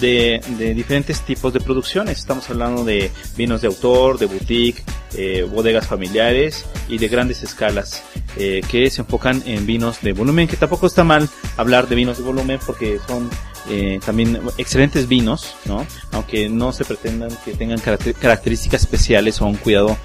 de, 0.00 0.40
de, 0.56 0.72
diferentes 0.72 1.20
tipos 1.20 1.52
de 1.52 1.60
producciones. 1.60 2.18
Estamos 2.18 2.48
hablando 2.48 2.82
de 2.82 3.10
vinos 3.36 3.60
de 3.60 3.66
autor, 3.66 4.18
de 4.18 4.24
boutique, 4.24 4.82
eh, 5.16 5.46
bodegas 5.48 5.86
familiares 5.86 6.64
y 6.88 6.98
de 6.98 7.06
grandes 7.06 7.44
escalas 7.44 8.02
eh, 8.36 8.62
que 8.68 8.90
se 8.90 9.02
enfocan 9.02 9.42
en 9.46 9.64
vinos 9.64 10.00
de 10.02 10.12
volumen, 10.12 10.48
que 10.48 10.56
tampoco 10.56 10.88
está 10.88 11.04
mal 11.04 11.28
hablar 11.56 11.88
de 11.88 11.94
vinos 11.94 12.18
de 12.18 12.24
volumen 12.24 12.58
porque 12.66 12.98
son 13.06 13.30
eh, 13.70 14.00
también 14.04 14.40
excelentes 14.58 15.06
vinos, 15.06 15.54
¿no? 15.66 15.86
aunque 16.10 16.48
no 16.48 16.72
se 16.72 16.84
pretendan 16.84 17.30
que 17.44 17.52
tengan 17.52 17.78
características 17.78 18.80
especiales 18.82 19.40
o 19.40 19.46
un 19.46 19.56
cuidado 19.56 19.96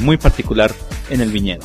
muy 0.00 0.18
particular 0.18 0.74
en 1.08 1.22
el 1.22 1.32
viñedo. 1.32 1.64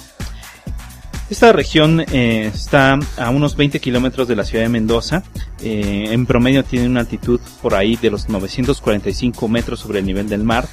Esta 1.29 1.51
región 1.51 1.99
está 1.99 2.97
a 3.17 3.29
unos 3.29 3.57
20 3.57 3.81
kilómetros 3.81 4.25
de 4.29 4.37
la 4.37 4.45
ciudad 4.45 4.63
de 4.63 4.69
Mendoza. 4.69 5.21
En 5.59 6.25
promedio 6.25 6.63
tiene 6.63 6.87
una 6.87 7.01
altitud 7.01 7.41
por 7.61 7.75
ahí 7.75 7.97
de 7.97 8.09
los 8.09 8.29
945 8.29 9.49
metros 9.49 9.81
sobre 9.81 9.99
el 9.99 10.05
nivel 10.05 10.29
del 10.29 10.45
mar. 10.45 10.65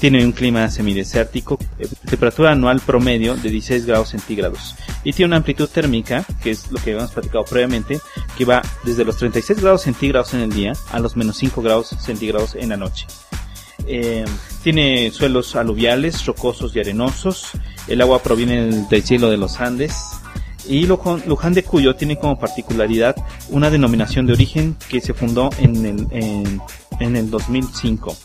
Tiene 0.00 0.24
un 0.24 0.32
clima 0.32 0.70
semidesértico, 0.70 1.58
eh, 1.78 1.86
temperatura 2.08 2.52
anual 2.52 2.80
promedio 2.80 3.36
de 3.36 3.50
16 3.50 3.84
grados 3.84 4.08
centígrados. 4.08 4.74
Y 5.04 5.12
tiene 5.12 5.28
una 5.28 5.36
amplitud 5.36 5.68
térmica, 5.68 6.24
que 6.42 6.52
es 6.52 6.72
lo 6.72 6.78
que 6.78 6.92
habíamos 6.92 7.12
platicado 7.12 7.44
previamente, 7.44 8.00
que 8.38 8.46
va 8.46 8.62
desde 8.82 9.04
los 9.04 9.18
36 9.18 9.60
grados 9.60 9.82
centígrados 9.82 10.32
en 10.32 10.40
el 10.40 10.52
día 10.52 10.72
a 10.90 11.00
los 11.00 11.16
menos 11.16 11.36
5 11.36 11.60
grados 11.60 11.88
centígrados 12.00 12.54
en 12.54 12.70
la 12.70 12.78
noche. 12.78 13.06
Eh, 13.86 14.24
tiene 14.62 15.10
suelos 15.10 15.54
aluviales, 15.56 16.24
rocosos 16.24 16.74
y 16.74 16.80
arenosos. 16.80 17.50
El 17.86 18.00
agua 18.00 18.22
proviene 18.22 18.86
del 18.88 19.02
cielo 19.02 19.30
de 19.30 19.36
los 19.36 19.60
Andes. 19.60 19.94
Y 20.66 20.86
Luján 20.86 21.54
de 21.54 21.64
Cuyo 21.64 21.96
tiene 21.96 22.18
como 22.18 22.38
particularidad 22.38 23.16
una 23.48 23.70
denominación 23.70 24.26
de 24.26 24.34
origen 24.34 24.76
que 24.88 25.00
se 25.00 25.14
fundó 25.14 25.50
en 25.58 25.84
el, 25.84 26.06
en, 26.10 26.60
en 27.00 27.16
el 27.16 27.30
2005. 27.30 28.16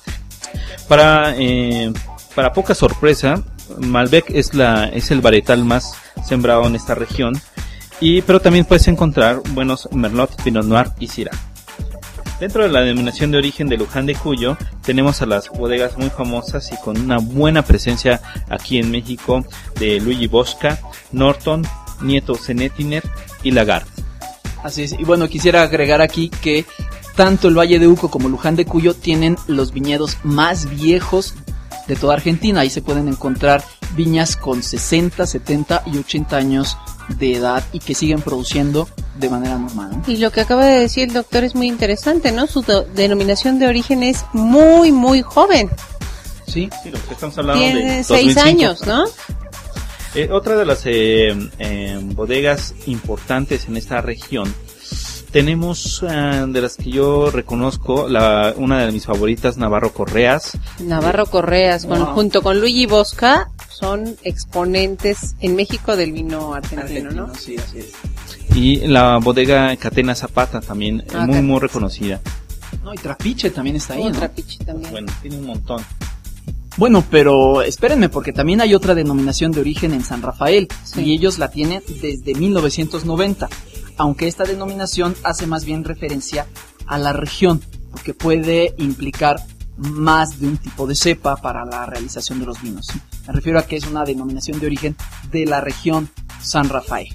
Para, 0.88 1.36
eh, 1.38 1.92
para 2.36 2.54
poca 2.54 2.76
sorpresa, 2.76 3.44
Malbec 3.80 4.30
es, 4.30 4.54
la, 4.54 4.86
es 4.86 5.12
el 5.12 5.22
varietal 5.22 5.64
más 5.64 5.94
sembrado 6.26 6.66
en 6.68 6.76
esta 6.76 6.96
región. 6.96 7.40
Y, 8.00 8.22
pero 8.22 8.42
también 8.42 8.66
puedes 8.66 8.88
encontrar 8.88 9.42
buenos 9.52 9.90
Merlot, 9.92 10.42
Pinot 10.44 10.66
Noir 10.66 10.88
y 11.00 11.08
Syrah. 11.08 11.32
Dentro 12.40 12.64
de 12.64 12.70
la 12.70 12.82
denominación 12.82 13.32
de 13.32 13.38
origen 13.38 13.70
de 13.70 13.78
Luján 13.78 14.06
de 14.06 14.14
Cuyo 14.14 14.58
tenemos 14.84 15.22
a 15.22 15.26
las 15.26 15.48
bodegas 15.48 15.98
muy 15.98 16.10
famosas 16.10 16.70
y 16.74 16.78
con 16.84 17.00
una 17.00 17.18
buena 17.18 17.62
presencia 17.62 18.22
aquí 18.50 18.78
en 18.78 18.92
México 18.92 19.46
de 19.80 20.02
Luigi 20.02 20.28
Bosca, 20.28 20.78
Norton, 21.14 21.66
Nieto 22.02 22.36
Zenetiner 22.36 23.04
y 23.42 23.52
Lagarde. 23.52 23.90
Así 24.64 24.84
es, 24.84 24.94
y 24.94 25.04
bueno, 25.06 25.30
quisiera 25.30 25.62
agregar 25.62 26.02
aquí 26.02 26.30
que 26.30 26.66
tanto 27.16 27.48
el 27.48 27.58
Valle 27.58 27.80
de 27.80 27.88
Uco 27.88 28.10
como 28.10 28.30
Luján 28.30 28.56
de 28.56 28.66
Cuyo 28.66 28.94
tienen 28.94 29.38
los 29.48 29.72
viñedos 29.72 30.18
más 30.24 30.70
viejos 30.70 31.34
de 31.88 31.96
toda 31.96 32.16
Argentina. 32.16 32.62
Ahí 32.62 32.70
se 32.70 32.82
pueden 32.82 33.08
encontrar 33.08 33.64
viñas 33.96 34.36
con 34.36 34.62
60, 34.62 35.26
70 35.26 35.84
y 35.88 35.98
80 35.98 36.38
años 36.38 36.78
de 37.18 37.36
edad 37.36 37.64
y 37.72 37.80
que 37.80 37.94
siguen 37.96 38.22
produciendo 38.22 38.90
de 39.20 39.30
manera 39.30 39.58
normal. 39.58 39.92
¿no? 39.92 40.04
Y 40.08 40.18
lo 40.18 40.32
que 40.32 40.42
acaba 40.42 40.66
de 40.66 40.80
decir 40.80 41.08
el 41.08 41.14
doctor 41.14 41.44
es 41.44 41.56
muy 41.56 41.68
interesante, 41.68 42.32
¿no? 42.32 42.48
Su 42.48 42.64
denominación 42.96 43.60
de 43.60 43.68
origen 43.68 44.04
es 44.04 44.26
muy, 44.34 44.92
muy 44.92 45.22
joven. 45.22 45.70
Sí, 46.48 46.70
sí 46.84 46.90
lo 46.90 47.02
que 47.06 47.14
estamos 47.14 47.38
hablando 47.38 47.62
Tiene 47.64 47.98
de 47.98 48.04
seis 48.04 48.36
2005. 48.36 48.42
años, 48.42 48.86
¿no? 48.86 49.06
Eh, 50.16 50.30
otra 50.32 50.56
de 50.56 50.66
las 50.66 50.86
eh, 50.86 51.36
eh, 51.60 52.00
bodegas 52.02 52.74
importantes 52.86 53.68
en 53.68 53.78
esta 53.78 54.02
región 54.02 54.54
tenemos 55.36 56.02
uh, 56.02 56.48
de 56.50 56.62
las 56.62 56.78
que 56.78 56.90
yo 56.92 57.30
reconozco 57.30 58.08
la 58.08 58.54
una 58.56 58.86
de 58.86 58.92
mis 58.94 59.06
favoritas 59.06 59.58
Navarro 59.58 59.92
Correas 59.92 60.58
Navarro 60.80 61.26
Correas 61.26 61.86
con, 61.86 62.00
Wow. 62.00 62.14
junto 62.14 62.42
con 62.42 62.62
Luigi 62.62 62.86
Bosca 62.86 63.52
son 63.70 64.16
exponentes 64.24 65.36
en 65.42 65.58
México 65.58 65.98
del 65.98 66.14
vino 66.14 66.54
argentino, 66.54 67.12
¿no? 67.12 67.36
Sí, 67.36 67.58
así 67.58 67.80
es. 67.80 67.92
y 68.56 68.88
la 68.88 69.18
bodega 69.18 69.76
Catena 69.76 70.16
Zapata 70.16 70.62
también 70.62 71.04
Ah, 71.14 71.26
muy 71.28 71.42
muy 71.42 71.60
reconocida 71.60 72.22
No, 72.82 72.94
y 72.94 72.98
Trapiche 72.98 73.50
también 73.50 73.76
está 73.76 73.96
ahí, 73.96 74.04
¿no? 74.06 74.10
Otra 74.12 74.30
pichi 74.30 74.60
también. 74.60 74.90
bueno 74.92 75.12
tiene 75.22 75.38
un 75.38 75.48
montón 75.48 75.84
Bueno, 76.78 77.04
pero 77.12 77.62
espérenme, 77.62 78.08
porque 78.08 78.32
también 78.32 78.62
hay 78.62 78.74
otra 78.74 78.96
denominación 78.96 79.52
de 79.52 79.60
origen 79.60 79.92
en 79.92 80.04
San 80.06 80.22
Rafael, 80.22 80.70
Sí. 80.86 81.02
y 81.04 81.14
ellos 81.14 81.40
la 81.40 81.50
tienen 81.50 81.82
desde 82.02 82.34
1990, 82.36 83.50
aunque 83.98 84.28
esta 84.28 84.44
denominación 84.44 85.16
hace 85.24 85.48
más 85.48 85.66
bien 85.66 85.84
referencia 85.84 86.48
a 86.88 86.98
la 86.98 87.14
región, 87.14 87.62
porque 87.92 88.14
puede 88.14 88.74
implicar 88.78 89.38
más 89.78 90.40
de 90.40 90.48
un 90.48 90.58
tipo 90.58 90.88
de 90.88 90.96
cepa 90.96 91.36
para 91.38 91.66
la 91.66 91.86
realización 91.86 92.40
de 92.40 92.46
los 92.46 92.62
vinos. 92.62 92.88
Me 93.28 93.34
refiero 93.34 93.60
a 93.60 93.64
que 93.64 93.76
es 93.76 93.86
una 93.86 94.04
denominación 94.04 94.60
de 94.60 94.68
origen 94.68 94.96
de 95.32 95.46
la 95.46 95.62
región 95.62 96.10
San 96.42 96.70
Rafael. 96.70 97.08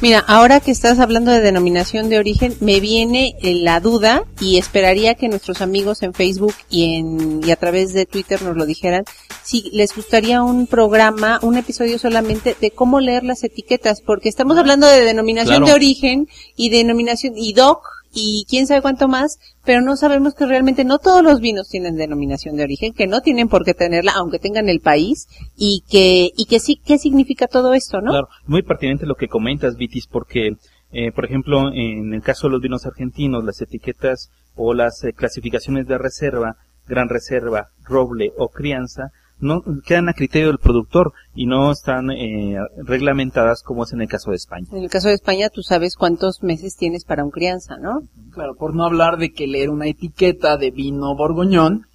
Mira, 0.00 0.20
ahora 0.26 0.60
que 0.60 0.70
estás 0.70 0.98
hablando 0.98 1.30
de 1.30 1.40
denominación 1.40 2.08
de 2.08 2.18
origen, 2.18 2.56
me 2.60 2.80
viene 2.80 3.36
eh, 3.42 3.54
la 3.56 3.80
duda 3.80 4.24
y 4.40 4.56
esperaría 4.56 5.14
que 5.14 5.28
nuestros 5.28 5.60
amigos 5.60 6.02
en 6.02 6.14
Facebook 6.14 6.54
y, 6.70 6.94
en, 6.96 7.42
y 7.44 7.50
a 7.50 7.56
través 7.56 7.92
de 7.92 8.06
Twitter 8.06 8.40
nos 8.40 8.56
lo 8.56 8.64
dijeran 8.64 9.04
si 9.42 9.68
les 9.72 9.94
gustaría 9.94 10.42
un 10.42 10.66
programa, 10.66 11.38
un 11.42 11.58
episodio 11.58 11.98
solamente 11.98 12.56
de 12.58 12.70
cómo 12.70 12.98
leer 12.98 13.24
las 13.24 13.44
etiquetas, 13.44 14.00
porque 14.00 14.30
estamos 14.30 14.56
hablando 14.56 14.86
de 14.86 15.00
denominación 15.02 15.58
Claro. 15.58 15.66
de 15.66 15.72
origen 15.72 16.28
y 16.56 16.70
denominación 16.70 17.34
y 17.36 17.52
DOC 17.52 17.82
y 18.12 18.46
quién 18.48 18.66
sabe 18.66 18.82
cuánto 18.82 19.08
más, 19.08 19.38
pero 19.64 19.80
no 19.80 19.96
sabemos 19.96 20.34
que 20.34 20.46
realmente 20.46 20.84
no 20.84 20.98
todos 20.98 21.22
los 21.22 21.40
vinos 21.40 21.68
tienen 21.68 21.96
denominación 21.96 22.56
de 22.56 22.64
origen, 22.64 22.92
que 22.92 23.06
no 23.06 23.20
tienen 23.20 23.48
por 23.48 23.64
qué 23.64 23.74
tenerla, 23.74 24.12
aunque 24.16 24.38
tengan 24.38 24.68
el 24.68 24.80
país, 24.80 25.28
y 25.56 25.84
que, 25.90 26.30
y 26.36 26.46
que 26.46 26.60
sí, 26.60 26.80
¿qué 26.84 26.98
significa 26.98 27.46
todo 27.46 27.74
esto, 27.74 28.00
no? 28.00 28.10
Claro, 28.10 28.28
muy 28.46 28.62
pertinente 28.62 29.06
lo 29.06 29.14
que 29.14 29.28
comentas, 29.28 29.76
Vitis, 29.76 30.06
porque, 30.06 30.56
eh, 30.92 31.12
por 31.12 31.24
ejemplo, 31.24 31.72
en 31.72 32.12
el 32.12 32.22
caso 32.22 32.48
de 32.48 32.52
los 32.52 32.62
vinos 32.62 32.86
argentinos, 32.86 33.44
las 33.44 33.60
etiquetas 33.60 34.30
o 34.54 34.74
las 34.74 35.04
eh, 35.04 35.12
clasificaciones 35.12 35.86
de 35.86 35.98
reserva, 35.98 36.56
gran 36.86 37.08
reserva, 37.08 37.68
roble 37.84 38.32
o 38.36 38.48
crianza, 38.48 39.10
no 39.40 39.62
quedan 39.84 40.08
a 40.08 40.12
criterio 40.14 40.48
del 40.48 40.58
productor 40.58 41.12
y 41.34 41.46
no 41.46 41.70
están 41.72 42.10
eh, 42.10 42.56
reglamentadas 42.84 43.62
como 43.62 43.84
es 43.84 43.92
en 43.92 44.02
el 44.02 44.08
caso 44.08 44.30
de 44.30 44.36
España. 44.36 44.66
En 44.72 44.82
el 44.82 44.90
caso 44.90 45.08
de 45.08 45.14
España, 45.14 45.48
tú 45.48 45.62
sabes 45.62 45.96
cuántos 45.96 46.42
meses 46.42 46.76
tienes 46.76 47.04
para 47.04 47.24
un 47.24 47.30
crianza, 47.30 47.76
¿no? 47.78 48.00
Claro, 48.32 48.54
por 48.54 48.74
no 48.74 48.84
hablar 48.84 49.16
de 49.18 49.32
que 49.32 49.46
leer 49.46 49.70
una 49.70 49.86
etiqueta 49.86 50.56
de 50.56 50.70
vino 50.70 51.14
borgoñón 51.16 51.86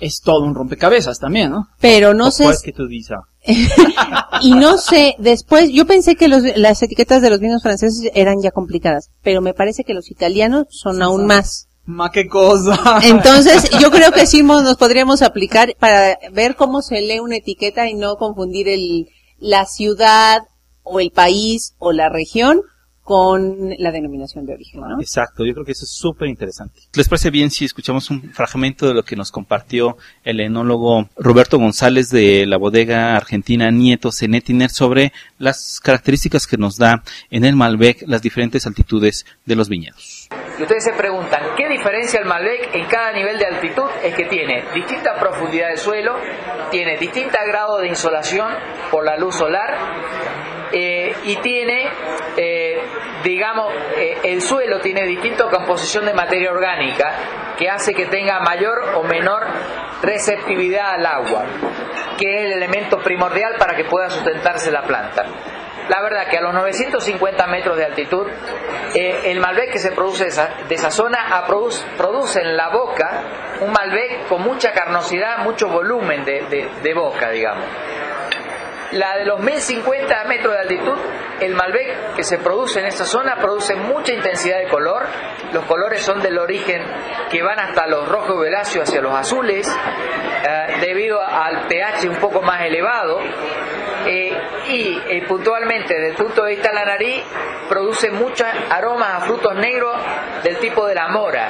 es 0.00 0.20
todo 0.20 0.44
un 0.44 0.54
rompecabezas 0.54 1.18
también, 1.18 1.50
¿no? 1.50 1.66
Pero 1.80 2.14
no 2.14 2.28
¿O 2.28 2.30
sé, 2.30 2.44
cuál 2.44 2.54
es 2.54 2.62
que 2.62 2.72
tú 2.72 2.86
dices? 2.86 3.18
y 4.42 4.52
no 4.52 4.78
sé, 4.78 5.14
después, 5.18 5.70
yo 5.72 5.86
pensé 5.86 6.14
que 6.16 6.28
los- 6.28 6.56
las 6.56 6.82
etiquetas 6.82 7.22
de 7.22 7.30
los 7.30 7.40
vinos 7.40 7.62
franceses 7.62 8.10
eran 8.14 8.40
ya 8.42 8.50
complicadas, 8.50 9.10
pero 9.22 9.40
me 9.40 9.54
parece 9.54 9.84
que 9.84 9.94
los 9.94 10.10
italianos 10.10 10.66
son 10.70 11.02
aún 11.02 11.26
más. 11.26 11.68
Ma 11.84 12.10
qué 12.10 12.28
cosa. 12.28 13.00
Entonces, 13.02 13.70
yo 13.80 13.90
creo 13.90 14.12
que 14.12 14.26
sí 14.26 14.42
nos 14.42 14.76
podríamos 14.76 15.22
aplicar 15.22 15.74
para 15.78 16.18
ver 16.32 16.56
cómo 16.56 16.82
se 16.82 17.00
lee 17.00 17.18
una 17.18 17.36
etiqueta 17.36 17.88
y 17.88 17.94
no 17.94 18.16
confundir 18.16 18.68
el, 18.68 19.08
la 19.38 19.66
ciudad 19.66 20.42
o 20.84 21.00
el 21.00 21.10
país 21.10 21.74
o 21.78 21.92
la 21.92 22.08
región 22.08 22.62
con 23.02 23.74
la 23.78 23.90
denominación 23.90 24.46
de 24.46 24.54
origen, 24.54 24.80
¿no? 24.80 25.00
Exacto, 25.00 25.44
yo 25.44 25.54
creo 25.54 25.64
que 25.64 25.72
eso 25.72 25.84
es 25.84 25.90
súper 25.90 26.28
interesante. 26.28 26.82
¿Les 26.94 27.08
parece 27.08 27.30
bien 27.30 27.50
si 27.50 27.64
escuchamos 27.64 28.10
un 28.10 28.32
fragmento 28.32 28.86
de 28.86 28.94
lo 28.94 29.02
que 29.02 29.16
nos 29.16 29.32
compartió 29.32 29.96
el 30.22 30.38
enólogo 30.38 31.08
Roberto 31.16 31.58
González 31.58 32.10
de 32.10 32.46
la 32.46 32.58
bodega 32.58 33.16
argentina 33.16 33.72
Nieto 33.72 34.12
Zenetiner 34.12 34.70
sobre 34.70 35.12
las 35.38 35.80
características 35.80 36.46
que 36.46 36.56
nos 36.56 36.76
da 36.76 37.02
en 37.30 37.44
el 37.44 37.56
Malbec 37.56 38.04
las 38.06 38.22
diferentes 38.22 38.68
altitudes 38.68 39.26
de 39.46 39.56
los 39.56 39.68
viñedos? 39.68 40.28
Y 40.58 40.62
ustedes 40.62 40.84
se 40.84 40.92
preguntan, 40.92 41.54
¿qué 41.56 41.68
diferencia 41.68 42.20
el 42.20 42.26
Malbec 42.26 42.74
en 42.74 42.86
cada 42.86 43.12
nivel 43.12 43.38
de 43.38 43.46
altitud? 43.46 43.88
Es 44.02 44.14
que 44.14 44.26
tiene 44.26 44.64
distinta 44.74 45.14
profundidad 45.14 45.70
de 45.70 45.76
suelo, 45.76 46.16
tiene 46.70 46.96
distinta 46.98 47.44
grado 47.44 47.78
de 47.78 47.88
insolación 47.88 48.52
por 48.90 49.04
la 49.04 49.16
luz 49.16 49.36
solar 49.36 49.76
eh, 50.72 51.14
y 51.24 51.36
tiene, 51.36 51.90
eh, 52.36 52.82
digamos, 53.24 53.72
eh, 53.96 54.18
el 54.24 54.42
suelo 54.42 54.80
tiene 54.80 55.04
distinta 55.04 55.44
composición 55.48 56.06
de 56.06 56.14
materia 56.14 56.50
orgánica 56.50 57.54
que 57.58 57.68
hace 57.68 57.94
que 57.94 58.06
tenga 58.06 58.40
mayor 58.40 58.94
o 58.96 59.02
menor 59.04 59.46
receptividad 60.02 60.94
al 60.94 61.06
agua, 61.06 61.44
que 62.18 62.38
es 62.38 62.44
el 62.46 62.52
elemento 62.52 62.98
primordial 62.98 63.54
para 63.58 63.76
que 63.76 63.84
pueda 63.84 64.10
sustentarse 64.10 64.70
la 64.70 64.82
planta. 64.82 65.24
La 65.88 66.00
verdad 66.00 66.28
que 66.30 66.38
a 66.38 66.40
los 66.40 66.54
950 66.54 67.46
metros 67.48 67.76
de 67.76 67.84
altitud, 67.84 68.26
eh, 68.94 69.22
el 69.24 69.40
Malbec 69.40 69.72
que 69.72 69.78
se 69.78 69.92
produce 69.92 70.24
de 70.24 70.74
esa, 70.74 70.90
zona 70.90 71.44
produce, 71.46 72.40
en 72.40 72.56
la 72.56 72.68
boca 72.68 73.22
un 73.60 73.72
Malbec 73.72 74.28
con 74.28 74.42
mucha 74.42 74.72
carnosidad, 74.72 75.38
mucho 75.38 75.68
volumen 75.68 76.24
de 76.24 76.94
boca, 76.94 77.30
digamos. 77.30 77.64
La 78.92 79.16
de 79.16 79.24
los 79.24 79.40
1050 79.40 80.24
metros 80.24 80.52
de 80.52 80.60
altitud, 80.60 80.98
el 81.40 81.54
Malbec 81.54 82.14
que 82.14 82.22
se 82.22 82.38
produce 82.38 82.80
en 82.80 82.86
esta 82.86 83.06
zona 83.06 83.36
produce 83.36 83.74
mucha 83.74 84.12
intensidad 84.12 84.58
de 84.58 84.68
color. 84.68 85.06
Los 85.52 85.64
colores 85.64 86.02
son 86.02 86.20
del 86.20 86.38
origen 86.38 86.82
que 87.30 87.42
van 87.42 87.58
hasta 87.58 87.86
los 87.86 88.06
rojos 88.06 88.40
violáceos 88.40 88.86
hacia 88.86 89.00
los 89.00 89.14
azules, 89.14 89.66
eh, 89.68 90.76
debido 90.80 91.22
al 91.22 91.66
pH 91.68 92.08
un 92.08 92.16
poco 92.16 92.42
más 92.42 92.62
elevado. 92.66 93.18
Eh, 94.06 94.36
y 94.68 95.00
eh, 95.08 95.24
puntualmente, 95.26 95.94
desde 95.94 96.08
el 96.08 96.14
punto 96.16 96.44
de 96.44 96.50
vista 96.50 96.68
de 96.68 96.74
la 96.74 96.84
nariz, 96.84 97.24
produce 97.70 98.10
muchos 98.10 98.46
aromas 98.68 99.14
a 99.14 99.20
frutos 99.20 99.54
negros 99.54 99.96
del 100.42 100.58
tipo 100.58 100.86
de 100.86 100.94
la 100.94 101.08
mora. 101.08 101.48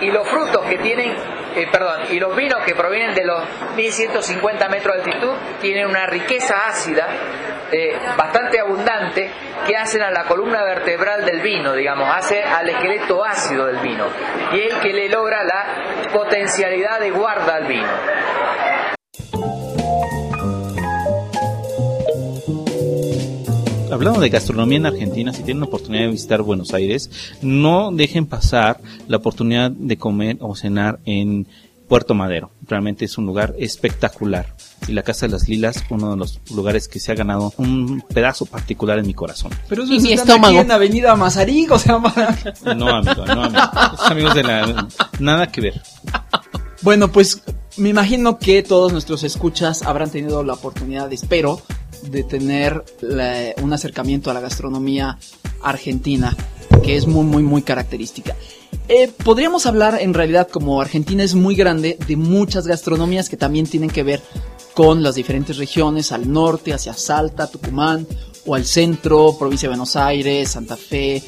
Y 0.00 0.10
los 0.10 0.28
frutos 0.28 0.64
que 0.66 0.78
tienen, 0.78 1.14
eh, 1.54 1.66
perdón, 1.70 2.02
y 2.10 2.20
los 2.20 2.34
vinos 2.36 2.62
que 2.64 2.74
provienen 2.74 3.14
de 3.14 3.24
los 3.24 3.42
1150 3.76 4.68
metros 4.68 4.96
de 4.96 5.02
altitud 5.02 5.32
tienen 5.60 5.86
una 5.86 6.06
riqueza 6.06 6.66
ácida 6.68 7.06
eh, 7.70 7.98
bastante 8.16 8.60
abundante 8.60 9.30
que 9.66 9.76
hacen 9.76 10.02
a 10.02 10.10
la 10.10 10.24
columna 10.24 10.62
vertebral 10.62 11.24
del 11.24 11.40
vino, 11.40 11.74
digamos, 11.74 12.08
hace 12.14 12.42
al 12.42 12.68
esqueleto 12.68 13.24
ácido 13.24 13.66
del 13.66 13.78
vino 13.78 14.06
y 14.52 14.60
es 14.60 14.74
el 14.74 14.80
que 14.80 14.92
le 14.92 15.08
logra 15.08 15.44
la 15.44 16.10
potencialidad 16.12 17.00
de 17.00 17.10
guarda 17.10 17.56
al 17.56 17.66
vino. 17.66 17.88
Hablando 23.90 24.20
de 24.20 24.28
gastronomía 24.28 24.78
en 24.78 24.86
Argentina, 24.86 25.32
si 25.32 25.42
tienen 25.42 25.60
la 25.60 25.66
oportunidad 25.66 26.02
de 26.04 26.10
visitar 26.12 26.42
Buenos 26.42 26.74
Aires, 26.74 27.10
no 27.42 27.90
dejen 27.92 28.26
pasar 28.26 28.80
la 29.06 29.16
oportunidad 29.16 29.70
de 29.70 29.96
comer 29.96 30.36
o 30.40 30.54
cenar 30.54 30.98
en 31.06 31.46
Puerto 31.88 32.14
Madero. 32.14 32.50
Realmente 32.66 33.06
es 33.06 33.16
un 33.16 33.24
lugar 33.26 33.54
espectacular. 33.58 34.54
Y 34.86 34.92
la 34.92 35.02
Casa 35.02 35.26
de 35.26 35.32
las 35.32 35.48
Lilas, 35.48 35.84
uno 35.90 36.10
de 36.10 36.16
los 36.18 36.38
lugares 36.54 36.86
que 36.86 37.00
se 37.00 37.12
ha 37.12 37.14
ganado 37.14 37.52
un 37.56 38.02
pedazo 38.12 38.44
particular 38.46 38.98
en 38.98 39.06
mi 39.06 39.14
corazón. 39.14 39.52
Pero 39.68 39.82
eso 39.84 39.92
Y 39.92 39.96
es 39.96 40.02
mi 40.02 40.12
están 40.12 40.28
estómago. 40.28 40.58
aquí 40.58 40.66
en 40.66 40.70
Avenida 40.72 41.16
Mazarik, 41.16 41.70
o 41.72 41.78
sea, 41.78 41.98
para- 42.02 42.36
No, 42.74 42.88
amigo, 42.96 43.24
no, 43.26 43.44
amigo. 43.44 43.62
Esos 43.94 44.10
amigos 44.10 44.34
de 44.34 44.42
la... 44.44 44.88
Nada 45.18 45.46
que 45.50 45.60
ver. 45.62 45.80
Bueno, 46.82 47.08
pues 47.10 47.42
me 47.78 47.88
imagino 47.88 48.38
que 48.38 48.62
todos 48.62 48.92
nuestros 48.92 49.24
escuchas 49.24 49.82
habrán 49.82 50.10
tenido 50.10 50.42
la 50.44 50.52
oportunidad, 50.54 51.12
espero, 51.12 51.60
de 52.02 52.22
tener 52.24 52.84
un 53.62 53.72
acercamiento 53.72 54.30
a 54.30 54.34
la 54.34 54.40
gastronomía 54.40 55.18
argentina, 55.62 56.36
que 56.82 56.96
es 56.96 57.06
muy, 57.06 57.24
muy, 57.24 57.42
muy 57.42 57.62
característica. 57.62 58.36
Eh, 58.88 59.10
podríamos 59.22 59.66
hablar, 59.66 59.98
en 60.00 60.14
realidad, 60.14 60.48
como 60.48 60.80
Argentina 60.80 61.22
es 61.22 61.34
muy 61.34 61.54
grande, 61.54 61.98
de 62.06 62.16
muchas 62.16 62.66
gastronomías 62.66 63.28
que 63.28 63.36
también 63.36 63.66
tienen 63.66 63.90
que 63.90 64.02
ver 64.02 64.22
con 64.72 65.02
las 65.02 65.16
diferentes 65.16 65.58
regiones, 65.58 66.12
al 66.12 66.30
norte, 66.30 66.72
hacia 66.72 66.94
Salta, 66.94 67.50
Tucumán, 67.50 68.06
o 68.46 68.54
al 68.54 68.64
centro, 68.64 69.36
provincia 69.38 69.66
de 69.68 69.74
Buenos 69.74 69.96
Aires, 69.96 70.50
Santa 70.50 70.76
Fe, 70.76 71.16
eh, 71.16 71.22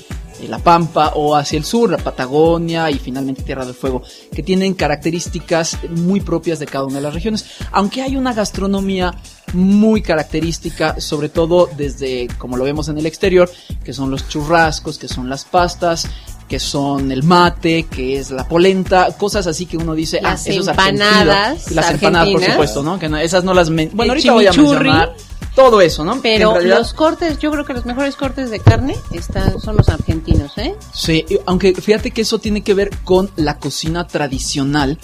La 0.48 0.58
Pampa, 0.58 1.12
o 1.16 1.36
hacia 1.36 1.58
el 1.58 1.64
sur, 1.64 1.90
la 1.90 1.98
Patagonia 1.98 2.90
y 2.90 2.94
finalmente 2.94 3.42
Tierra 3.42 3.66
del 3.66 3.74
Fuego, 3.74 4.02
que 4.34 4.42
tienen 4.42 4.72
características 4.72 5.78
muy 5.90 6.20
propias 6.20 6.60
de 6.60 6.66
cada 6.66 6.84
una 6.84 6.96
de 6.96 7.02
las 7.02 7.12
regiones. 7.12 7.44
Aunque 7.72 8.00
hay 8.00 8.16
una 8.16 8.32
gastronomía 8.32 9.14
muy 9.52 10.02
característica, 10.02 11.00
sobre 11.00 11.28
todo 11.28 11.68
desde, 11.76 12.28
como 12.38 12.56
lo 12.56 12.64
vemos 12.64 12.88
en 12.88 12.98
el 12.98 13.06
exterior, 13.06 13.50
que 13.84 13.92
son 13.92 14.10
los 14.10 14.28
churrascos, 14.28 14.98
que 14.98 15.08
son 15.08 15.28
las 15.28 15.44
pastas, 15.44 16.06
que 16.48 16.58
son 16.58 17.12
el 17.12 17.22
mate, 17.22 17.84
que 17.84 18.18
es 18.18 18.30
la 18.30 18.46
polenta, 18.48 19.08
cosas 19.16 19.46
así 19.46 19.66
que 19.66 19.76
uno 19.76 19.94
dice, 19.94 20.20
Las 20.20 20.46
ah, 20.46 20.50
eso 20.50 20.60
es 20.62 20.68
empanadas 20.68 21.70
Y 21.70 21.74
las 21.74 21.90
empanadas, 21.92 22.28
por 22.30 22.42
supuesto, 22.44 22.82
¿no? 22.82 22.98
Que 22.98 23.08
no- 23.08 23.18
esas 23.18 23.44
no 23.44 23.54
las... 23.54 23.70
bueno, 23.70 23.90
El 24.02 24.10
ahorita 24.10 24.32
voy 24.32 24.46
a 24.46 24.52
mencionar 24.52 25.14
todo 25.54 25.80
eso, 25.80 26.04
¿no? 26.04 26.20
Pero 26.22 26.54
realidad- 26.54 26.78
los 26.78 26.92
cortes, 26.94 27.38
yo 27.38 27.50
creo 27.50 27.64
que 27.64 27.72
los 27.72 27.84
mejores 27.86 28.16
cortes 28.16 28.50
de 28.50 28.58
carne 28.60 28.96
están, 29.12 29.60
son 29.60 29.76
los 29.76 29.88
argentinos, 29.88 30.56
¿eh? 30.58 30.74
Sí, 30.92 31.24
aunque 31.46 31.74
fíjate 31.74 32.10
que 32.12 32.22
eso 32.22 32.38
tiene 32.38 32.62
que 32.62 32.74
ver 32.74 32.90
con 33.04 33.30
la 33.36 33.58
cocina 33.58 34.06
tradicional, 34.06 34.98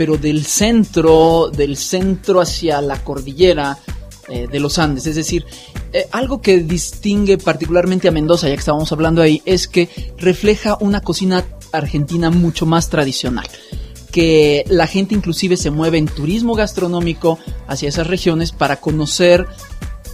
pero 0.00 0.16
del 0.16 0.46
centro, 0.46 1.50
del 1.54 1.76
centro 1.76 2.40
hacia 2.40 2.80
la 2.80 3.04
cordillera 3.04 3.76
eh, 4.28 4.48
de 4.50 4.58
los 4.58 4.78
Andes. 4.78 5.06
Es 5.06 5.14
decir, 5.14 5.44
eh, 5.92 6.08
algo 6.10 6.40
que 6.40 6.60
distingue 6.60 7.36
particularmente 7.36 8.08
a 8.08 8.10
Mendoza, 8.10 8.48
ya 8.48 8.54
que 8.54 8.60
estábamos 8.60 8.90
hablando 8.92 9.20
ahí, 9.20 9.42
es 9.44 9.68
que 9.68 9.90
refleja 10.16 10.78
una 10.80 11.02
cocina 11.02 11.44
argentina 11.72 12.30
mucho 12.30 12.64
más 12.64 12.88
tradicional. 12.88 13.46
Que 14.10 14.64
la 14.68 14.86
gente 14.86 15.14
inclusive 15.14 15.58
se 15.58 15.70
mueve 15.70 15.98
en 15.98 16.06
turismo 16.06 16.54
gastronómico 16.54 17.38
hacia 17.68 17.90
esas 17.90 18.06
regiones 18.06 18.52
para 18.52 18.76
conocer 18.76 19.48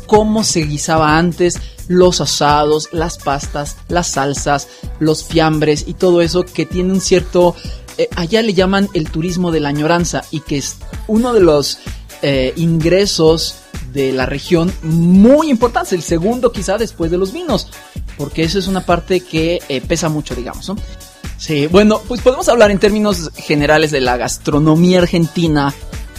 cómo 0.08 0.42
se 0.42 0.62
guisaba 0.62 1.16
antes 1.16 1.60
los 1.86 2.20
asados, 2.20 2.88
las 2.90 3.18
pastas, 3.18 3.76
las 3.86 4.08
salsas, 4.08 4.66
los 4.98 5.22
fiambres 5.22 5.84
y 5.86 5.94
todo 5.94 6.22
eso 6.22 6.44
que 6.44 6.66
tiene 6.66 6.92
un 6.92 7.00
cierto... 7.00 7.54
eh, 7.98 8.08
allá 8.16 8.42
le 8.42 8.54
llaman 8.54 8.88
el 8.94 9.10
turismo 9.10 9.50
de 9.52 9.60
la 9.60 9.68
añoranza 9.70 10.22
y 10.30 10.40
que 10.40 10.58
es 10.58 10.76
uno 11.06 11.32
de 11.32 11.40
los 11.40 11.78
eh, 12.22 12.52
ingresos 12.56 13.56
de 13.92 14.12
la 14.12 14.26
región 14.26 14.72
muy 14.82 15.48
importante, 15.50 15.94
el 15.94 16.02
segundo 16.02 16.52
quizá 16.52 16.76
después 16.78 17.10
de 17.10 17.18
los 17.18 17.32
vinos, 17.32 17.68
porque 18.18 18.42
eso 18.42 18.58
es 18.58 18.66
una 18.66 18.84
parte 18.84 19.20
que 19.20 19.60
eh, 19.68 19.80
pesa 19.80 20.08
mucho, 20.08 20.34
digamos. 20.34 20.70
Sí, 21.38 21.66
bueno, 21.66 22.00
pues 22.08 22.20
podemos 22.22 22.48
hablar 22.48 22.70
en 22.70 22.78
términos 22.78 23.30
generales 23.36 23.90
de 23.90 24.00
la 24.00 24.16
gastronomía 24.16 24.98
argentina, 25.00 25.72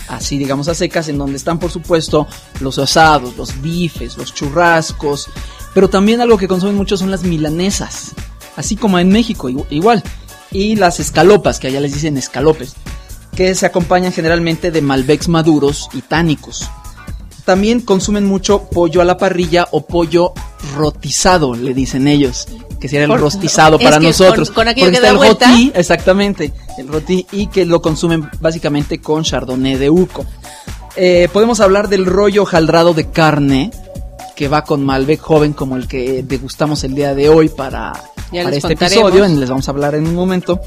así 0.08 0.38
digamos 0.38 0.68
a 0.68 0.76
secas, 0.76 1.08
en 1.10 1.18
donde 1.18 1.38
están 1.38 1.60
por 1.60 1.72
supuesto 1.72 2.28
los 2.62 2.78
asados, 2.80 3.36
los 3.36 3.62
bifes, 3.62 4.18
los 4.18 4.34
churrascos, 4.34 5.28
pero 5.74 5.90
también 5.90 6.22
algo 6.22 6.38
que 6.38 6.48
consumen 6.48 6.76
mucho 6.76 6.98
son 6.98 7.12
las 7.12 7.24
milanesas, 7.24 8.12
así 8.56 8.76
como 8.76 8.98
en 9.00 9.10
México 9.10 9.50
igu- 9.50 9.66
igual, 9.70 10.04
y 10.52 10.76
las 10.76 11.00
escalopas, 11.00 11.60
que 11.60 11.68
allá 11.68 11.80
les 11.82 11.94
dicen 11.94 12.18
escalopes, 12.18 12.74
que 13.36 13.54
se 13.56 13.66
acompañan 13.66 14.12
generalmente 14.14 14.72
de 14.72 14.82
malbecs 14.82 15.28
maduros 15.28 15.90
y 15.94 16.02
tánicos. 16.02 16.70
También 17.46 17.80
consumen 17.82 18.26
mucho 18.26 18.64
pollo 18.70 19.02
a 19.02 19.06
la 19.06 19.18
parrilla 19.18 19.68
o 19.72 19.86
pollo 19.86 20.34
rotizado, 20.76 21.54
le 21.56 21.74
dicen 21.74 22.08
ellos, 22.08 22.48
que 22.80 22.90
sería 22.90 23.06
el 23.06 23.10
Por- 23.12 23.22
rostizado 23.22 23.80
para 23.80 24.00
nosotros. 24.00 24.50
con- 24.50 24.66
con 24.66 24.74
Porque 24.76 24.82
que 24.92 24.96
está 24.98 25.10
el 25.10 25.18
vuelta. 25.18 25.50
roti, 25.50 25.72
exactamente, 25.76 26.54
el 26.78 26.88
roti 26.88 27.26
y 27.32 27.48
que 27.48 27.66
lo 27.66 27.82
consumen 27.82 28.30
básicamente 28.42 29.00
con 29.00 29.24
chardonnay 29.24 29.76
de 29.76 29.90
Uco. 29.90 30.26
Eh, 30.96 31.30
podemos 31.32 31.60
hablar 31.60 31.90
del 31.90 32.06
rollo 32.06 32.44
jaldrado 32.46 32.94
de 32.94 33.10
carne 33.12 33.72
que 34.36 34.48
va 34.48 34.64
con 34.64 34.84
Malbec 34.84 35.20
joven 35.22 35.54
como 35.54 35.76
el 35.78 35.88
que 35.88 36.24
degustamos 36.24 36.84
el 36.84 36.96
día 36.96 37.16
de 37.16 37.30
hoy 37.30 37.50
para, 37.50 37.94
Ya 38.32 38.44
para 38.44 38.56
este 38.56 38.74
episodio, 38.74 39.26
les 39.28 39.50
vamos 39.50 39.68
a 39.68 39.72
hablar 39.72 39.96
en 39.96 40.08
un 40.08 40.16
momento. 40.16 40.60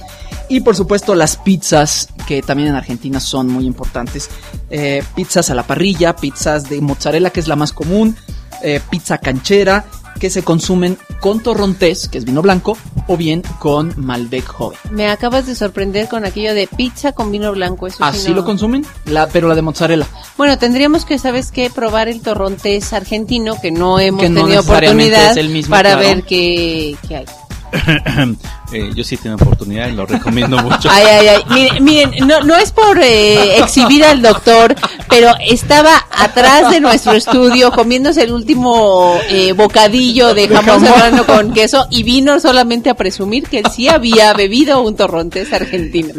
Y 0.49 0.61
por 0.61 0.75
supuesto 0.75 1.15
las 1.15 1.37
pizzas, 1.37 2.09
que 2.27 2.43
también 2.43 2.71
en 2.71 2.75
Argentina 2.77 3.21
son 3.21 3.49
muy 3.49 3.67
importantes. 3.67 4.29
Eh, 4.71 5.03
pizzas 5.15 5.51
a 5.51 5.55
la 5.55 5.63
parrilla, 5.63 6.17
pizzas 6.17 6.69
de 6.69 6.81
mozzarella, 6.81 7.31
que 7.31 7.41
es 7.41 7.47
la 7.49 7.57
más 7.57 7.73
común, 7.73 8.17
eh, 8.63 8.81
pizza 8.91 9.19
canchera, 9.19 9.85
que 10.19 10.29
se 10.29 10.43
consumen 10.43 10.99
con 11.21 11.41
torrontés, 11.41 12.09
que 12.09 12.19
es 12.19 12.25
vino 12.25 12.43
blanco, 12.43 12.77
o 13.07 13.17
bien 13.17 13.43
con 13.59 13.95
Malbec 13.97 14.45
joven. 14.47 14.79
Me 14.91 15.09
acabas 15.09 15.47
de 15.47 15.55
sorprender 15.55 16.09
con 16.09 16.25
aquello 16.25 16.53
de 16.53 16.67
pizza 16.67 17.13
con 17.13 17.31
vino 17.31 17.53
blanco. 17.53 17.87
Eso 17.87 17.99
sí 17.99 18.03
Así 18.05 18.29
no- 18.31 18.37
lo 18.37 18.45
consumen, 18.45 18.85
la, 19.07 19.29
pero 19.29 19.49
la 19.49 19.55
de 19.55 19.63
mozzarella. 19.63 20.07
Bueno, 20.37 20.59
tendríamos 20.59 21.05
que, 21.05 21.19
¿sabes 21.19 21.53
qué? 21.53 21.71
Probar 21.71 22.09
el 22.09 22.21
torrontés 22.23 22.93
argentino, 22.93 23.59
que 23.61 23.71
no 23.71 23.99
hemos 24.01 24.21
Que 24.23 24.29
no 24.29 24.43
tenido 24.43 24.63
oportunidad 24.63 25.37
mismo, 25.37 25.71
para 25.71 25.93
claro. 25.93 26.07
ver 26.09 26.25
qué, 26.25 26.97
qué 27.09 27.17
hay. 27.17 27.27
Eh, 28.73 28.93
yo 28.95 29.03
sí 29.03 29.16
tengo 29.16 29.35
oportunidad 29.35 29.89
y 29.89 29.93
lo 29.95 30.07
recomiendo 30.07 30.57
mucho. 30.62 30.89
Ay, 30.89 31.05
ay, 31.05 31.27
ay. 31.27 31.45
Miren, 31.51 31.85
miren, 31.85 32.11
no, 32.25 32.41
no 32.43 32.57
es 32.57 32.71
por 32.71 33.01
eh, 33.03 33.59
exhibir 33.59 34.05
al 34.05 34.23
doctor, 34.23 34.77
pero 35.09 35.33
estaba 35.45 36.07
atrás 36.09 36.71
de 36.71 36.81
nuestro 36.81 37.14
estudio 37.14 37.73
comiéndose 37.73 38.23
el 38.23 38.33
último 38.33 39.18
eh, 39.29 39.55
bocadillo 39.55 40.35
de 40.35 40.47
jamón 40.47 40.85
jamón. 40.85 40.87
serrano 40.87 41.27
con 41.27 41.53
queso 41.53 41.89
y 41.91 42.05
vino 42.05 42.39
solamente 42.39 42.91
a 42.91 42.95
presumir 42.95 43.49
que 43.49 43.59
él 43.59 43.66
sí 43.75 43.89
había 43.89 44.33
bebido 44.35 44.81
un 44.83 44.95
torrontés 44.95 45.53
argentino. 45.53 46.14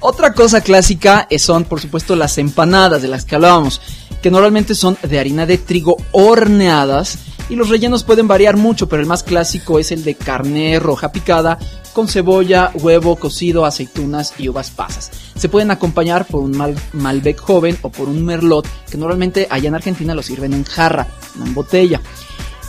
Otra 0.00 0.34
cosa 0.34 0.60
clásica 0.60 1.26
son, 1.38 1.64
por 1.64 1.80
supuesto, 1.80 2.16
las 2.16 2.36
empanadas 2.36 3.00
de 3.00 3.08
las 3.08 3.24
que 3.24 3.36
hablábamos, 3.36 3.80
que 4.20 4.30
normalmente 4.30 4.74
son 4.74 4.98
de 5.02 5.18
harina 5.18 5.46
de 5.46 5.56
trigo 5.56 5.96
horneadas 6.12 7.18
Y 7.50 7.56
los 7.56 7.68
rellenos 7.68 8.04
pueden 8.04 8.28
variar 8.28 8.56
mucho, 8.56 8.88
pero 8.88 9.02
el 9.02 9.08
más 9.08 9.24
clásico 9.24 9.80
es 9.80 9.90
el 9.90 10.04
de 10.04 10.14
carne 10.14 10.78
roja 10.78 11.10
picada 11.10 11.58
con 11.92 12.06
cebolla, 12.06 12.70
huevo 12.74 13.16
cocido, 13.16 13.66
aceitunas 13.66 14.34
y 14.38 14.48
uvas 14.48 14.70
pasas. 14.70 15.10
Se 15.34 15.48
pueden 15.48 15.72
acompañar 15.72 16.26
por 16.26 16.42
un 16.42 16.56
mal, 16.56 16.76
Malbec 16.92 17.40
joven 17.40 17.76
o 17.82 17.90
por 17.90 18.08
un 18.08 18.24
Merlot, 18.24 18.68
que 18.88 18.96
normalmente 18.96 19.48
allá 19.50 19.66
en 19.66 19.74
Argentina 19.74 20.14
lo 20.14 20.22
sirven 20.22 20.52
en 20.52 20.62
jarra, 20.62 21.08
no 21.34 21.44
en 21.44 21.52
botella. 21.52 22.00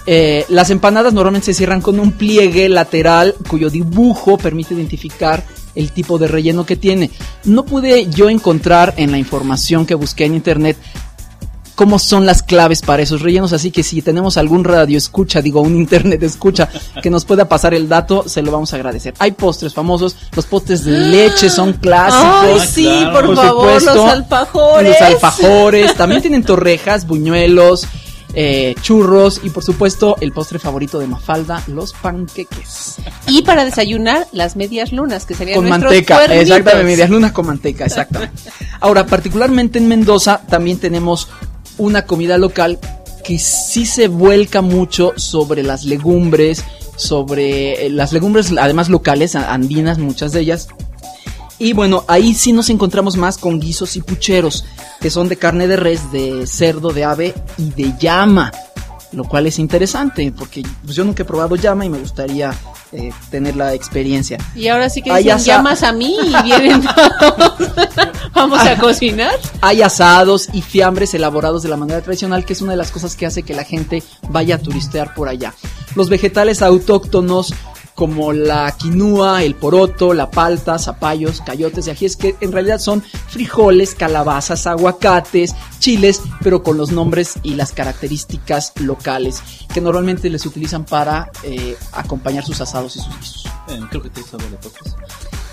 Eh, 0.07 0.45
las 0.49 0.71
empanadas 0.71 1.13
normalmente 1.13 1.45
se 1.45 1.53
cierran 1.53 1.81
con 1.81 1.99
un 1.99 2.13
pliegue 2.13 2.67
lateral 2.67 3.35
cuyo 3.47 3.69
dibujo 3.69 4.39
permite 4.39 4.73
identificar 4.73 5.45
el 5.75 5.91
tipo 5.91 6.17
de 6.17 6.27
relleno 6.27 6.65
que 6.65 6.75
tiene. 6.75 7.11
No 7.45 7.65
pude 7.65 8.09
yo 8.09 8.29
encontrar 8.29 8.95
en 8.97 9.11
la 9.11 9.19
información 9.19 9.85
que 9.85 9.93
busqué 9.93 10.25
en 10.25 10.35
internet 10.35 10.75
cómo 11.81 11.97
son 11.97 12.27
las 12.27 12.43
claves 12.43 12.83
para 12.83 13.01
esos 13.01 13.23
rellenos, 13.23 13.53
así 13.53 13.71
que 13.71 13.81
si 13.81 14.03
tenemos 14.03 14.37
algún 14.37 14.63
radio 14.63 14.99
escucha, 14.99 15.41
digo 15.41 15.61
un 15.61 15.75
internet 15.75 16.21
escucha, 16.21 16.69
que 17.01 17.09
nos 17.09 17.25
pueda 17.25 17.49
pasar 17.49 17.73
el 17.73 17.89
dato, 17.89 18.23
se 18.29 18.43
lo 18.43 18.51
vamos 18.51 18.71
a 18.71 18.75
agradecer. 18.75 19.15
Hay 19.17 19.31
postres 19.31 19.73
famosos, 19.73 20.15
los 20.35 20.45
postres 20.45 20.85
de 20.85 20.91
leche 20.91 21.49
son 21.49 21.73
clásicos. 21.73 22.61
Ay, 22.61 22.69
sí, 22.71 23.03
por, 23.11 23.35
favor, 23.35 23.81
los 23.81 23.87
alfajores. 23.87 24.89
Los 24.91 25.01
alfajores, 25.01 25.95
también 25.95 26.21
tienen 26.21 26.43
torrejas, 26.43 27.07
buñuelos, 27.07 27.87
eh, 28.35 28.75
churros 28.79 29.41
y 29.43 29.49
por 29.49 29.63
supuesto 29.63 30.15
el 30.21 30.31
postre 30.33 30.59
favorito 30.59 30.99
de 30.99 31.07
Mafalda, 31.07 31.63
los 31.65 31.93
panqueques. 31.93 32.97
Y 33.25 33.41
para 33.41 33.65
desayunar, 33.65 34.27
las 34.33 34.55
medias 34.55 34.91
lunas, 34.91 35.25
que 35.25 35.33
serían 35.33 35.57
Con 35.57 35.67
manteca, 35.67 36.17
cuernitos. 36.17 36.43
exactamente, 36.43 36.83
medias 36.85 37.09
lunas 37.09 37.31
con 37.31 37.47
manteca, 37.47 37.85
exactamente. 37.85 38.51
Ahora, 38.79 39.07
particularmente 39.07 39.79
en 39.79 39.87
Mendoza 39.87 40.41
también 40.47 40.77
tenemos 40.77 41.27
una 41.81 42.05
comida 42.05 42.37
local 42.37 42.79
que 43.23 43.39
sí 43.39 43.85
se 43.85 44.07
vuelca 44.07 44.61
mucho 44.61 45.13
sobre 45.15 45.63
las 45.63 45.83
legumbres, 45.83 46.63
sobre 46.95 47.85
eh, 47.85 47.89
las 47.89 48.13
legumbres 48.13 48.51
además 48.57 48.89
locales, 48.89 49.35
andinas, 49.35 49.97
muchas 49.97 50.31
de 50.31 50.41
ellas. 50.41 50.67
Y 51.57 51.73
bueno, 51.73 52.05
ahí 52.07 52.33
sí 52.33 52.53
nos 52.53 52.69
encontramos 52.69 53.17
más 53.17 53.37
con 53.37 53.59
guisos 53.59 53.95
y 53.95 54.01
pucheros, 54.01 54.65
que 54.99 55.09
son 55.09 55.27
de 55.27 55.37
carne 55.37 55.67
de 55.67 55.75
res, 55.75 56.11
de 56.11 56.47
cerdo, 56.47 56.91
de 56.91 57.03
ave 57.03 57.33
y 57.57 57.69
de 57.71 57.93
llama. 57.99 58.51
Lo 59.11 59.25
cual 59.25 59.47
es 59.47 59.59
interesante, 59.59 60.31
porque 60.31 60.63
pues, 60.83 60.95
yo 60.95 61.03
nunca 61.03 61.23
he 61.23 61.25
probado 61.25 61.55
llama 61.55 61.85
y 61.85 61.89
me 61.89 61.99
gustaría 61.99 62.53
eh, 62.93 63.11
tener 63.29 63.55
la 63.55 63.73
experiencia. 63.73 64.37
Y 64.55 64.67
ahora 64.67 64.89
sí 64.89 65.01
que 65.01 65.15
dicen, 65.15 65.37
llamas 65.39 65.83
a 65.83 65.93
mí 65.93 66.17
y 66.21 66.43
vienen 66.43 66.81
todos. 66.81 67.53
Vamos 68.33 68.59
a 68.59 68.77
cocinar. 68.77 69.33
Hay 69.61 69.81
asados 69.81 70.49
y 70.51 70.61
fiambres 70.61 71.13
elaborados 71.13 71.63
de 71.63 71.69
la 71.69 71.77
manera 71.77 72.01
tradicional, 72.01 72.45
que 72.45 72.53
es 72.53 72.61
una 72.61 72.71
de 72.71 72.77
las 72.77 72.91
cosas 72.91 73.15
que 73.15 73.25
hace 73.25 73.43
que 73.43 73.53
la 73.53 73.63
gente 73.63 74.03
vaya 74.29 74.55
a 74.55 74.57
turistear 74.57 75.13
por 75.13 75.29
allá. 75.29 75.53
Los 75.95 76.09
vegetales 76.09 76.61
autóctonos 76.61 77.53
como 78.01 78.33
la 78.33 78.75
quinua, 78.79 79.43
el 79.43 79.53
poroto, 79.53 80.15
la 80.15 80.31
palta, 80.31 80.79
zapallos, 80.79 81.39
cayotes 81.41 81.85
y 81.85 81.91
ajíes, 81.91 82.15
que 82.15 82.35
en 82.41 82.51
realidad 82.51 82.79
son 82.79 83.03
frijoles, 83.27 83.93
calabazas, 83.93 84.65
aguacates, 84.65 85.53
chiles, 85.77 86.19
pero 86.41 86.63
con 86.63 86.77
los 86.77 86.91
nombres 86.91 87.35
y 87.43 87.53
las 87.53 87.73
características 87.73 88.73
locales, 88.79 89.43
que 89.71 89.81
normalmente 89.81 90.31
les 90.31 90.47
utilizan 90.47 90.83
para 90.83 91.29
eh, 91.43 91.77
acompañar 91.91 92.43
sus 92.43 92.59
asados 92.59 92.95
y 92.95 93.01
sus 93.01 93.15
guisos. 93.19 93.45
Eh, 93.69 93.79
creo 93.91 94.01
que 94.01 94.09
te 94.09 94.21
de 94.21 94.57
postres. 94.57 94.95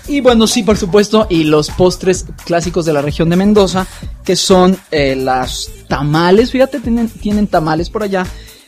Y 0.07 0.21
bueno, 0.21 0.47
sí, 0.47 0.63
por 0.63 0.77
supuesto, 0.77 1.27
y 1.29 1.43
los 1.43 1.69
postres 1.69 2.25
clásicos 2.45 2.83
de 2.83 2.93
la 2.93 3.03
región 3.03 3.29
de 3.29 3.35
Mendoza, 3.35 3.85
que 4.23 4.35
son 4.35 4.75
eh, 4.89 5.15
las 5.15 5.69
tamales, 5.87 6.49
fíjate, 6.49 6.79
tienen, 6.79 7.09
tienen 7.09 7.45
tamales 7.45 7.91
por 7.91 8.01
allá, 8.01 8.25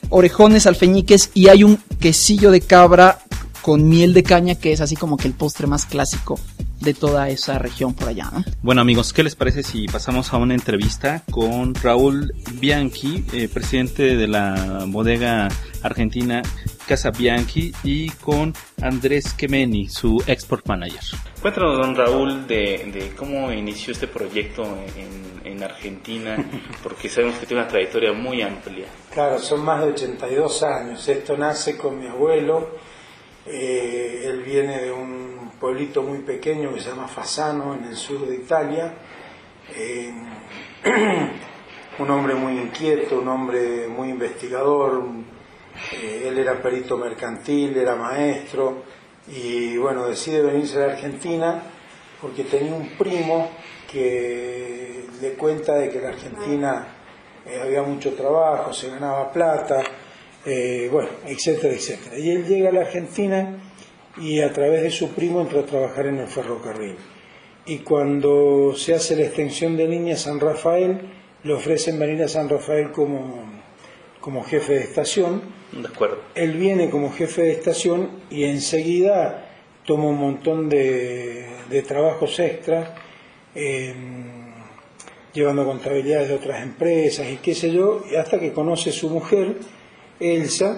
orejones, 0.10 0.68
alfeñiques, 0.68 1.32
y 1.34 1.48
hay 1.48 1.64
un 1.64 1.78
quesillo 2.00 2.52
de 2.52 2.62
cabra 2.62 3.18
con 3.62 3.88
miel 3.88 4.14
de 4.14 4.24
caña, 4.24 4.56
que 4.56 4.72
es 4.72 4.82
así 4.82 4.96
como 4.96 5.18
que 5.18 5.28
el 5.28 5.34
postre 5.34 5.68
más 5.68 5.86
clásico 5.86 6.40
de 6.80 6.94
toda 6.96 7.30
esa 7.30 7.60
región 7.60 7.94
por 7.94 8.10
allá, 8.10 8.30
¿no? 8.34 8.44
Bueno 8.64 8.82
amigos, 8.82 9.14
¿qué 9.14 9.24
les 9.24 9.36
parece 9.36 9.62
si 9.62 9.86
pasamos 9.86 10.34
a 10.34 10.38
una 10.38 10.56
entrevista 10.56 11.24
con 11.30 11.76
Raúl 11.76 12.34
Bianchi, 12.54 13.24
eh, 13.34 13.48
presidente 13.48 14.16
de 14.16 14.28
la 14.28 14.86
bodega 14.88 15.48
argentina 15.84 16.42
Casa 16.88 17.12
Bianchi, 17.12 17.72
y 17.84 18.10
con 18.10 18.54
Andrés 18.82 19.34
Kemeni, 19.34 19.90
su 19.90 20.24
export 20.26 20.66
manager? 20.68 21.02
Cuéntanos, 21.40 21.78
don 21.78 21.96
Raúl, 21.96 22.48
de, 22.48 22.90
de 22.92 23.14
cómo 23.16 23.52
inició 23.52 23.94
este 23.94 24.08
proyecto 24.08 24.64
en, 24.64 25.32
en 25.52 25.64
Argentina, 25.64 26.36
porque 26.84 27.10
sabemos 27.10 27.38
que 27.38 27.46
tiene 27.46 27.62
una 27.62 27.70
trayectoria 27.70 28.14
muy 28.14 28.42
amplia. 28.42 28.88
Claro, 29.14 29.40
son 29.40 29.64
más 29.64 29.82
de 29.82 29.92
82 29.92 30.64
años. 30.64 31.08
Esto 31.08 31.38
nace 31.38 31.78
con 31.78 32.00
mi 32.00 32.08
abuelo. 32.08 32.91
Eh, 33.46 34.24
él 34.26 34.42
viene 34.44 34.82
de 34.82 34.92
un 34.92 35.52
pueblito 35.60 36.04
muy 36.04 36.20
pequeño 36.20 36.74
que 36.74 36.80
se 36.80 36.90
llama 36.90 37.08
Fasano, 37.08 37.76
en 37.76 37.86
el 37.86 37.96
sur 37.96 38.28
de 38.28 38.36
Italia. 38.36 38.94
Eh, 39.76 40.14
un 42.00 42.10
hombre 42.10 42.36
muy 42.36 42.54
inquieto, 42.54 43.20
un 43.20 43.28
hombre 43.28 43.88
muy 43.88 44.10
investigador. 44.10 45.04
eh, 45.94 46.26
él 46.28 46.38
era 46.38 46.62
perito 46.62 46.98
mercantil, 46.98 47.78
era 47.78 47.96
maestro 47.96 48.84
y 49.28 49.78
bueno, 49.78 50.08
decide 50.08 50.42
venirse 50.42 50.78
a 50.78 50.88
la 50.88 50.94
Argentina 50.94 51.64
porque 52.20 52.44
tenía 52.44 52.74
un 52.74 52.90
primo 52.98 53.50
que 53.92 55.06
le 55.22 55.34
cuenta 55.34 55.76
de 55.76 55.90
que 55.90 55.98
en 55.98 56.04
la 56.04 56.10
Argentina 56.10 56.88
eh, 57.46 57.60
había 57.62 57.84
mucho 57.84 58.14
trabajo, 58.14 58.74
se 58.74 58.90
ganaba 58.90 59.32
plata, 59.32 59.84
eh, 60.46 60.90
bueno, 60.92 61.10
etcétera, 61.26 61.74
etcétera. 61.74 62.18
Y 62.18 62.32
él 62.32 62.46
llega 62.46 62.70
a 62.70 62.72
la 62.72 62.82
Argentina 62.82 63.58
y 64.18 64.42
a 64.42 64.52
través 64.52 64.84
de 64.84 64.92
su 64.92 65.10
primo 65.10 65.42
entró 65.42 65.60
a 65.62 65.66
trabajar 65.66 66.08
en 66.08 66.20
el 66.20 66.28
ferrocarril. 66.28 66.96
Y 67.66 67.80
cuando 67.80 68.74
se 68.76 68.94
hace 68.94 69.16
la 69.16 69.24
extensión 69.24 69.78
de 69.78 69.88
línea 69.88 70.16
a 70.16 70.18
San 70.18 70.40
Rafael, 70.40 71.02
le 71.44 71.54
ofrecen 71.54 72.00
venir 72.00 72.22
a 72.24 72.28
San 72.28 72.50
Rafael 72.50 72.92
como, 72.92 73.44
como 74.20 74.44
jefe 74.44 74.74
de 74.74 74.82
estación. 74.82 75.42
De 75.72 75.88
acuerdo. 75.88 76.20
Él 76.36 76.54
viene 76.54 76.90
como 76.90 77.12
jefe 77.12 77.44
de 77.44 77.52
estación 77.52 78.10
y 78.30 78.44
enseguida 78.46 79.48
toma 79.86 80.06
un 80.06 80.20
montón 80.20 80.70
de, 80.70 81.46
de 81.70 81.82
trabajos 81.84 82.40
extra, 82.40 82.96
eh, 83.56 83.94
llevando 85.34 85.66
contabilidades 85.66 86.30
de 86.30 86.36
otras 86.36 86.62
empresas 86.62 87.28
y 87.30 87.38
qué 87.38 87.56
sé 87.56 87.72
yo, 87.72 88.04
y 88.12 88.16
hasta 88.16 88.40
que 88.40 88.52
conoce 88.52 88.92
su 88.92 89.10
mujer, 89.10 89.56
Elsa, 90.22 90.78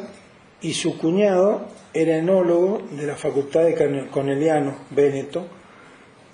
y 0.62 0.74
su 0.74 0.98
cuñado 0.98 1.68
era 1.94 2.18
enólogo 2.18 2.82
de 2.92 3.06
la 3.06 3.16
Facultad 3.16 3.64
de 3.66 3.76
Corne- 3.76 4.08
Corneliano, 4.10 4.76
Véneto, 4.90 5.46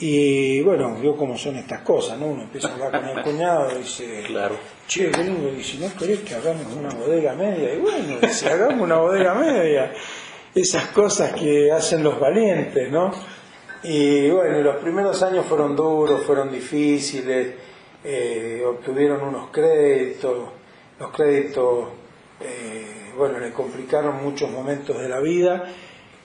y 0.01 0.61
bueno, 0.61 0.95
vio 1.01 1.17
cómo 1.17 1.37
son 1.37 1.57
estas 1.57 1.81
cosas, 1.81 2.17
¿no? 2.17 2.27
Uno 2.27 2.43
empieza 2.43 2.69
a 2.69 2.73
hablar 2.73 2.91
con 3.01 3.09
el 3.09 3.23
cuñado 3.23 3.71
y 3.75 3.79
dice, 3.79 4.23
Claro. 4.27 4.55
che, 4.87 5.09
gringo, 5.09 5.49
y 5.49 5.61
si 5.63 5.77
no 5.79 5.93
querés 5.97 6.19
que 6.19 6.35
hagamos 6.35 6.73
una 6.73 6.89
bodega 6.89 7.33
media, 7.33 7.73
y 7.73 7.77
bueno, 7.79 8.15
si 8.29 8.45
hagamos 8.47 8.79
una 8.81 8.97
bodega 8.97 9.33
media, 9.33 9.91
esas 10.55 10.87
cosas 10.89 11.33
que 11.33 11.71
hacen 11.71 12.01
los 12.03 12.17
valientes, 12.19 12.89
¿no? 12.89 13.11
Y 13.83 14.29
bueno, 14.29 14.61
los 14.61 14.77
primeros 14.77 15.21
años 15.23 15.45
fueron 15.45 15.75
duros, 15.75 16.21
fueron 16.23 16.49
difíciles, 16.51 17.53
eh, 18.03 18.63
obtuvieron 18.65 19.21
unos 19.21 19.49
créditos, 19.51 20.49
los 20.99 21.11
créditos, 21.11 21.89
eh, 22.41 22.98
bueno, 23.19 23.37
le 23.37 23.51
complicaron 23.51 24.23
muchos 24.23 24.49
momentos 24.49 24.97
de 24.97 25.09
la 25.09 25.19
vida, 25.19 25.65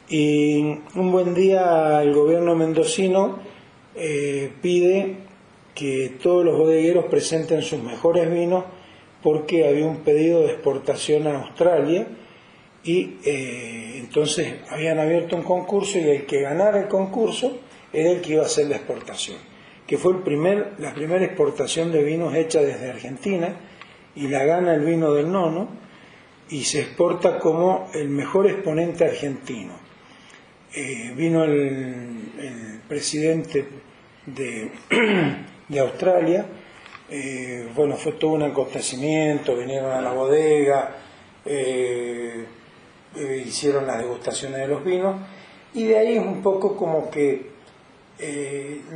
y 0.08 0.60
un 0.94 1.10
buen 1.10 1.34
día 1.34 2.00
el 2.02 2.14
gobierno 2.14 2.54
mendocino 2.54 3.40
eh, 3.96 4.52
pide 4.62 5.16
que 5.74 6.16
todos 6.22 6.44
los 6.44 6.56
bodegueros 6.56 7.06
presenten 7.06 7.62
sus 7.62 7.82
mejores 7.82 8.30
vinos 8.30 8.64
porque 9.24 9.66
había 9.66 9.86
un 9.86 10.04
pedido 10.04 10.42
de 10.42 10.52
exportación 10.52 11.26
a 11.26 11.40
Australia 11.40 12.06
y 12.84 13.16
eh, 13.24 13.96
entonces 13.98 14.54
habían 14.70 15.00
abierto 15.00 15.34
un 15.34 15.42
concurso 15.42 15.98
y 15.98 16.02
el 16.02 16.26
que 16.26 16.42
ganara 16.42 16.78
el 16.78 16.88
concurso 16.88 17.58
era 17.92 18.10
el 18.10 18.20
que 18.20 18.34
iba 18.34 18.42
a 18.42 18.46
hacer 18.46 18.68
la 18.68 18.76
exportación, 18.76 19.38
que 19.84 19.98
fue 19.98 20.12
la 20.78 20.94
primera 20.94 21.24
exportación 21.24 21.90
de 21.90 22.04
vinos 22.04 22.36
hecha 22.36 22.60
desde 22.60 22.90
Argentina 22.90 23.56
y 24.14 24.28
la 24.28 24.44
gana 24.44 24.74
el 24.74 24.84
vino 24.84 25.12
del 25.12 25.32
nono 25.32 25.83
y 26.50 26.64
se 26.64 26.80
exporta 26.80 27.38
como 27.38 27.90
el 27.94 28.08
mejor 28.08 28.46
exponente 28.46 29.04
argentino. 29.04 29.74
Eh, 30.74 31.12
vino 31.16 31.44
el, 31.44 32.80
presidente 32.88 33.66
de, 34.26 34.70
de 35.68 35.80
Australia, 35.80 36.44
eh, 37.08 37.68
bueno, 37.74 37.96
fue 37.96 38.12
todo 38.12 38.32
un 38.32 38.42
acontecimiento, 38.42 39.56
vinieron 39.56 39.92
a 39.92 40.00
la 40.00 40.12
bodega, 40.12 40.96
eh, 41.46 42.44
hicieron 43.46 43.86
las 43.86 43.98
degustaciones 43.98 44.58
de 44.58 44.68
los 44.68 44.84
vinos, 44.84 45.16
y 45.72 45.86
de 45.86 45.98
ahí 45.98 46.16
es 46.16 46.22
un 46.22 46.42
poco 46.42 46.76
como 46.76 47.10
que 47.10 47.54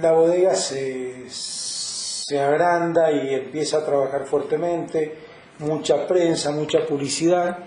la 0.00 0.12
bodega 0.12 0.54
se, 0.54 1.28
se 1.28 2.38
agranda 2.38 3.10
y 3.10 3.34
empieza 3.34 3.78
a 3.78 3.86
trabajar 3.86 4.26
fuertemente, 4.26 5.27
mucha 5.58 6.06
prensa, 6.06 6.50
mucha 6.52 6.86
publicidad, 6.86 7.58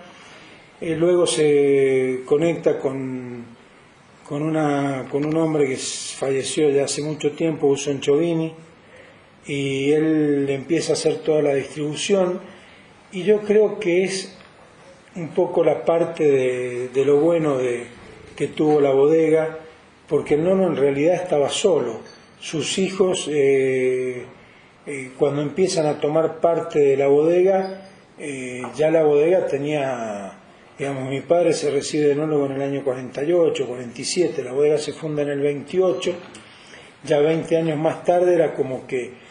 Eh, 0.84 0.96
luego 0.96 1.28
se 1.28 2.22
conecta 2.26 2.76
con, 2.80 3.44
con, 4.28 4.42
una, 4.42 5.06
con 5.08 5.24
un 5.24 5.36
hombre 5.36 5.68
que 5.68 5.76
falleció 5.76 6.70
ya 6.70 6.86
hace 6.86 7.02
mucho 7.02 7.30
tiempo, 7.30 7.68
Uso 7.68 7.96
Chovini, 8.00 8.52
y 9.46 9.92
él 9.92 10.46
empieza 10.50 10.92
a 10.92 10.94
hacer 10.94 11.18
toda 11.18 11.40
la 11.40 11.54
distribución. 11.54 12.40
Y 13.12 13.22
yo 13.22 13.42
creo 13.42 13.78
que 13.78 14.02
es 14.02 14.36
un 15.14 15.28
poco 15.28 15.62
la 15.62 15.84
parte 15.84 16.24
de, 16.24 16.88
de 16.88 17.04
lo 17.04 17.18
bueno 17.20 17.58
de, 17.58 17.86
que 18.34 18.48
tuvo 18.48 18.80
la 18.80 18.90
bodega, 18.90 19.60
porque 20.08 20.34
el 20.34 20.42
nono 20.42 20.66
en 20.66 20.74
realidad 20.74 21.14
estaba 21.14 21.48
solo. 21.48 22.00
Sus 22.40 22.76
hijos, 22.78 23.28
eh, 23.30 24.24
eh, 24.86 25.12
cuando 25.18 25.42
empiezan 25.42 25.86
a 25.86 26.00
tomar 26.00 26.40
parte 26.40 26.78
de 26.78 26.96
la 26.96 27.06
bodega, 27.06 27.82
eh, 28.18 28.62
ya 28.74 28.90
la 28.90 29.04
bodega 29.04 29.46
tenía, 29.46 30.32
digamos, 30.78 31.08
mi 31.08 31.20
padre 31.20 31.52
se 31.52 31.70
recibe 31.70 32.06
de 32.06 32.12
enólogo 32.12 32.46
en 32.46 32.52
el 32.52 32.62
año 32.62 32.84
48, 32.84 33.66
47, 33.66 34.42
la 34.42 34.52
bodega 34.52 34.78
se 34.78 34.92
funda 34.92 35.22
en 35.22 35.30
el 35.30 35.40
28, 35.40 36.14
ya 37.04 37.18
20 37.20 37.56
años 37.56 37.78
más 37.78 38.04
tarde 38.04 38.34
era 38.34 38.54
como 38.54 38.86
que 38.86 39.22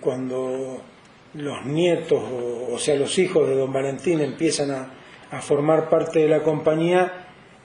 cuando 0.00 0.82
los 1.34 1.64
nietos, 1.64 2.20
o, 2.20 2.74
o, 2.74 2.78
sea, 2.78 2.96
los 2.96 3.16
hijos 3.18 3.48
de 3.48 3.54
don 3.54 3.72
Valentín 3.72 4.20
empiezan 4.20 4.70
a 5.30 5.40
formar 5.40 5.88
parte 5.88 6.18
de 6.18 6.28
la 6.28 6.42
compañía, 6.42 7.17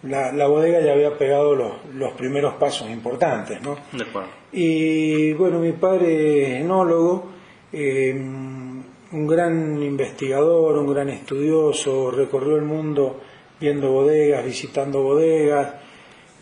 la, 0.04 0.48
bodega 0.48 0.82
ya 0.82 0.94
había 0.94 1.18
pegado 1.18 1.56
los, 1.56 1.72
los 1.94 2.14
primeros 2.14 2.56
pasos 2.56 2.90
importantes, 2.90 3.62
¿no? 3.62 3.78
De 3.92 4.04
acuerdo. 4.04 4.30
Y 4.52 5.34
bueno, 5.34 5.60
mi 5.60 5.72
padre 5.72 6.58
es 6.58 6.62
enólogo, 6.62 7.32
eh, 7.72 8.14
un 8.14 9.28
gran 9.28 9.82
investigador, 9.82 10.78
un 10.78 10.94
gran 10.94 11.10
estudioso, 11.10 12.12
recorrió 12.12 12.58
el 12.58 12.64
mundo 12.64 13.22
viendo 13.60 13.92
bodegas, 13.92 14.44
visitando 14.44 15.02
bodegas, 15.02 15.76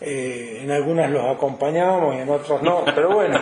eh, 0.04 0.62
en 0.64 0.72
algunas 0.72 1.12
los 1.12 1.24
acompañábamos 1.24 2.16
y 2.16 2.20
en 2.20 2.30
otras 2.30 2.64
no, 2.64 2.84
pero 2.96 3.14
bueno. 3.14 3.40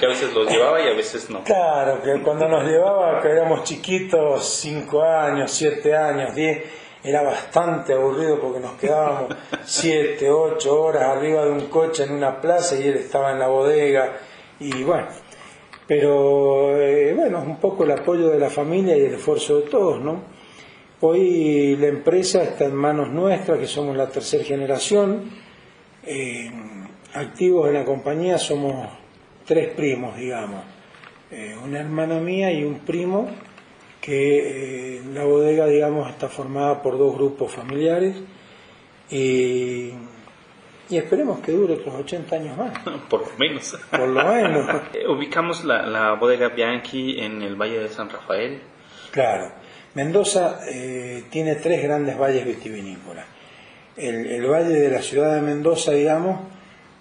que 0.00 0.06
a 0.06 0.08
veces 0.08 0.34
los 0.34 0.50
llevaba 0.50 0.82
y 0.82 0.88
a 0.88 0.96
veces 0.96 1.30
no. 1.30 1.44
Claro, 1.44 2.02
que 2.02 2.20
cuando 2.22 2.48
nos 2.48 2.64
llevaba, 2.64 3.22
que 3.22 3.28
éramos 3.28 3.62
chiquitos, 3.62 4.44
cinco 4.60 5.02
años, 5.02 5.52
siete 5.52 5.94
años, 5.96 6.34
diez, 6.34 6.64
era 7.04 7.22
bastante 7.22 7.92
aburrido 7.94 8.40
porque 8.40 8.60
nos 8.60 8.72
quedábamos 8.72 9.34
siete, 9.64 10.30
ocho 10.30 10.82
horas 10.82 11.04
arriba 11.04 11.44
de 11.44 11.50
un 11.52 11.66
coche 11.66 12.04
en 12.04 12.12
una 12.12 12.40
plaza 12.40 12.78
y 12.78 12.86
él 12.86 12.96
estaba 12.96 13.32
en 13.32 13.38
la 13.38 13.48
bodega 13.48 14.12
y 14.60 14.84
bueno, 14.84 15.08
pero 15.86 16.78
eh, 16.80 17.12
bueno, 17.14 17.40
un 17.40 17.58
poco 17.58 17.84
el 17.84 17.90
apoyo 17.90 18.28
de 18.28 18.38
la 18.38 18.50
familia 18.50 18.96
y 18.96 19.02
el 19.02 19.14
esfuerzo 19.14 19.56
de 19.56 19.68
todos, 19.68 20.00
¿no? 20.00 20.22
Hoy 21.00 21.76
la 21.76 21.88
empresa 21.88 22.44
está 22.44 22.66
en 22.66 22.76
manos 22.76 23.10
nuestras, 23.10 23.58
que 23.58 23.66
somos 23.66 23.96
la 23.96 24.08
tercera 24.08 24.44
generación, 24.44 25.30
eh, 26.04 26.48
activos 27.14 27.68
en 27.68 27.74
la 27.74 27.84
compañía 27.84 28.38
somos 28.38 28.88
tres 29.44 29.74
primos, 29.74 30.16
digamos, 30.16 30.62
eh, 31.30 31.56
una 31.64 31.80
hermana 31.80 32.20
mía 32.20 32.52
y 32.52 32.62
un 32.62 32.80
primo 32.80 33.28
que 34.02 34.96
eh, 34.96 35.02
la 35.14 35.24
bodega, 35.24 35.66
digamos, 35.66 36.10
está 36.10 36.28
formada 36.28 36.82
por 36.82 36.98
dos 36.98 37.14
grupos 37.14 37.52
familiares 37.52 38.16
y, 39.08 39.92
esperemos 40.90 41.38
que 41.38 41.52
dure 41.52 41.74
otros 41.74 41.94
80 41.94 42.36
años 42.36 42.56
más. 42.58 42.78
Por 43.08 43.20
lo 43.20 43.38
menos. 43.38 43.78
Por 43.90 44.08
lo 44.08 44.24
menos. 44.24 44.82
Eh, 44.92 45.06
ubicamos 45.08 45.64
la, 45.64 46.14
bodega 46.20 46.48
Bianchi 46.48 47.20
en 47.20 47.40
el 47.40 47.54
Valle 47.54 47.78
de 47.78 47.88
San 47.88 48.10
Rafael. 48.10 48.60
Claro. 49.12 49.52
Mendoza 49.94 50.60
eh, 50.68 51.24
tiene 51.30 51.54
tres 51.54 51.82
grandes 51.82 52.18
valles 52.18 52.44
vitivinícolas. 52.44 53.24
El, 53.96 54.44
valle 54.46 54.74
de 54.74 54.90
la 54.90 55.00
ciudad 55.00 55.34
de 55.34 55.42
Mendoza, 55.42 55.92
digamos, 55.92 56.40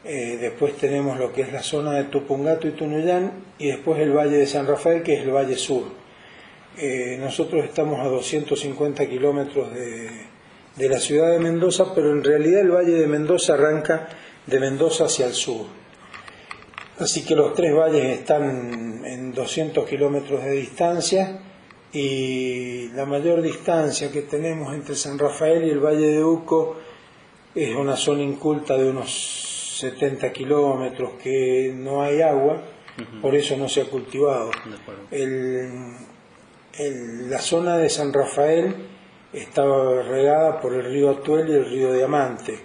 después 0.04 0.76
tenemos 0.76 1.18
lo 1.18 1.32
que 1.32 1.42
es 1.42 1.54
la 1.54 1.64
zona 1.64 1.94
de 1.94 2.04
Tupungato 2.06 2.68
y 2.68 2.72
Tunuyán, 2.72 3.32
y 3.58 3.68
después 3.68 4.00
el 4.00 4.12
valle 4.12 4.38
de 4.38 4.46
San 4.46 4.68
Rafael, 4.68 5.02
que 5.04 5.14
es 5.14 5.22
el 5.22 5.32
valle 5.32 5.56
sur 5.56 6.01
eh, 6.78 7.18
nosotros 7.20 7.64
estamos 7.66 8.00
a 8.00 8.06
250 8.06 9.08
kilómetros 9.08 9.74
de, 9.74 10.10
de 10.76 10.90
la 10.90 11.00
ciudad 11.00 11.32
de 11.32 11.40
Mendoza, 11.40 11.94
pero 11.94 12.12
en 12.12 12.24
realidad 12.24 12.62
el 12.62 12.72
valle 12.72 12.94
de 12.94 13.08
Mendoza 13.08 13.54
arranca 13.54 14.08
de 14.46 14.60
Mendoza 14.60 15.06
hacia 15.06 15.28
el 15.28 15.34
sur. 15.34 15.66
Así 17.00 17.26
que 17.26 17.36
los 17.36 17.54
tres 17.54 17.76
valles 17.76 18.20
están 18.20 19.04
en 19.06 19.34
200 19.34 19.88
kilómetros 19.88 20.44
de 20.44 20.52
distancia 20.52 21.40
y 21.92 22.90
la 22.90 23.06
mayor 23.06 23.42
distancia 23.42 24.12
que 24.12 24.22
tenemos 24.22 24.74
entre 24.74 24.96
San 24.96 25.18
Rafael 25.18 25.66
y 25.66 25.72
el 25.72 25.80
Valle 25.80 26.08
de 26.08 26.24
Uco 26.24 26.78
es 27.54 27.76
una 27.76 27.98
zona 27.98 28.22
inculta 28.22 28.78
de 28.78 28.90
unos 28.90 29.78
70 29.80 30.32
kilómetros 30.32 31.14
que 31.22 31.74
no 31.76 32.02
hay 32.02 32.22
agua, 32.22 32.62
por 33.22 33.36
eso 33.36 33.58
no 33.58 33.68
se 33.68 33.82
ha 33.82 33.86
cultivado. 33.86 34.52
El, 35.10 35.96
la 36.78 37.40
zona 37.40 37.78
de 37.78 37.90
San 37.90 38.14
Rafael 38.14 38.76
estaba 39.34 40.02
regada 40.04 40.60
por 40.60 40.74
el 40.74 40.86
río 40.86 41.12
Atuel 41.12 41.50
y 41.50 41.54
el 41.54 41.66
río 41.66 41.94
Diamante, 41.94 42.60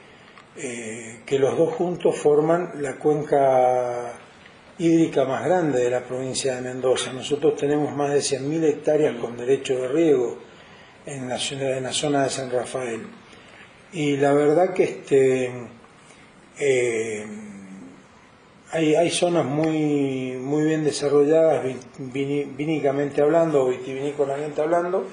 eh, 0.56 1.20
que 1.24 1.38
los 1.38 1.56
dos 1.56 1.74
juntos 1.74 2.16
forman 2.16 2.82
la 2.82 2.96
cuenca 2.96 4.12
hídrica 4.78 5.24
más 5.24 5.44
grande 5.44 5.80
de 5.80 5.90
la 5.90 6.00
provincia 6.00 6.54
de 6.56 6.62
Mendoza. 6.62 7.12
Nosotros 7.12 7.56
tenemos 7.56 7.94
más 7.94 8.12
de 8.12 8.20
100.000 8.20 8.64
hectáreas 8.64 9.16
con 9.16 9.36
derecho 9.36 9.74
de 9.76 9.88
riego 9.88 10.38
en 11.06 11.28
la, 11.28 11.38
zona 11.38 12.24
de 12.24 12.30
San 12.30 12.50
Rafael. 12.50 13.06
Y 13.92 14.16
la 14.16 14.32
verdad 14.32 14.72
que 14.74 14.84
este, 14.84 15.52
eh, 16.58 17.26
hay, 18.76 19.10
zonas 19.10 19.44
muy, 19.44 20.36
muy 20.40 20.64
bien 20.64 20.84
desarrolladas 20.84 21.64
vinícamente 21.98 23.22
hablando 23.22 23.64
o 23.64 23.68
vitivinícolamente 23.68 24.60
hablando 24.60 25.04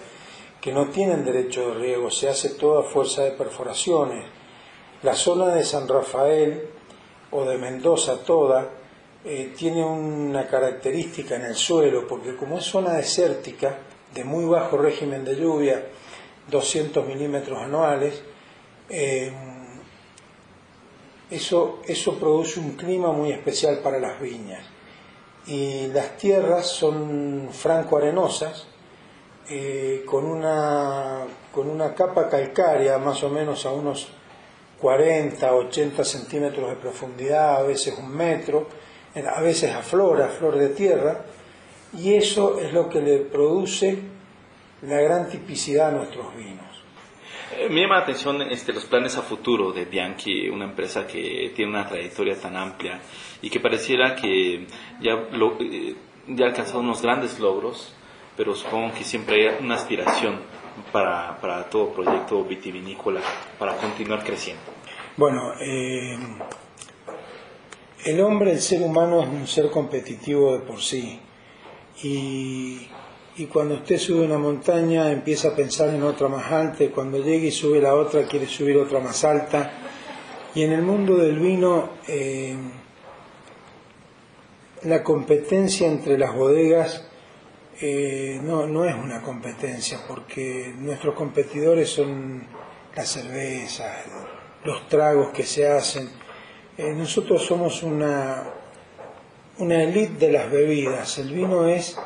que 0.60 0.72
no 0.72 0.88
tienen 0.88 1.26
derecho 1.26 1.70
de 1.70 1.74
riego, 1.76 2.10
se 2.10 2.30
hace 2.30 2.50
toda 2.52 2.84
fuerza 2.84 3.24
de 3.24 3.32
perforaciones. 3.32 4.26
La 5.02 5.14
zona 5.14 5.48
de 5.48 5.64
San 5.64 5.88
Rafael 5.88 6.70
o 7.32 7.44
de 7.44 7.58
Mendoza 7.58 8.24
toda 8.24 8.70
eh, 9.26 9.54
tiene 9.58 9.84
una 9.84 10.48
característica 10.48 11.36
en 11.36 11.44
el 11.44 11.56
suelo, 11.56 12.08
porque 12.08 12.36
como 12.36 12.60
es 12.60 12.66
zona 12.66 12.94
desértica, 12.94 13.78
de 14.14 14.24
muy 14.24 14.46
bajo 14.46 14.78
régimen 14.78 15.26
de 15.26 15.36
lluvia, 15.36 15.86
200 16.50 17.08
milímetros 17.08 17.60
anuales, 17.60 18.22
eh, 18.90 19.34
eso, 21.34 21.80
eso 21.86 22.18
produce 22.20 22.60
un 22.60 22.74
clima 22.74 23.12
muy 23.12 23.32
especial 23.32 23.80
para 23.80 24.00
las 24.00 24.20
viñas. 24.20 24.64
Y 25.46 25.88
las 25.88 26.18
tierras 26.18 26.68
son 26.68 27.50
franco-arenosas, 27.52 28.68
eh, 29.50 30.04
con, 30.06 30.26
una, 30.26 31.26
con 31.52 31.70
una 31.70 31.94
capa 31.94 32.30
calcárea 32.30 32.98
más 32.98 33.24
o 33.24 33.30
menos 33.30 33.66
a 33.66 33.72
unos 33.72 34.08
40, 34.80 35.54
80 35.54 36.04
centímetros 36.06 36.70
de 36.70 36.76
profundidad, 36.76 37.58
a 37.58 37.64
veces 37.64 37.98
un 37.98 38.16
metro, 38.16 38.68
a 39.16 39.42
veces 39.42 39.74
aflora, 39.74 40.30
flor 40.30 40.58
de 40.58 40.70
tierra, 40.70 41.26
y 41.94 42.14
eso 42.16 42.60
es 42.60 42.74
lo 42.74 42.90
que 42.90 43.02
le 43.02 43.20
produce 43.20 43.98
la 44.82 45.00
gran 45.02 45.30
tipicidad 45.30 45.90
a 45.90 45.92
nuestros 45.92 46.36
vinos. 46.36 46.63
Eh, 47.58 47.70
me 47.70 47.82
llama 47.82 47.98
la 47.98 48.04
atención 48.04 48.42
este, 48.42 48.74
los 48.74 48.86
planes 48.86 49.18
a 49.18 49.22
futuro 49.22 49.72
de 49.72 49.86
Bianchi, 49.86 50.50
una 50.50 50.66
empresa 50.66 51.06
que 51.06 51.52
tiene 51.56 51.72
una 51.72 51.88
trayectoria 51.88 52.40
tan 52.40 52.56
amplia 52.56 53.00
y 53.42 53.50
que 53.50 53.60
pareciera 53.60 54.16
que 54.16 54.66
ya, 55.02 55.14
eh, 55.60 55.96
ha 56.40 56.46
alcanzado 56.46 56.80
unos 56.80 57.02
grandes 57.02 57.40
logros, 57.40 57.94
pero 58.36 58.56
supongo 58.56 58.94
que 58.94 59.04
siempre 59.04 59.50
hay 59.50 59.64
una 59.64 59.76
aspiración 59.76 60.40
para, 60.92 61.40
para 61.40 61.70
todo 61.70 61.94
proyecto 61.94 62.44
vitivinícola 62.44 63.22
para 63.60 63.76
continuar 63.78 64.24
creciendo. 64.24 64.64
Bueno, 65.16 65.54
eh, 65.60 66.18
el 68.06 68.22
hombre, 68.22 68.52
el 68.52 68.62
ser 68.62 68.82
humano 68.82 69.22
es 69.22 69.30
un 69.30 69.48
ser 69.48 69.70
competitivo 69.70 70.54
de 70.54 70.60
por 70.60 70.82
sí 70.82 71.20
y 72.02 72.88
y 73.36 73.48
cuando 73.48 73.76
usted 73.76 73.98
sube 73.98 74.26
una 74.26 74.38
montaña 74.38 75.12
empieza 75.12 75.50
a 75.50 75.56
pensar 75.56 75.90
en 75.90 76.04
otra 76.04 76.28
más 76.28 76.52
alta 76.52 76.84
y 76.84 76.90
cuando 76.90 77.18
llegue 77.18 77.48
y 77.48 77.52
sube 77.52 77.82
la 77.82 77.96
otra 77.96 78.28
quiere 78.28 78.48
subir 78.48 78.78
otra 78.78 79.00
más 79.00 79.24
alta. 79.24 79.72
Y 80.54 80.62
en 80.62 80.72
el 80.72 80.84
mundo 80.84 81.18
del 81.18 81.40
vino 81.40 81.94
eh, 82.08 82.56
la 84.84 85.02
competencia 85.04 85.88
entre 85.88 86.18
las 86.18 86.36
bodegas 86.36 87.08
eh, 87.82 88.40
no, 88.44 88.68
no 88.68 88.86
es 88.86 88.94
una 88.94 89.24
competencia 89.24 90.00
porque 90.08 90.72
nuestros 90.78 91.16
competidores 91.16 91.90
son 91.90 92.44
las 92.96 93.10
cervezas, 93.10 94.06
los 94.64 94.88
tragos 94.88 95.30
que 95.30 95.44
se 95.44 95.68
hacen. 95.68 96.08
Eh, 96.78 96.94
nosotros 96.94 97.44
somos 97.44 97.82
una, 97.82 98.44
una 99.58 99.84
elite 99.84 100.28
de 100.28 100.32
las 100.34 100.52
bebidas. 100.52 101.18
El 101.18 101.32
vino 101.32 101.68
es 101.68 101.98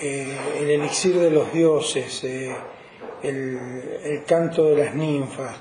eh, 0.00 0.36
el 0.58 0.70
elixir 0.70 1.18
de 1.18 1.30
los 1.30 1.52
dioses, 1.52 2.24
eh, 2.24 2.54
el, 3.22 4.00
el 4.04 4.24
canto 4.24 4.66
de 4.66 4.84
las 4.84 4.94
ninfas. 4.94 5.56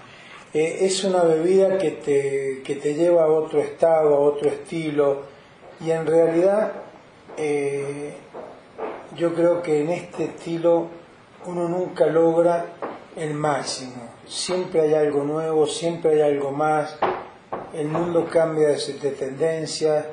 Eh, 0.54 0.80
es 0.82 1.04
una 1.04 1.24
bebida 1.24 1.78
que 1.78 1.92
te, 1.92 2.62
que 2.64 2.76
te 2.76 2.94
lleva 2.94 3.26
a 3.26 3.28
otro 3.28 3.60
estado, 3.60 4.16
a 4.16 4.20
otro 4.20 4.50
estilo, 4.50 5.24
y 5.80 5.92
en 5.92 6.06
realidad 6.06 6.74
yo 9.18 9.34
creo 9.34 9.62
que 9.62 9.82
en 9.82 9.90
este 9.90 10.24
estilo 10.26 10.88
uno 11.46 11.68
nunca 11.68 12.06
logra 12.06 12.66
el 13.18 13.34
máximo. 13.34 14.10
Siempre 14.26 14.82
hay 14.82 14.94
algo 14.94 15.24
nuevo, 15.24 15.68
siempre 15.68 16.14
hay 16.14 16.22
algo 16.22 16.52
más. 16.52 16.98
El 17.74 17.88
mundo 17.88 18.28
cambia 18.32 18.70
de, 18.70 18.76
de 18.76 19.12
tendencias, 19.12 20.06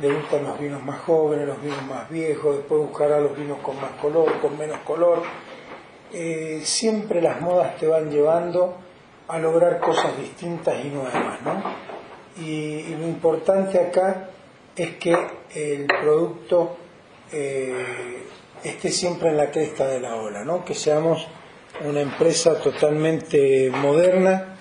le 0.00 0.12
gustan 0.12 0.44
los 0.44 0.58
vinos 0.58 0.82
más 0.82 1.00
jóvenes, 1.00 1.46
los 1.46 1.62
vinos 1.62 1.82
más 1.86 2.08
viejos, 2.10 2.56
después 2.56 2.80
buscará 2.80 3.20
los 3.20 3.36
vinos 3.36 3.58
con 3.62 3.80
más 3.80 3.92
color, 4.00 4.40
con 4.40 4.58
menos 4.58 4.78
color. 4.80 5.22
Eh, 6.12 6.60
siempre 6.64 7.22
las 7.22 7.40
modas 7.40 7.76
te 7.76 7.86
van 7.86 8.10
llevando 8.10 8.76
a 9.28 9.38
lograr 9.38 9.80
cosas 9.80 10.16
distintas 10.18 10.84
y 10.84 10.88
nuevas, 10.88 11.40
¿no? 11.42 11.62
Y, 12.36 12.94
lo 12.96 13.06
importante 13.06 13.78
acá 13.78 14.28
es 14.76 14.96
que 14.96 15.16
el 15.54 15.86
producto 15.86 16.76
eh, 17.32 18.24
esté 18.62 18.90
siempre 18.90 19.30
en 19.30 19.36
la 19.36 19.50
cresta 19.50 19.86
de 19.86 20.00
la 20.00 20.16
ola, 20.16 20.44
¿no? 20.44 20.64
Que 20.64 20.74
seamos 20.74 21.26
una 21.84 22.00
empresa 22.00 22.60
totalmente 22.60 23.70
moderna 23.70 24.56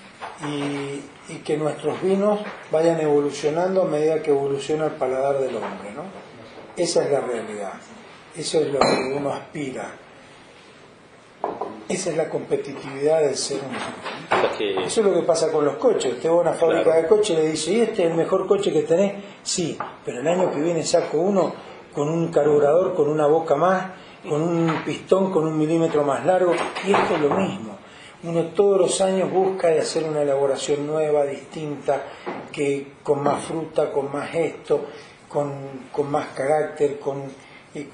y, 0.48 1.02
y 1.30 1.36
que 1.38 1.58
nuestros 1.58 2.02
vinos 2.02 2.40
vayan 2.72 3.00
evolucionando 3.00 3.84
a 3.84 3.86
medida 3.86 4.22
que 4.22 4.32
evoluciona 4.32 4.86
el 4.86 4.92
paladar 4.92 5.40
del 5.40 5.56
hombre, 5.56 5.92
¿no? 5.96 6.04
Esa 6.76 7.04
es 7.06 7.12
la 7.12 7.22
realidad, 7.22 7.74
eso 8.36 8.60
es 8.60 8.68
lo 8.72 8.80
que 8.80 9.14
uno 9.16 9.32
aspira. 9.32 9.92
Esa 11.90 12.12
es 12.12 12.18
la 12.18 12.30
competitividad 12.30 13.22
del 13.22 13.36
ser 13.36 13.60
humano. 13.60 14.84
Eso 14.86 15.02
es 15.02 15.06
lo 15.06 15.14
que 15.14 15.22
pasa 15.24 15.52
con 15.52 15.66
los 15.66 15.76
coches. 15.76 16.14
Usted 16.14 16.30
va 16.30 16.34
a 16.34 16.38
una 16.38 16.54
fábrica 16.54 16.84
Claro. 16.84 17.02
de 17.02 17.08
coches 17.08 17.30
y 17.32 17.42
le 17.42 17.48
dice, 17.52 17.72
¿y 17.74 17.82
este 17.82 18.04
es 18.06 18.10
el 18.12 18.16
mejor 18.16 18.48
coche 18.48 18.72
que 18.72 18.84
tenés? 18.84 19.14
Sí, 19.44 19.78
pero 20.06 20.22
el 20.22 20.28
año 20.28 20.50
que 20.52 20.62
viene 20.62 20.84
saco 20.86 21.18
uno 21.18 21.54
con 21.94 22.10
un 22.10 22.30
carburador, 22.32 22.96
con 22.96 23.10
una 23.10 23.28
boca 23.28 23.56
más, 23.56 23.92
con 24.28 24.42
un 24.42 24.84
pistón 24.86 25.32
con 25.32 25.46
un 25.46 25.58
milímetro 25.58 26.04
más 26.04 26.26
largo, 26.26 26.54
y 26.88 26.94
esto 26.94 27.16
es 27.16 27.22
lo 27.22 27.30
mismo. 27.32 27.78
Uno 28.24 28.46
todos 28.48 28.80
los 28.80 29.02
años 29.02 29.30
busca 29.30 29.68
de 29.68 29.80
hacer 29.80 30.06
una 30.06 30.22
elaboración 30.22 30.88
nueva, 30.88 31.26
distinta, 31.26 32.04
que 32.52 32.94
con 33.04 33.22
más 33.22 33.44
fruta, 33.44 33.92
con 33.92 34.12
más 34.12 34.34
esto, 34.34 34.86
con, 35.28 35.88
con 35.92 36.10
más 36.10 36.28
carácter, 36.30 37.00
con, 37.00 37.24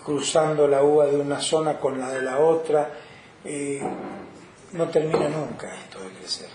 cruzando 0.04 0.68
la 0.68 0.84
uva 0.84 1.08
de 1.08 1.18
una 1.18 1.40
zona 1.40 1.80
con 1.80 2.00
la 2.00 2.10
de 2.12 2.22
la 2.22 2.40
otra. 2.40 2.92
Eh, 3.44 3.82
no 4.74 4.88
termina 4.90 5.30
nunca 5.30 5.74
esto 5.74 6.00
de 6.00 6.10
crecer. 6.10 6.50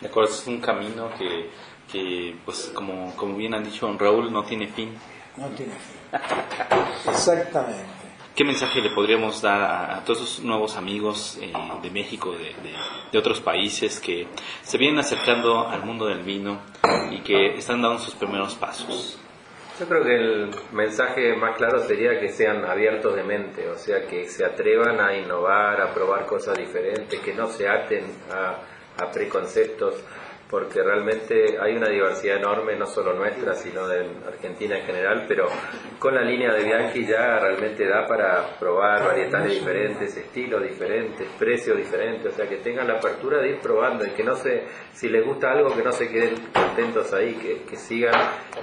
De 0.00 0.06
acuerdo, 0.06 0.30
es 0.30 0.46
un 0.46 0.60
camino 0.60 1.10
que, 1.18 1.50
que 1.90 2.36
pues 2.44 2.70
como, 2.74 3.14
como 3.16 3.36
bien 3.36 3.54
han 3.54 3.64
dicho 3.64 3.92
Raúl, 3.98 4.32
no 4.32 4.44
tiene 4.44 4.68
fin. 4.68 4.96
No 5.36 5.48
tiene 5.48 5.72
fin. 5.72 7.10
Exactamente. 7.10 8.05
¿Qué 8.36 8.44
mensaje 8.44 8.82
le 8.82 8.90
podríamos 8.90 9.40
dar 9.40 9.62
a, 9.62 10.04
todos 10.04 10.20
esos 10.20 10.44
nuevos 10.44 10.76
amigos 10.76 11.38
eh, 11.40 11.50
de 11.82 11.90
México, 11.90 12.32
de, 13.10 13.18
otros 13.18 13.40
países 13.40 13.98
que 13.98 14.26
se 14.62 14.76
vienen 14.76 14.98
acercando 14.98 15.66
al 15.66 15.82
mundo 15.86 16.04
del 16.04 16.22
vino 16.22 16.60
y 17.10 17.20
que 17.20 17.54
están 17.56 17.80
dando 17.80 17.98
sus 17.98 18.14
primeros 18.14 18.54
pasos? 18.54 19.18
Yo 19.80 19.86
creo 19.88 20.04
que 20.04 20.14
el 20.14 20.50
mensaje 20.72 21.34
más 21.34 21.56
claro 21.56 21.78
sería 21.78 22.20
que 22.20 22.28
sean 22.28 22.62
abiertos 22.66 23.16
de 23.16 23.22
mente, 23.22 23.70
o 23.70 23.78
sea, 23.78 24.06
que 24.06 24.28
se 24.28 24.44
atrevan 24.44 25.00
a 25.00 25.16
innovar, 25.16 25.80
a 25.80 25.94
probar 25.94 26.26
cosas 26.26 26.58
diferentes, 26.58 27.18
que 27.20 27.32
no 27.32 27.48
se 27.48 27.66
aten 27.66 28.04
a 28.30 29.10
preconceptos, 29.12 29.94
porque 30.50 30.82
realmente 30.82 31.58
hay 31.60 31.76
una 31.76 31.88
diversidad 31.88 32.36
enorme, 32.36 32.76
no 32.76 32.86
solo 32.86 33.14
nuestra, 33.14 33.54
sino 33.54 33.88
de 33.88 34.06
Argentina 34.26 34.78
en 34.78 34.86
general, 34.86 35.24
pero 35.26 35.46
con 35.98 36.14
la 36.14 36.22
línea 36.22 36.52
de 36.52 36.62
Bianchi 36.62 37.04
ya 37.04 37.38
realmente 37.40 37.86
da 37.86 38.06
para 38.06 38.56
probar 38.58 39.04
varietales 39.04 39.54
diferentes, 39.58 40.16
estilos 40.16 40.62
diferentes, 40.62 41.28
precios 41.38 41.76
diferentes, 41.76 42.32
o 42.32 42.36
sea, 42.36 42.48
que 42.48 42.58
tengan 42.58 42.86
la 42.86 42.94
apertura 42.94 43.38
de 43.38 43.50
ir 43.50 43.60
probando 43.60 44.06
y 44.06 44.10
que 44.10 44.22
no 44.22 44.36
se, 44.36 44.64
si 44.92 45.08
les 45.08 45.24
gusta 45.24 45.50
algo, 45.50 45.74
que 45.74 45.82
no 45.82 45.92
se 45.92 46.08
queden 46.08 46.34
contentos 46.52 47.12
ahí, 47.12 47.34
que, 47.34 47.62
que 47.64 47.76
sigan 47.76 48.14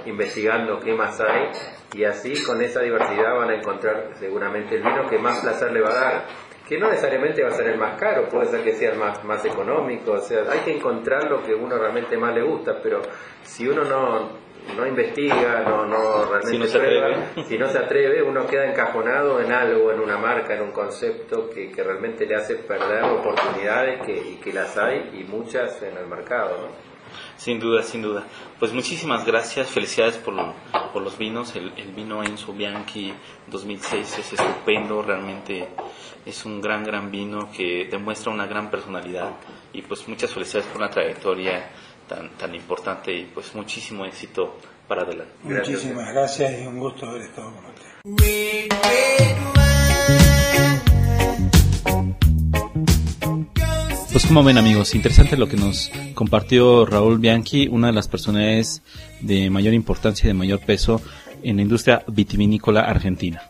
investigando 0.06 0.80
qué 0.80 0.94
más 0.94 1.20
hay 1.20 1.50
y 1.94 2.04
así 2.04 2.42
con 2.44 2.60
esa 2.62 2.80
diversidad 2.80 3.36
van 3.36 3.50
a 3.50 3.54
encontrar 3.56 4.10
seguramente 4.18 4.76
el 4.76 4.82
vino 4.82 5.06
que 5.08 5.18
más 5.18 5.40
placer 5.40 5.70
le 5.72 5.80
va 5.80 5.90
a 5.90 5.94
dar 5.94 6.24
que 6.66 6.78
no 6.78 6.88
necesariamente 6.88 7.42
va 7.42 7.50
a 7.50 7.52
ser 7.52 7.68
el 7.68 7.78
más 7.78 7.98
caro, 8.00 8.28
puede 8.28 8.46
ser 8.46 8.62
que 8.62 8.72
sea 8.72 8.92
el 8.92 8.98
más, 8.98 9.22
más 9.24 9.44
económico, 9.44 10.12
o 10.12 10.20
sea, 10.20 10.44
hay 10.50 10.60
que 10.60 10.74
encontrar 10.76 11.30
lo 11.30 11.42
que 11.42 11.54
uno 11.54 11.76
realmente 11.76 12.16
más 12.16 12.34
le 12.34 12.42
gusta, 12.42 12.80
pero 12.82 13.02
si 13.42 13.68
uno 13.68 13.84
no, 13.84 14.30
no 14.76 14.86
investiga, 14.86 15.60
no, 15.60 15.84
no 15.84 16.24
realmente 16.24 16.48
Si 16.48 16.58
no 16.58 16.66
se 16.66 16.78
prueba, 16.78 17.06
atreve. 17.08 17.44
si 17.48 17.58
no 17.58 17.68
se 17.68 17.78
atreve, 17.78 18.22
uno 18.22 18.46
queda 18.46 18.66
encajonado 18.66 19.40
en 19.40 19.52
algo, 19.52 19.92
en 19.92 20.00
una 20.00 20.16
marca, 20.16 20.54
en 20.54 20.62
un 20.62 20.72
concepto 20.72 21.50
que, 21.50 21.70
que 21.70 21.82
realmente 21.82 22.24
le 22.24 22.34
hace 22.36 22.54
perder 22.56 23.04
oportunidades 23.04 24.00
que, 24.06 24.16
y 24.16 24.36
que 24.36 24.52
las 24.52 24.76
hay 24.78 25.10
y 25.20 25.24
muchas 25.24 25.82
en 25.82 25.98
el 25.98 26.06
mercado, 26.06 26.56
¿no? 26.62 26.93
Sin 27.36 27.58
duda, 27.60 27.82
sin 27.82 28.00
duda. 28.02 28.24
Pues 28.58 28.72
muchísimas 28.72 29.24
gracias, 29.26 29.68
felicidades 29.68 30.16
por, 30.16 30.34
lo- 30.34 30.54
por 30.92 31.02
los 31.02 31.18
vinos. 31.18 31.54
El, 31.56 31.72
el 31.76 31.92
vino 31.92 32.22
Enzo 32.22 32.52
Bianchi 32.52 33.12
2006 33.48 34.18
es 34.18 34.32
estupendo, 34.32 35.02
realmente 35.02 35.68
es 36.24 36.44
un 36.46 36.60
gran, 36.60 36.84
gran 36.84 37.10
vino 37.10 37.50
que 37.50 37.86
demuestra 37.90 38.32
una 38.32 38.46
gran 38.46 38.70
personalidad 38.70 39.32
y 39.72 39.82
pues 39.82 40.06
muchas 40.08 40.32
felicidades 40.32 40.66
por 40.68 40.78
una 40.80 40.90
trayectoria 40.90 41.68
tan, 42.08 42.30
tan 42.38 42.54
importante 42.54 43.12
y 43.12 43.24
pues 43.26 43.54
muchísimo 43.54 44.04
éxito 44.06 44.56
para 44.88 45.02
adelante. 45.02 45.32
Gracias. 45.42 45.68
Muchísimas 45.82 46.12
gracias 46.12 46.62
y 46.62 46.66
un 46.66 46.78
gusto 46.78 47.06
haber 47.06 47.22
estado 47.22 47.52
con 47.54 47.64
usted. 47.66 49.03
Pues 54.24 54.30
como 54.32 54.42
ven 54.42 54.56
amigos, 54.56 54.94
interesante 54.94 55.36
lo 55.36 55.46
que 55.50 55.58
nos 55.58 55.90
compartió 56.14 56.86
Raúl 56.86 57.18
Bianchi, 57.18 57.68
una 57.68 57.88
de 57.88 57.92
las 57.92 58.08
personalidades 58.08 58.80
de 59.20 59.50
mayor 59.50 59.74
importancia 59.74 60.24
y 60.24 60.28
de 60.28 60.32
mayor 60.34 60.60
peso 60.60 61.02
en 61.42 61.56
la 61.56 61.62
industria 61.62 62.02
vitivinícola 62.06 62.80
argentina. 62.80 63.42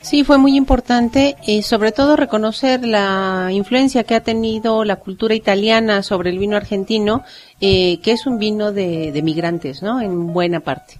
Sí, 0.00 0.24
fue 0.24 0.36
muy 0.38 0.56
importante, 0.56 1.36
eh, 1.46 1.62
sobre 1.62 1.92
todo 1.92 2.16
reconocer 2.16 2.84
la 2.84 3.50
influencia 3.52 4.02
que 4.02 4.16
ha 4.16 4.20
tenido 4.24 4.82
la 4.84 4.96
cultura 4.96 5.32
italiana 5.36 6.02
sobre 6.02 6.30
el 6.30 6.40
vino 6.40 6.56
argentino, 6.56 7.22
eh, 7.60 8.00
que 8.02 8.10
es 8.10 8.26
un 8.26 8.40
vino 8.40 8.72
de, 8.72 9.12
de 9.12 9.22
migrantes, 9.22 9.80
¿no? 9.80 10.00
En 10.00 10.32
buena 10.32 10.58
parte. 10.58 10.98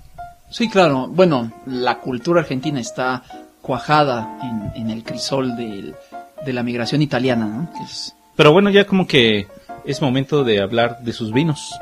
Sí, 0.51 0.68
claro. 0.68 1.09
Bueno, 1.09 1.51
la 1.66 1.99
cultura 1.99 2.43
argentina 2.43 2.79
está 2.79 3.24
cuajada 3.61 4.39
en, 4.74 4.83
en 4.83 4.91
el 4.91 5.03
crisol 5.03 5.57
del- 5.57 5.97
de 6.45 6.53
la 6.53 6.62
migración 6.62 7.03
italiana, 7.03 7.47
¿no? 7.47 7.72
Que 7.77 7.83
es- 7.83 8.12
Pero 8.37 8.53
bueno, 8.53 8.70
ya 8.70 8.87
como 8.87 9.07
que 9.07 9.47
es 9.84 10.01
momento 10.03 10.45
de 10.45 10.61
hablar 10.61 10.99
de 11.01 11.12
sus 11.12 11.32
vinos. 11.32 11.72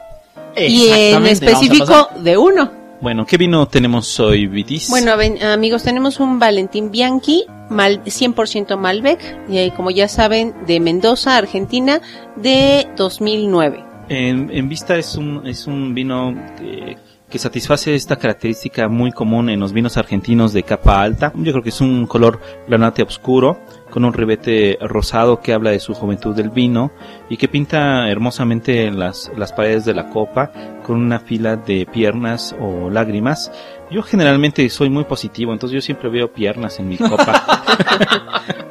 Y 0.57 0.89
en 0.89 1.27
específico 1.27 2.09
de 2.21 2.37
uno. 2.39 2.71
Bueno, 3.01 3.27
¿qué 3.27 3.37
vino 3.37 3.67
tenemos 3.67 4.19
hoy, 4.21 4.47
Vitis? 4.47 4.89
Bueno, 4.89 5.17
ven- 5.17 5.43
amigos, 5.43 5.83
tenemos 5.83 6.21
un 6.21 6.39
Valentín 6.39 6.91
Bianchi, 6.91 7.45
mal, 7.69 8.03
100% 8.05 8.79
Malbec, 8.79 9.21
y 9.49 9.59
ahí, 9.59 9.71
como 9.73 9.91
ya 9.91 10.09
saben, 10.09 10.55
de 10.67 10.81
Mendoza, 10.81 11.37
Argentina, 11.37 12.01
de 12.37 12.87
2009. 12.97 13.85
En, 14.09 14.51
en 14.51 14.69
vista 14.69 14.97
es 14.97 15.17
un, 15.17 15.47
es 15.47 15.67
un 15.67 15.93
vino 15.93 16.35
que, 16.59 16.97
que 17.35 17.41
satisface 17.41 17.97
esta 17.97 18.15
característica 18.15 18.87
muy 18.87 19.11
común 19.11 19.51
en 19.51 19.59
los 19.59 19.73
vinos 19.73 19.97
argentinos 19.97 20.53
de 20.53 20.63
capa 20.63 21.03
alta. 21.03 21.33
Yo 21.35 21.51
creo 21.51 21.65
que 21.65 21.71
es 21.71 21.81
un 21.81 22.07
color 22.07 22.39
granate 22.69 23.03
oscuro 23.03 23.59
con 23.91 24.05
un 24.05 24.13
ribete 24.13 24.79
rosado 24.81 25.41
que 25.41 25.53
habla 25.53 25.73
de 25.73 25.81
su 25.81 25.95
juventud 25.95 26.33
del 26.33 26.51
vino 26.51 26.93
y 27.29 27.37
que 27.37 27.49
pinta 27.49 28.09
hermosamente 28.09 28.89
las, 28.93 29.33
las 29.37 29.53
paredes 29.53 29.85
de 29.85 29.95
la 29.95 30.11
copa 30.11 30.53
con 30.85 30.95
una 30.95 31.19
fila 31.19 31.57
de 31.57 31.89
piernas 31.93 32.55
o 32.61 32.89
lágrimas. 32.89 33.51
Yo 33.91 34.03
generalmente 34.03 34.71
soy 34.71 34.89
muy 34.89 35.03
positivo, 35.03 35.53
entonces 35.53 35.75
yo 35.75 35.81
siempre 35.81 36.09
veo 36.11 36.33
piernas 36.33 36.79
en 36.79 36.89
mi 36.89 36.97
copa. 36.97 37.65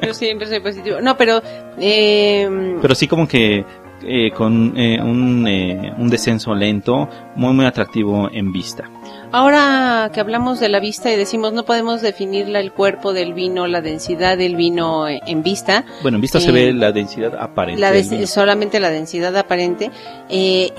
Yo 0.02 0.12
siempre 0.12 0.46
soy 0.46 0.60
positivo. 0.60 1.00
No, 1.00 1.16
pero... 1.16 1.42
Eh, 1.78 2.76
pero 2.80 2.94
sí 2.94 3.08
como 3.08 3.26
que 3.26 3.64
eh, 4.06 4.30
con 4.30 4.74
eh, 4.76 5.00
un, 5.00 5.46
eh, 5.46 5.92
un 5.98 6.08
descenso 6.08 6.54
lento, 6.54 7.08
muy 7.36 7.52
muy 7.52 7.66
atractivo 7.66 8.28
en 8.32 8.52
vista. 8.52 8.90
Ahora 9.32 10.10
que 10.12 10.20
hablamos 10.20 10.60
de 10.60 10.68
la 10.68 10.78
vista 10.78 11.12
y 11.12 11.16
decimos 11.16 11.52
no 11.52 11.64
podemos 11.64 12.02
definirla 12.02 12.60
el 12.60 12.72
cuerpo 12.72 13.12
del 13.12 13.34
vino, 13.34 13.66
la 13.66 13.80
densidad 13.80 14.38
del 14.38 14.54
vino 14.54 15.08
en 15.08 15.42
vista, 15.42 15.84
Bueno, 16.02 16.18
en 16.18 16.22
vista 16.22 16.38
se 16.38 16.52
ve 16.52 16.72
la 16.72 16.92
densidad 16.92 17.34
aparente. 17.34 17.80
la 17.80 18.26
solamente 18.26 18.78
la 18.78 18.90
densidad 18.90 19.36
aparente. 19.36 19.90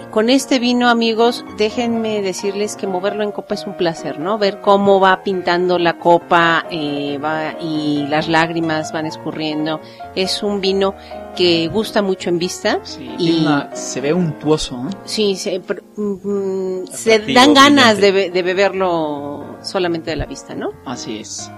Con 0.10 0.30
este 0.30 0.60
vino, 0.60 0.90
amigos, 0.90 1.44
déjenme 1.58 2.22
decirles 2.22 2.76
que 2.78 2.88
moverlo 2.88 3.24
en 3.24 3.32
copa 3.32 3.56
es 3.56 3.66
un 3.68 3.76
placer, 3.76 4.20
¿no? 4.20 4.38
Ver 4.38 4.62
cómo 4.62 5.00
va 5.00 5.22
pintando 5.24 5.78
la 5.78 5.98
copa 5.98 6.66
eh, 6.72 7.20
va, 7.24 7.56
y 7.60 8.06
las 8.08 8.28
lágrimas 8.28 8.92
van 8.92 9.06
escurriendo. 9.06 9.82
Es 10.16 10.44
un 10.44 10.62
vino 10.62 10.96
que 11.36 11.68
gusta 11.68 12.02
mucho 12.02 12.30
en 12.30 12.40
vista. 12.40 12.80
Sí, 12.84 13.10
y 13.20 13.40
una- 13.42 13.76
se 13.76 14.02
ve 14.02 14.14
untuoso, 14.14 14.88
sí, 15.06 15.36
se, 15.36 15.60
mm, 15.60 16.86
se 16.92 17.14
Atractivo, 17.16 17.40
dan 17.40 17.54
ganas 17.54 17.98
de, 18.00 18.12
be- 18.12 18.30
de 18.30 18.44
beberlo 18.44 19.58
solamente 19.62 20.10
de 20.12 20.16
la 20.16 20.26
vista, 20.26 20.56
¿no? 20.56 20.70
Así 20.86 21.20
es. 21.20 21.52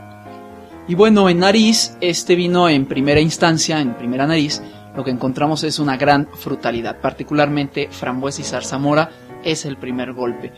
Y 0.88 0.96
bueno, 0.96 1.30
en 1.30 1.40
nariz, 1.40 1.98
este 2.02 2.36
vino 2.36 2.70
en 2.70 2.86
primera 2.86 3.20
instancia, 3.20 3.80
en 3.82 3.96
primera 3.96 4.26
nariz, 4.26 4.62
lo 4.96 5.04
que 5.04 5.12
encontramos 5.12 5.64
es 5.64 5.80
una 5.80 5.98
gran 5.98 6.28
frutalidad, 6.34 7.00
particularmente 7.02 7.90
frambuesa 7.92 8.42
y 8.42 8.46
zarzamora 8.46 9.10
es 9.44 9.66
el 9.66 9.78
primer 9.78 10.14
golpe. 10.14 10.52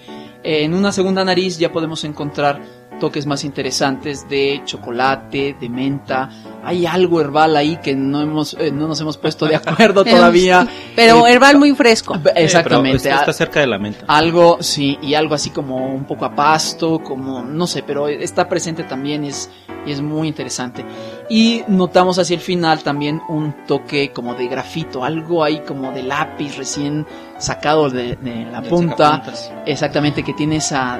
En 0.43 0.73
una 0.73 0.91
segunda 0.91 1.25
nariz 1.25 1.57
ya 1.57 1.71
podemos 1.71 2.03
encontrar 2.03 2.61
toques 2.99 3.25
más 3.25 3.43
interesantes 3.43 4.27
de 4.29 4.61
chocolate, 4.65 5.55
de 5.59 5.69
menta. 5.69 6.29
Hay 6.63 6.85
algo 6.85 7.21
herbal 7.21 7.55
ahí 7.55 7.77
que 7.77 7.95
no 7.95 8.21
hemos 8.21 8.53
eh, 8.59 8.71
no 8.71 8.87
nos 8.87 8.99
hemos 9.01 9.17
puesto 9.17 9.45
de 9.45 9.55
acuerdo 9.55 10.03
todavía. 10.05 10.67
Pero 10.95 11.25
Eh, 11.25 11.33
herbal 11.33 11.57
muy 11.57 11.73
fresco. 11.73 12.15
Exactamente. 12.35 12.97
Eh, 12.97 13.01
pero 13.01 13.15
está, 13.15 13.19
está 13.21 13.33
cerca 13.33 13.59
de 13.61 13.67
la 13.67 13.79
menta. 13.79 14.05
Algo, 14.07 14.57
sí, 14.61 14.97
y 15.01 15.13
algo 15.13 15.35
así 15.35 15.49
como 15.49 15.87
un 15.87 16.05
poco 16.05 16.25
a 16.25 16.35
pasto, 16.35 16.99
como, 16.99 17.43
no 17.43 17.65
sé, 17.67 17.83
pero 17.83 18.07
está 18.07 18.47
presente 18.47 18.83
también 18.83 19.23
y 19.23 19.29
es, 19.29 19.49
y 19.85 19.91
es 19.91 20.01
muy 20.01 20.27
interesante. 20.27 20.85
Y 21.29 21.63
notamos 21.67 22.19
hacia 22.19 22.35
el 22.35 22.41
final 22.41 22.83
también 22.83 23.21
un 23.29 23.65
toque 23.65 24.11
como 24.11 24.35
de 24.35 24.47
grafito, 24.47 25.03
algo 25.03 25.43
ahí 25.43 25.61
como 25.61 25.91
de 25.91 26.03
lápiz 26.03 26.57
recién 26.57 27.05
sacado 27.37 27.89
de, 27.89 28.15
de 28.17 28.45
la 28.51 28.61
punta. 28.61 29.23
Exactamente, 29.65 30.23
que 30.23 30.33
tiene 30.33 30.57
esa, 30.57 30.99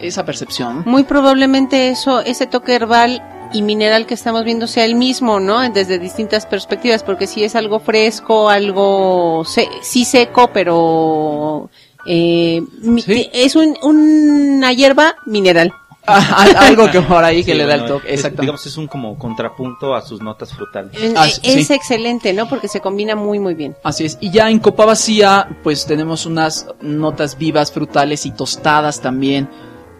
esa 0.00 0.24
percepción. 0.24 0.82
Muy 0.86 1.04
probablemente 1.04 1.88
eso, 1.88 2.20
ese 2.20 2.46
toque 2.46 2.74
herbal 2.74 3.22
y 3.52 3.62
mineral 3.62 4.04
que 4.06 4.14
estamos 4.14 4.44
viendo 4.44 4.66
sea 4.66 4.84
el 4.84 4.94
mismo, 4.94 5.40
¿no? 5.40 5.68
Desde 5.70 5.98
distintas 5.98 6.44
perspectivas, 6.46 7.02
porque 7.02 7.26
si 7.26 7.44
es 7.44 7.54
algo 7.56 7.80
fresco, 7.80 8.50
algo 8.50 9.42
se- 9.46 9.68
sí 9.82 10.04
seco, 10.04 10.50
pero 10.52 11.70
eh, 12.06 12.62
Sí. 13.04 13.28
es 13.32 13.56
un, 13.56 13.76
una 13.82 14.72
hierba 14.72 15.16
mineral. 15.26 15.72
Ah, 16.10 16.36
al- 16.38 16.56
algo 16.56 16.90
que 16.90 17.02
por 17.02 17.22
ahí 17.22 17.44
que 17.44 17.52
Sí, 17.52 17.58
le 17.58 17.66
da 17.66 17.74
el 17.74 17.84
toque, 17.86 18.06
es- 18.08 18.14
exactamente. 18.14 18.40
digamos, 18.42 18.66
es 18.66 18.76
un 18.78 18.86
como 18.86 19.18
contrapunto 19.18 19.94
a 19.94 20.00
sus 20.00 20.22
notas 20.22 20.54
frutales. 20.54 20.92
Eh, 21.02 21.12
Ah, 21.14 21.26
es 21.26 21.66
sí. 21.66 21.72
excelente, 21.74 22.32
¿no? 22.32 22.48
Porque 22.48 22.66
se 22.66 22.80
combina 22.80 23.14
muy, 23.14 23.38
muy 23.38 23.52
bien. 23.54 23.76
Así 23.84 24.06
es. 24.06 24.16
Y 24.20 24.30
ya 24.30 24.48
en 24.48 24.58
copa 24.58 24.86
vacía, 24.86 25.48
pues 25.62 25.84
tenemos 25.84 26.24
unas 26.24 26.66
notas 26.80 27.36
vivas, 27.36 27.72
frutales 27.72 28.24
y 28.24 28.30
tostadas 28.30 29.02
también 29.02 29.50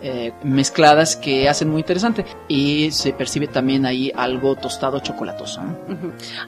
eh, 0.00 0.32
mezcladas 0.42 1.16
que 1.16 1.48
hacen 1.48 1.68
muy 1.70 1.80
interesante. 1.80 2.24
Y 2.48 2.90
se 2.92 3.12
percibe 3.12 3.46
también 3.48 3.86
ahí 3.86 4.12
algo 4.14 4.56
tostado 4.56 5.00
chocolatoso. 5.00 5.60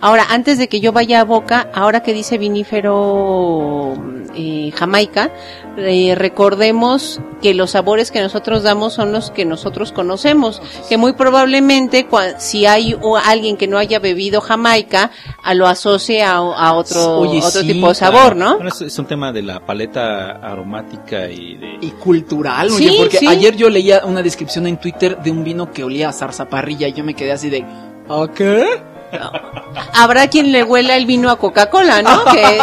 Ahora, 0.01 0.26
antes 0.30 0.59
de 0.59 0.68
que 0.68 0.80
yo 0.80 0.92
vaya 0.92 1.20
a 1.20 1.24
boca, 1.24 1.68
ahora 1.74 2.03
que 2.03 2.12
dice 2.12 2.38
vinífero 2.38 3.94
eh, 4.34 4.70
Jamaica, 4.74 5.30
eh, 5.76 6.14
recordemos 6.16 7.20
que 7.42 7.55
los 7.55 7.70
sabores 7.72 8.11
que 8.11 8.20
nosotros 8.20 8.62
damos 8.62 8.92
son 8.94 9.12
los 9.12 9.30
que 9.30 9.44
nosotros 9.44 9.92
conocemos, 9.92 10.61
que 10.88 10.96
muy 10.98 11.12
probablemente 11.14 12.09
cua- 12.09 12.34
si 12.38 12.66
hay 12.66 12.94
o- 13.01 13.16
alguien 13.16 13.57
que 13.57 13.66
no 13.66 13.78
haya 13.78 13.98
bebido 13.98 14.40
Jamaica, 14.40 15.11
a 15.42 15.55
lo 15.55 15.66
asocie 15.66 16.22
a, 16.22 16.36
a 16.36 16.72
otro, 16.74 17.18
Oye, 17.20 17.38
otro 17.38 17.62
sí, 17.62 17.66
tipo 17.72 17.88
de 17.88 17.94
sabor, 17.94 18.36
¿no? 18.36 18.55
Bueno, 18.57 18.68
es, 18.68 18.80
es 18.82 18.98
un 18.98 19.07
tema 19.07 19.32
de 19.32 19.42
la 19.42 19.61
paleta 19.64 20.32
aromática 20.32 21.28
y 21.30 21.57
de... 21.57 21.78
Y 21.80 21.90
cultural, 21.92 22.70
Sí, 22.70 22.94
porque 22.98 23.18
sí. 23.18 23.26
Ayer 23.41 23.57
yo 23.57 23.70
leía 23.70 24.03
una 24.05 24.22
descripción 24.22 24.66
en 24.66 24.76
Twitter 24.76 25.16
de 25.22 25.30
un 25.30 25.43
vino 25.45 25.72
que 25.72 25.82
olía 25.82 26.11
a 26.11 26.12
zarzaparrilla 26.12 26.88
y 26.88 26.93
yo 26.93 27.05
me 27.05 27.14
quedé 27.14 27.32
así 27.32 27.49
de, 27.49 27.62
¿a 27.62 28.28
qué? 28.34 28.66
Habrá 29.95 30.28
quien 30.28 30.53
le 30.53 30.62
huela 30.62 30.97
el 30.97 31.07
vino 31.07 31.30
a 31.30 31.36
Coca-Cola, 31.36 32.03
¿no? 32.03 32.24
Que, 32.32 32.59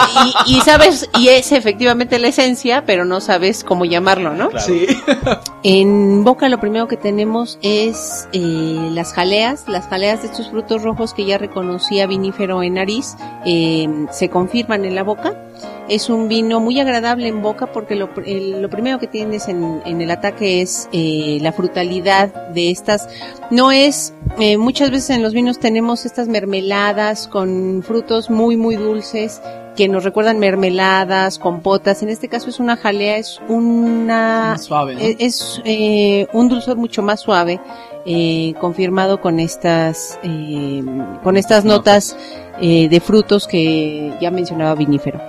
y, 0.45 0.57
y 0.57 0.61
sabes, 0.61 1.09
y 1.17 1.29
es 1.29 1.51
efectivamente 1.51 2.19
la 2.19 2.27
esencia, 2.27 2.83
pero 2.85 3.05
no 3.05 3.21
sabes 3.21 3.63
cómo 3.63 3.85
llamarlo, 3.85 4.33
¿no? 4.33 4.49
Claro. 4.49 4.65
Sí. 4.65 4.85
En 5.63 6.23
boca 6.23 6.47
lo 6.47 6.59
primero 6.59 6.87
que 6.87 6.95
tenemos 6.95 7.57
es 7.61 8.29
eh, 8.31 8.89
las 8.91 9.11
jaleas, 9.11 9.67
las 9.67 9.87
jaleas 9.87 10.21
de 10.21 10.27
estos 10.27 10.49
frutos 10.49 10.83
rojos 10.83 11.13
que 11.13 11.25
ya 11.25 11.37
reconocía 11.37 12.07
vinífero 12.07 12.61
en 12.63 12.75
nariz, 12.75 13.17
eh, 13.45 13.89
se 14.11 14.29
confirman 14.29 14.85
en 14.85 14.95
la 14.95 15.03
boca. 15.03 15.33
Es 15.89 16.09
un 16.09 16.27
vino 16.27 16.59
muy 16.59 16.79
agradable 16.81 17.29
en 17.29 17.41
boca 17.41 17.67
porque 17.71 17.95
lo, 17.95 18.09
el- 18.25 18.61
lo 18.61 18.69
primero 18.69 18.99
que 18.99 19.07
tienes 19.07 19.47
en, 19.47 19.81
en 19.85 20.01
el 20.01 20.11
ataque 20.11 20.61
es 20.61 20.89
eh, 20.91 21.37
la 21.41 21.53
frutalidad 21.53 22.49
de 22.49 22.71
estas. 22.71 23.07
No 23.51 23.71
es, 23.71 24.13
eh, 24.37 24.57
muchas 24.57 24.91
veces 24.91 25.11
en 25.11 25.23
los 25.23 25.33
vinos 25.33 25.59
tenemos 25.59 26.05
estas 26.05 26.27
mermeladas 26.27 27.27
con 27.29 27.83
frutos 27.87 28.29
muy, 28.29 28.57
muy 28.57 28.75
dulces 28.75 29.41
que 29.77 29.87
nos 29.87 30.03
recuerdan 30.03 30.39
mermeladas, 30.39 31.37
compotas. 31.39 32.01
En 32.03 32.09
este 32.09 32.27
caso 32.27 32.49
es 32.49 32.59
una 32.59 32.75
jalea, 32.75 33.17
es 33.17 33.39
una 33.47 34.57
suave, 34.57 34.95
¿no? 34.95 34.99
es, 35.01 35.15
es, 35.19 35.61
eh, 35.65 36.27
un 36.33 36.49
dulzor 36.49 36.75
mucho 36.77 37.01
más 37.03 37.21
suave, 37.21 37.61
eh, 38.05 38.55
confirmado 38.59 39.21
con 39.21 39.39
estas, 39.39 40.19
eh, 40.23 40.83
con 41.23 41.37
estas 41.37 41.63
notas 41.63 42.17
de 42.59 43.01
frutos 43.05 43.45
que 43.45 44.11
ya 44.19 44.31
mencionaba 44.31 44.73
vinífero. 44.73 45.21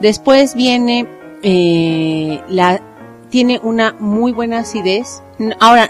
Después 0.00 0.54
viene 0.54 1.06
eh, 1.42 2.40
la, 2.48 2.80
tiene 3.30 3.60
una 3.62 3.94
muy 3.98 4.32
buena 4.32 4.58
acidez. 4.58 5.22
Ahora, 5.58 5.88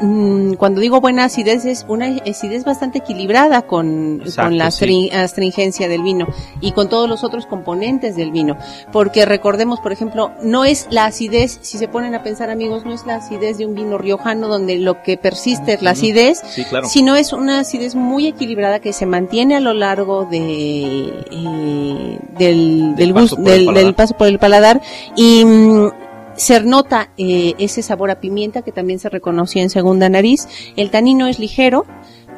cuando 0.59 0.81
digo 0.81 1.01
buena 1.01 1.25
acidez 1.25 1.65
es 1.65 1.85
una 1.89 2.07
acidez 2.07 2.65
bastante 2.65 2.99
equilibrada 2.99 3.63
con, 3.63 4.21
Exacto, 4.21 4.49
con 4.51 4.59
la 4.59 4.71
sí. 4.71 4.85
astri- 4.87 5.13
astringencia 5.13 5.89
del 5.89 6.03
vino 6.05 6.29
y 6.61 6.71
con 6.71 6.89
todos 6.89 7.09
los 7.09 7.25
otros 7.25 7.47
componentes 7.47 8.15
del 8.15 8.31
vino. 8.31 8.57
Porque 8.93 9.25
recordemos, 9.27 9.81
por 9.81 9.91
ejemplo, 9.91 10.31
no 10.45 10.65
es 10.65 10.87
la 10.91 11.07
acidez, 11.07 11.59
si 11.63 11.79
se 11.79 11.89
ponen 11.89 12.15
a 12.15 12.23
pensar 12.23 12.49
amigos, 12.49 12.85
no 12.85 12.93
es 12.95 13.05
la 13.07 13.17
acidez 13.17 13.59
de 13.59 13.67
un 13.67 13.75
vino 13.75 13.99
riojano 13.99 14.47
donde 14.47 14.77
lo 14.79 15.03
que 15.03 15.17
persiste 15.17 15.73
es 15.73 15.83
la 15.83 15.91
acidez, 15.93 16.41
Sí, 16.49 16.63
claro. 16.67 16.87
sino 16.89 17.17
es 17.17 17.33
una 17.33 17.59
acidez 17.59 17.97
muy 17.97 18.29
equilibrada 18.29 18.79
que 18.79 18.93
se 18.93 19.05
mantiene 19.07 19.57
a 19.57 19.61
lo 19.61 19.75
largo 19.75 20.27
de 20.27 21.13
eh, 21.33 22.19
del, 22.39 22.95
Del 22.95 23.15
paso 23.15 23.37
el 23.39 23.45
del- 23.45 23.65
paladar. 23.67 23.85
del 23.85 23.95
paso 23.95 24.17
por 24.17 24.27
el 24.29 24.39
paladar 24.39 24.81
y 25.17 25.45
mm, 25.45 25.91
se 26.41 26.59
nota 26.63 27.11
eh, 27.19 27.53
ese 27.59 27.83
sabor 27.83 28.11
a 28.11 28.19
pimienta 28.19 28.63
que 28.63 28.73
también 28.73 28.99
se 28.99 29.11
reconocía 29.11 29.63
en 29.63 29.69
segunda 29.69 30.09
nariz. 30.09 30.49
El 30.75 30.91
tanino 30.91 31.27
es 31.27 31.39
ligero, 31.39 31.85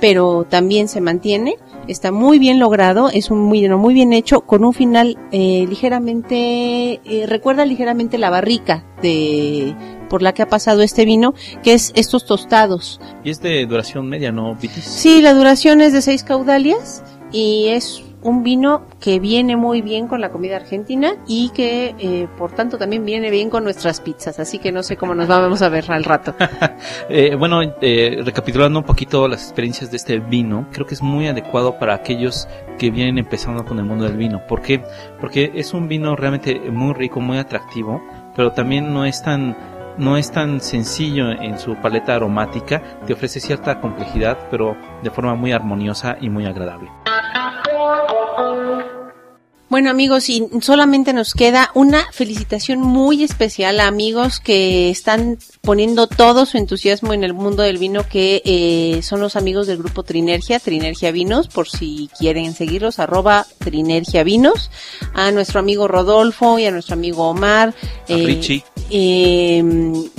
pero 0.00 0.44
también 0.44 0.88
se 0.88 1.00
mantiene. 1.00 1.54
Está 1.86 2.10
muy 2.10 2.40
bien 2.40 2.58
logrado, 2.58 3.10
es 3.10 3.30
un 3.30 3.38
muy, 3.38 3.68
muy 3.68 3.94
bien 3.94 4.12
hecho, 4.12 4.40
con 4.40 4.64
un 4.64 4.72
final 4.72 5.18
eh, 5.30 5.66
ligeramente, 5.68 7.00
eh, 7.04 7.26
recuerda 7.28 7.64
ligeramente 7.64 8.18
la 8.18 8.30
barrica 8.30 8.84
de 9.02 9.76
por 10.10 10.20
la 10.20 10.34
que 10.34 10.42
ha 10.42 10.48
pasado 10.48 10.82
este 10.82 11.04
vino, 11.04 11.32
que 11.62 11.74
es 11.74 11.92
estos 11.94 12.26
tostados. 12.26 13.00
Y 13.22 13.30
es 13.30 13.40
de 13.40 13.64
duración 13.66 14.08
media, 14.08 14.32
¿no, 14.32 14.56
Vitis? 14.56 14.84
Sí, 14.84 15.22
la 15.22 15.32
duración 15.32 15.80
es 15.80 15.92
de 15.92 16.02
seis 16.02 16.24
caudalias 16.24 17.04
y 17.30 17.68
es 17.68 18.02
un 18.22 18.42
vino 18.42 18.82
que 19.00 19.18
viene 19.18 19.56
muy 19.56 19.82
bien 19.82 20.06
con 20.06 20.20
la 20.20 20.30
comida 20.30 20.56
argentina 20.56 21.14
y 21.26 21.50
que 21.50 21.94
eh, 21.98 22.28
por 22.38 22.52
tanto 22.52 22.78
también 22.78 23.04
viene 23.04 23.30
bien 23.30 23.50
con 23.50 23.64
nuestras 23.64 24.00
pizzas, 24.00 24.38
así 24.38 24.58
que 24.58 24.72
no 24.72 24.82
sé 24.82 24.96
cómo 24.96 25.14
nos 25.14 25.28
vamos 25.28 25.62
a 25.62 25.68
ver 25.68 25.90
al 25.90 26.04
rato. 26.04 26.34
Eh, 27.08 27.34
bueno, 27.36 27.60
eh, 27.80 28.22
recapitulando 28.24 28.78
un 28.78 28.84
poquito 28.84 29.26
las 29.28 29.42
experiencias 29.42 29.90
de 29.90 29.96
este 29.96 30.18
vino, 30.18 30.68
creo 30.72 30.86
que 30.86 30.94
es 30.94 31.02
muy 31.02 31.26
adecuado 31.26 31.78
para 31.78 31.94
aquellos 31.94 32.48
que 32.78 32.90
vienen 32.90 33.18
empezando 33.18 33.64
con 33.64 33.78
el 33.78 33.84
mundo 33.84 34.04
del 34.04 34.16
vino. 34.16 34.46
¿Por 34.46 34.62
qué? 34.62 34.82
Porque 35.20 35.52
es 35.54 35.74
un 35.74 35.88
vino 35.88 36.16
realmente 36.16 36.58
muy 36.70 36.94
rico, 36.94 37.20
muy 37.20 37.38
atractivo, 37.38 38.02
pero 38.34 38.52
también 38.52 38.92
no 38.92 39.04
es 39.04 39.22
tan 39.22 39.56
no 39.98 40.16
es 40.16 40.30
tan 40.30 40.60
sencillo 40.60 41.30
en 41.30 41.58
su 41.58 41.76
paleta 41.76 42.14
aromática, 42.14 42.82
te 43.06 43.12
ofrece 43.12 43.40
cierta 43.40 43.80
complejidad, 43.80 44.38
pero 44.50 44.76
de 45.02 45.10
forma 45.10 45.34
muy 45.34 45.52
armoniosa 45.52 46.16
y 46.20 46.30
muy 46.30 46.46
agradable. 46.46 46.90
Bueno 49.72 49.88
amigos, 49.88 50.28
y 50.28 50.46
solamente 50.60 51.14
nos 51.14 51.32
queda 51.32 51.70
una 51.72 52.06
felicitación 52.12 52.78
muy 52.78 53.24
especial 53.24 53.80
a 53.80 53.86
amigos 53.86 54.38
que 54.38 54.90
están 54.90 55.38
poniendo 55.62 56.08
todo 56.08 56.44
su 56.44 56.58
entusiasmo 56.58 57.14
en 57.14 57.24
el 57.24 57.32
mundo 57.32 57.62
del 57.62 57.78
vino, 57.78 58.06
que 58.06 58.42
eh, 58.44 59.00
son 59.02 59.20
los 59.20 59.34
amigos 59.34 59.66
del 59.66 59.78
grupo 59.78 60.02
Trinergia, 60.02 60.60
Trinergia 60.60 61.10
Vinos, 61.10 61.48
por 61.48 61.70
si 61.70 62.10
quieren 62.18 62.52
seguirlos, 62.52 62.98
arroba 62.98 63.46
Trinergia 63.60 64.24
Vinos, 64.24 64.70
a 65.14 65.30
nuestro 65.30 65.60
amigo 65.60 65.88
Rodolfo 65.88 66.58
y 66.58 66.66
a 66.66 66.70
nuestro 66.70 66.92
amigo 66.92 67.26
Omar. 67.26 67.74
A 68.10 68.14
Richie. 68.14 68.62
Eh, 68.94 69.64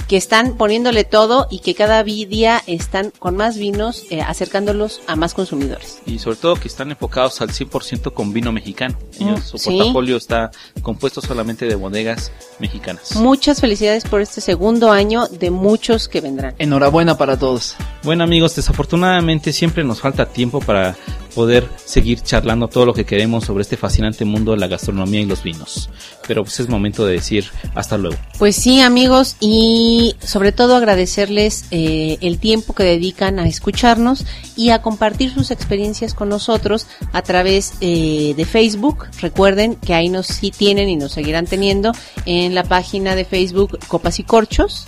que 0.08 0.18
están 0.18 0.58
poniéndole 0.58 1.04
todo 1.04 1.48
y 1.50 1.60
que 1.60 1.76
cada 1.76 2.04
día 2.04 2.62
están 2.68 3.12
con 3.20 3.38
más 3.38 3.58
vinos 3.58 4.04
eh, 4.10 4.22
acercándolos 4.22 5.02
a 5.08 5.16
más 5.16 5.34
consumidores. 5.34 6.00
Y 6.06 6.20
sobre 6.20 6.38
todo 6.38 6.56
que 6.56 6.68
están 6.68 6.90
enfocados 6.92 7.40
al 7.42 7.50
100% 7.50 8.14
con 8.14 8.34
vino 8.34 8.52
mexicano. 8.52 8.98
Ellos, 9.20 9.40
Mm, 9.40 9.44
su 9.44 9.58
sí. 9.58 9.78
portafolio 9.78 10.18
está 10.18 10.52
compuesto 10.82 11.22
solamente 11.22 11.66
de 11.66 11.76
bodegas 11.76 12.32
mexicanas. 12.60 13.16
Muchas 13.16 13.62
felicidades 13.62 14.04
por 14.06 14.22
este 14.22 14.42
segundo 14.42 14.92
año 14.92 15.28
de 15.28 15.52
muchos 15.52 16.08
que 16.08 16.22
vendrán. 16.22 16.56
Enhorabuena 16.58 17.18
para 17.18 17.38
todos. 17.38 17.76
Bueno 18.04 18.24
amigos, 18.24 18.56
desafortunadamente 18.56 19.54
siempre 19.54 19.84
nos 19.84 20.02
falta 20.02 20.26
tiempo 20.26 20.60
para 20.60 20.96
poder 21.36 21.68
seguir 21.86 22.22
charlando 22.22 22.68
todo 22.68 22.86
lo 22.86 22.94
que 22.94 23.06
queremos 23.06 23.46
sobre 23.46 23.64
este 23.64 23.76
fascinante 23.78 24.24
mundo 24.26 24.52
de 24.52 24.58
la 24.58 24.68
gastronomía 24.68 25.22
y 25.22 25.26
los 25.26 25.42
vinos. 25.44 25.90
Pero 26.28 26.44
pues 26.44 26.60
es 26.60 26.70
momento 26.70 27.06
de 27.06 27.14
decir 27.14 27.46
hasta 27.76 27.98
luego. 27.98 28.18
Pues 28.38 28.56
sí, 28.64 28.80
amigos, 28.80 29.36
y 29.42 30.16
sobre 30.22 30.54
todo 30.54 30.78
agradecerles 30.78 31.66
eh, 31.72 32.18
el 32.22 32.40
tiempo 32.40 32.74
que 32.74 32.86
dedican 32.86 33.38
a 33.38 33.46
escucharnos 33.46 34.26
y 34.56 34.70
a 34.70 34.82
compartir 34.82 35.34
sus 35.34 35.52
experiencias 35.52 36.14
con 36.14 36.30
nosotros 36.30 36.88
a 37.12 37.22
través 37.24 37.74
eh, 37.82 38.34
de 38.38 38.46
Facebook. 38.46 39.08
Recuerden 39.20 39.76
que 39.76 39.94
ahí 39.94 40.08
nos 40.08 40.28
sí 40.28 40.50
tienen 40.50 40.88
y 40.88 40.96
nos 40.96 41.12
seguirán 41.12 41.46
teniendo 41.46 41.92
en 42.26 42.56
la 42.56 42.64
página 42.64 43.18
de 43.18 43.26
Facebook 43.26 43.78
Copas 43.90 44.20
y 44.20 44.24
Corchos. 44.24 44.88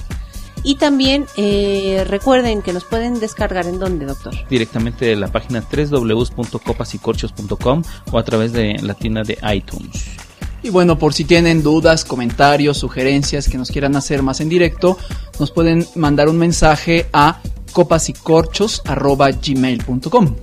Y 0.63 0.75
también 0.75 1.25
eh, 1.35 2.05
recuerden 2.07 2.61
que 2.61 2.71
nos 2.71 2.85
pueden 2.85 3.19
descargar 3.19 3.67
en 3.67 3.77
donde, 3.77 4.05
doctor. 4.05 4.33
Directamente 4.49 5.03
de 5.03 5.17
la 5.17 5.27
página 5.27 5.61
www.copasycorchos.com 5.61 7.81
o 8.09 8.17
a 8.17 8.23
través 8.23 8.53
de 8.53 8.77
la 8.81 8.93
tienda 8.93 9.23
de 9.23 9.37
iTunes. 9.53 10.24
Y 10.65 10.69
bueno, 10.71 10.97
por 10.97 11.13
si 11.13 11.23
tienen 11.25 11.61
dudas, 11.61 12.03
comentarios, 12.03 12.79
sugerencias 12.79 13.47
que 13.47 13.59
nos 13.59 13.69
quieran 13.69 13.95
hacer 13.95 14.23
más 14.23 14.41
en 14.41 14.49
directo, 14.49 14.97
nos 15.39 15.51
pueden 15.51 15.85
mandar 15.93 16.27
un 16.27 16.39
mensaje 16.39 17.05
a 17.13 17.39
copasycorchos.gmail.com 17.71 20.35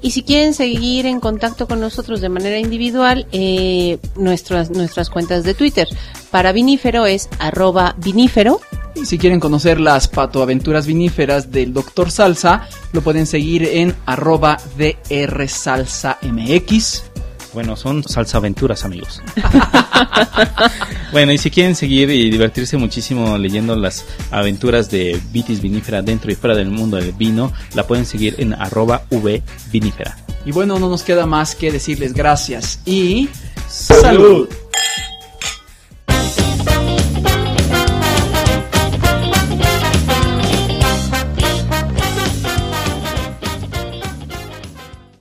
Y 0.00 0.12
si 0.12 0.22
quieren 0.22 0.54
seguir 0.54 1.06
en 1.06 1.18
contacto 1.18 1.66
con 1.66 1.80
nosotros 1.80 2.20
de 2.20 2.28
manera 2.28 2.60
individual, 2.60 3.26
eh, 3.32 3.98
nuestras, 4.14 4.70
nuestras 4.70 5.10
cuentas 5.10 5.42
de 5.42 5.54
Twitter. 5.54 5.88
Para 6.30 6.52
Vinífero 6.52 7.06
es 7.06 7.28
arroba 7.40 7.96
vinífero. 7.98 8.60
Y 8.94 9.06
si 9.06 9.18
quieren 9.18 9.40
conocer 9.40 9.80
las 9.80 10.06
patoaventuras 10.06 10.86
viníferas 10.86 11.50
del 11.50 11.72
Dr. 11.72 12.12
Salsa, 12.12 12.68
lo 12.92 13.00
pueden 13.00 13.26
seguir 13.26 13.64
en 13.64 13.92
arroba 14.06 14.56
drsalsamx. 15.08 16.14
Bueno, 17.54 17.76
son 17.76 18.02
salsaventuras, 18.02 18.84
amigos. 18.84 19.22
bueno, 21.12 21.32
y 21.32 21.38
si 21.38 21.50
quieren 21.50 21.76
seguir 21.76 22.10
y 22.10 22.28
divertirse 22.28 22.76
muchísimo 22.76 23.38
leyendo 23.38 23.76
las 23.76 24.04
aventuras 24.32 24.90
de 24.90 25.20
Vitis 25.30 25.62
Vinífera 25.62 26.02
dentro 26.02 26.32
y 26.32 26.34
fuera 26.34 26.56
del 26.56 26.70
mundo 26.70 26.96
del 26.96 27.12
vino, 27.12 27.52
la 27.74 27.86
pueden 27.86 28.06
seguir 28.06 28.34
en 28.38 28.54
arroba 28.54 29.04
vvinífera. 29.70 30.16
Y 30.44 30.50
bueno, 30.50 30.78
no 30.80 30.90
nos 30.90 31.04
queda 31.04 31.26
más 31.26 31.54
que 31.54 31.70
decirles 31.70 32.12
gracias 32.12 32.80
y 32.84 33.28
¡Salud! 33.68 34.48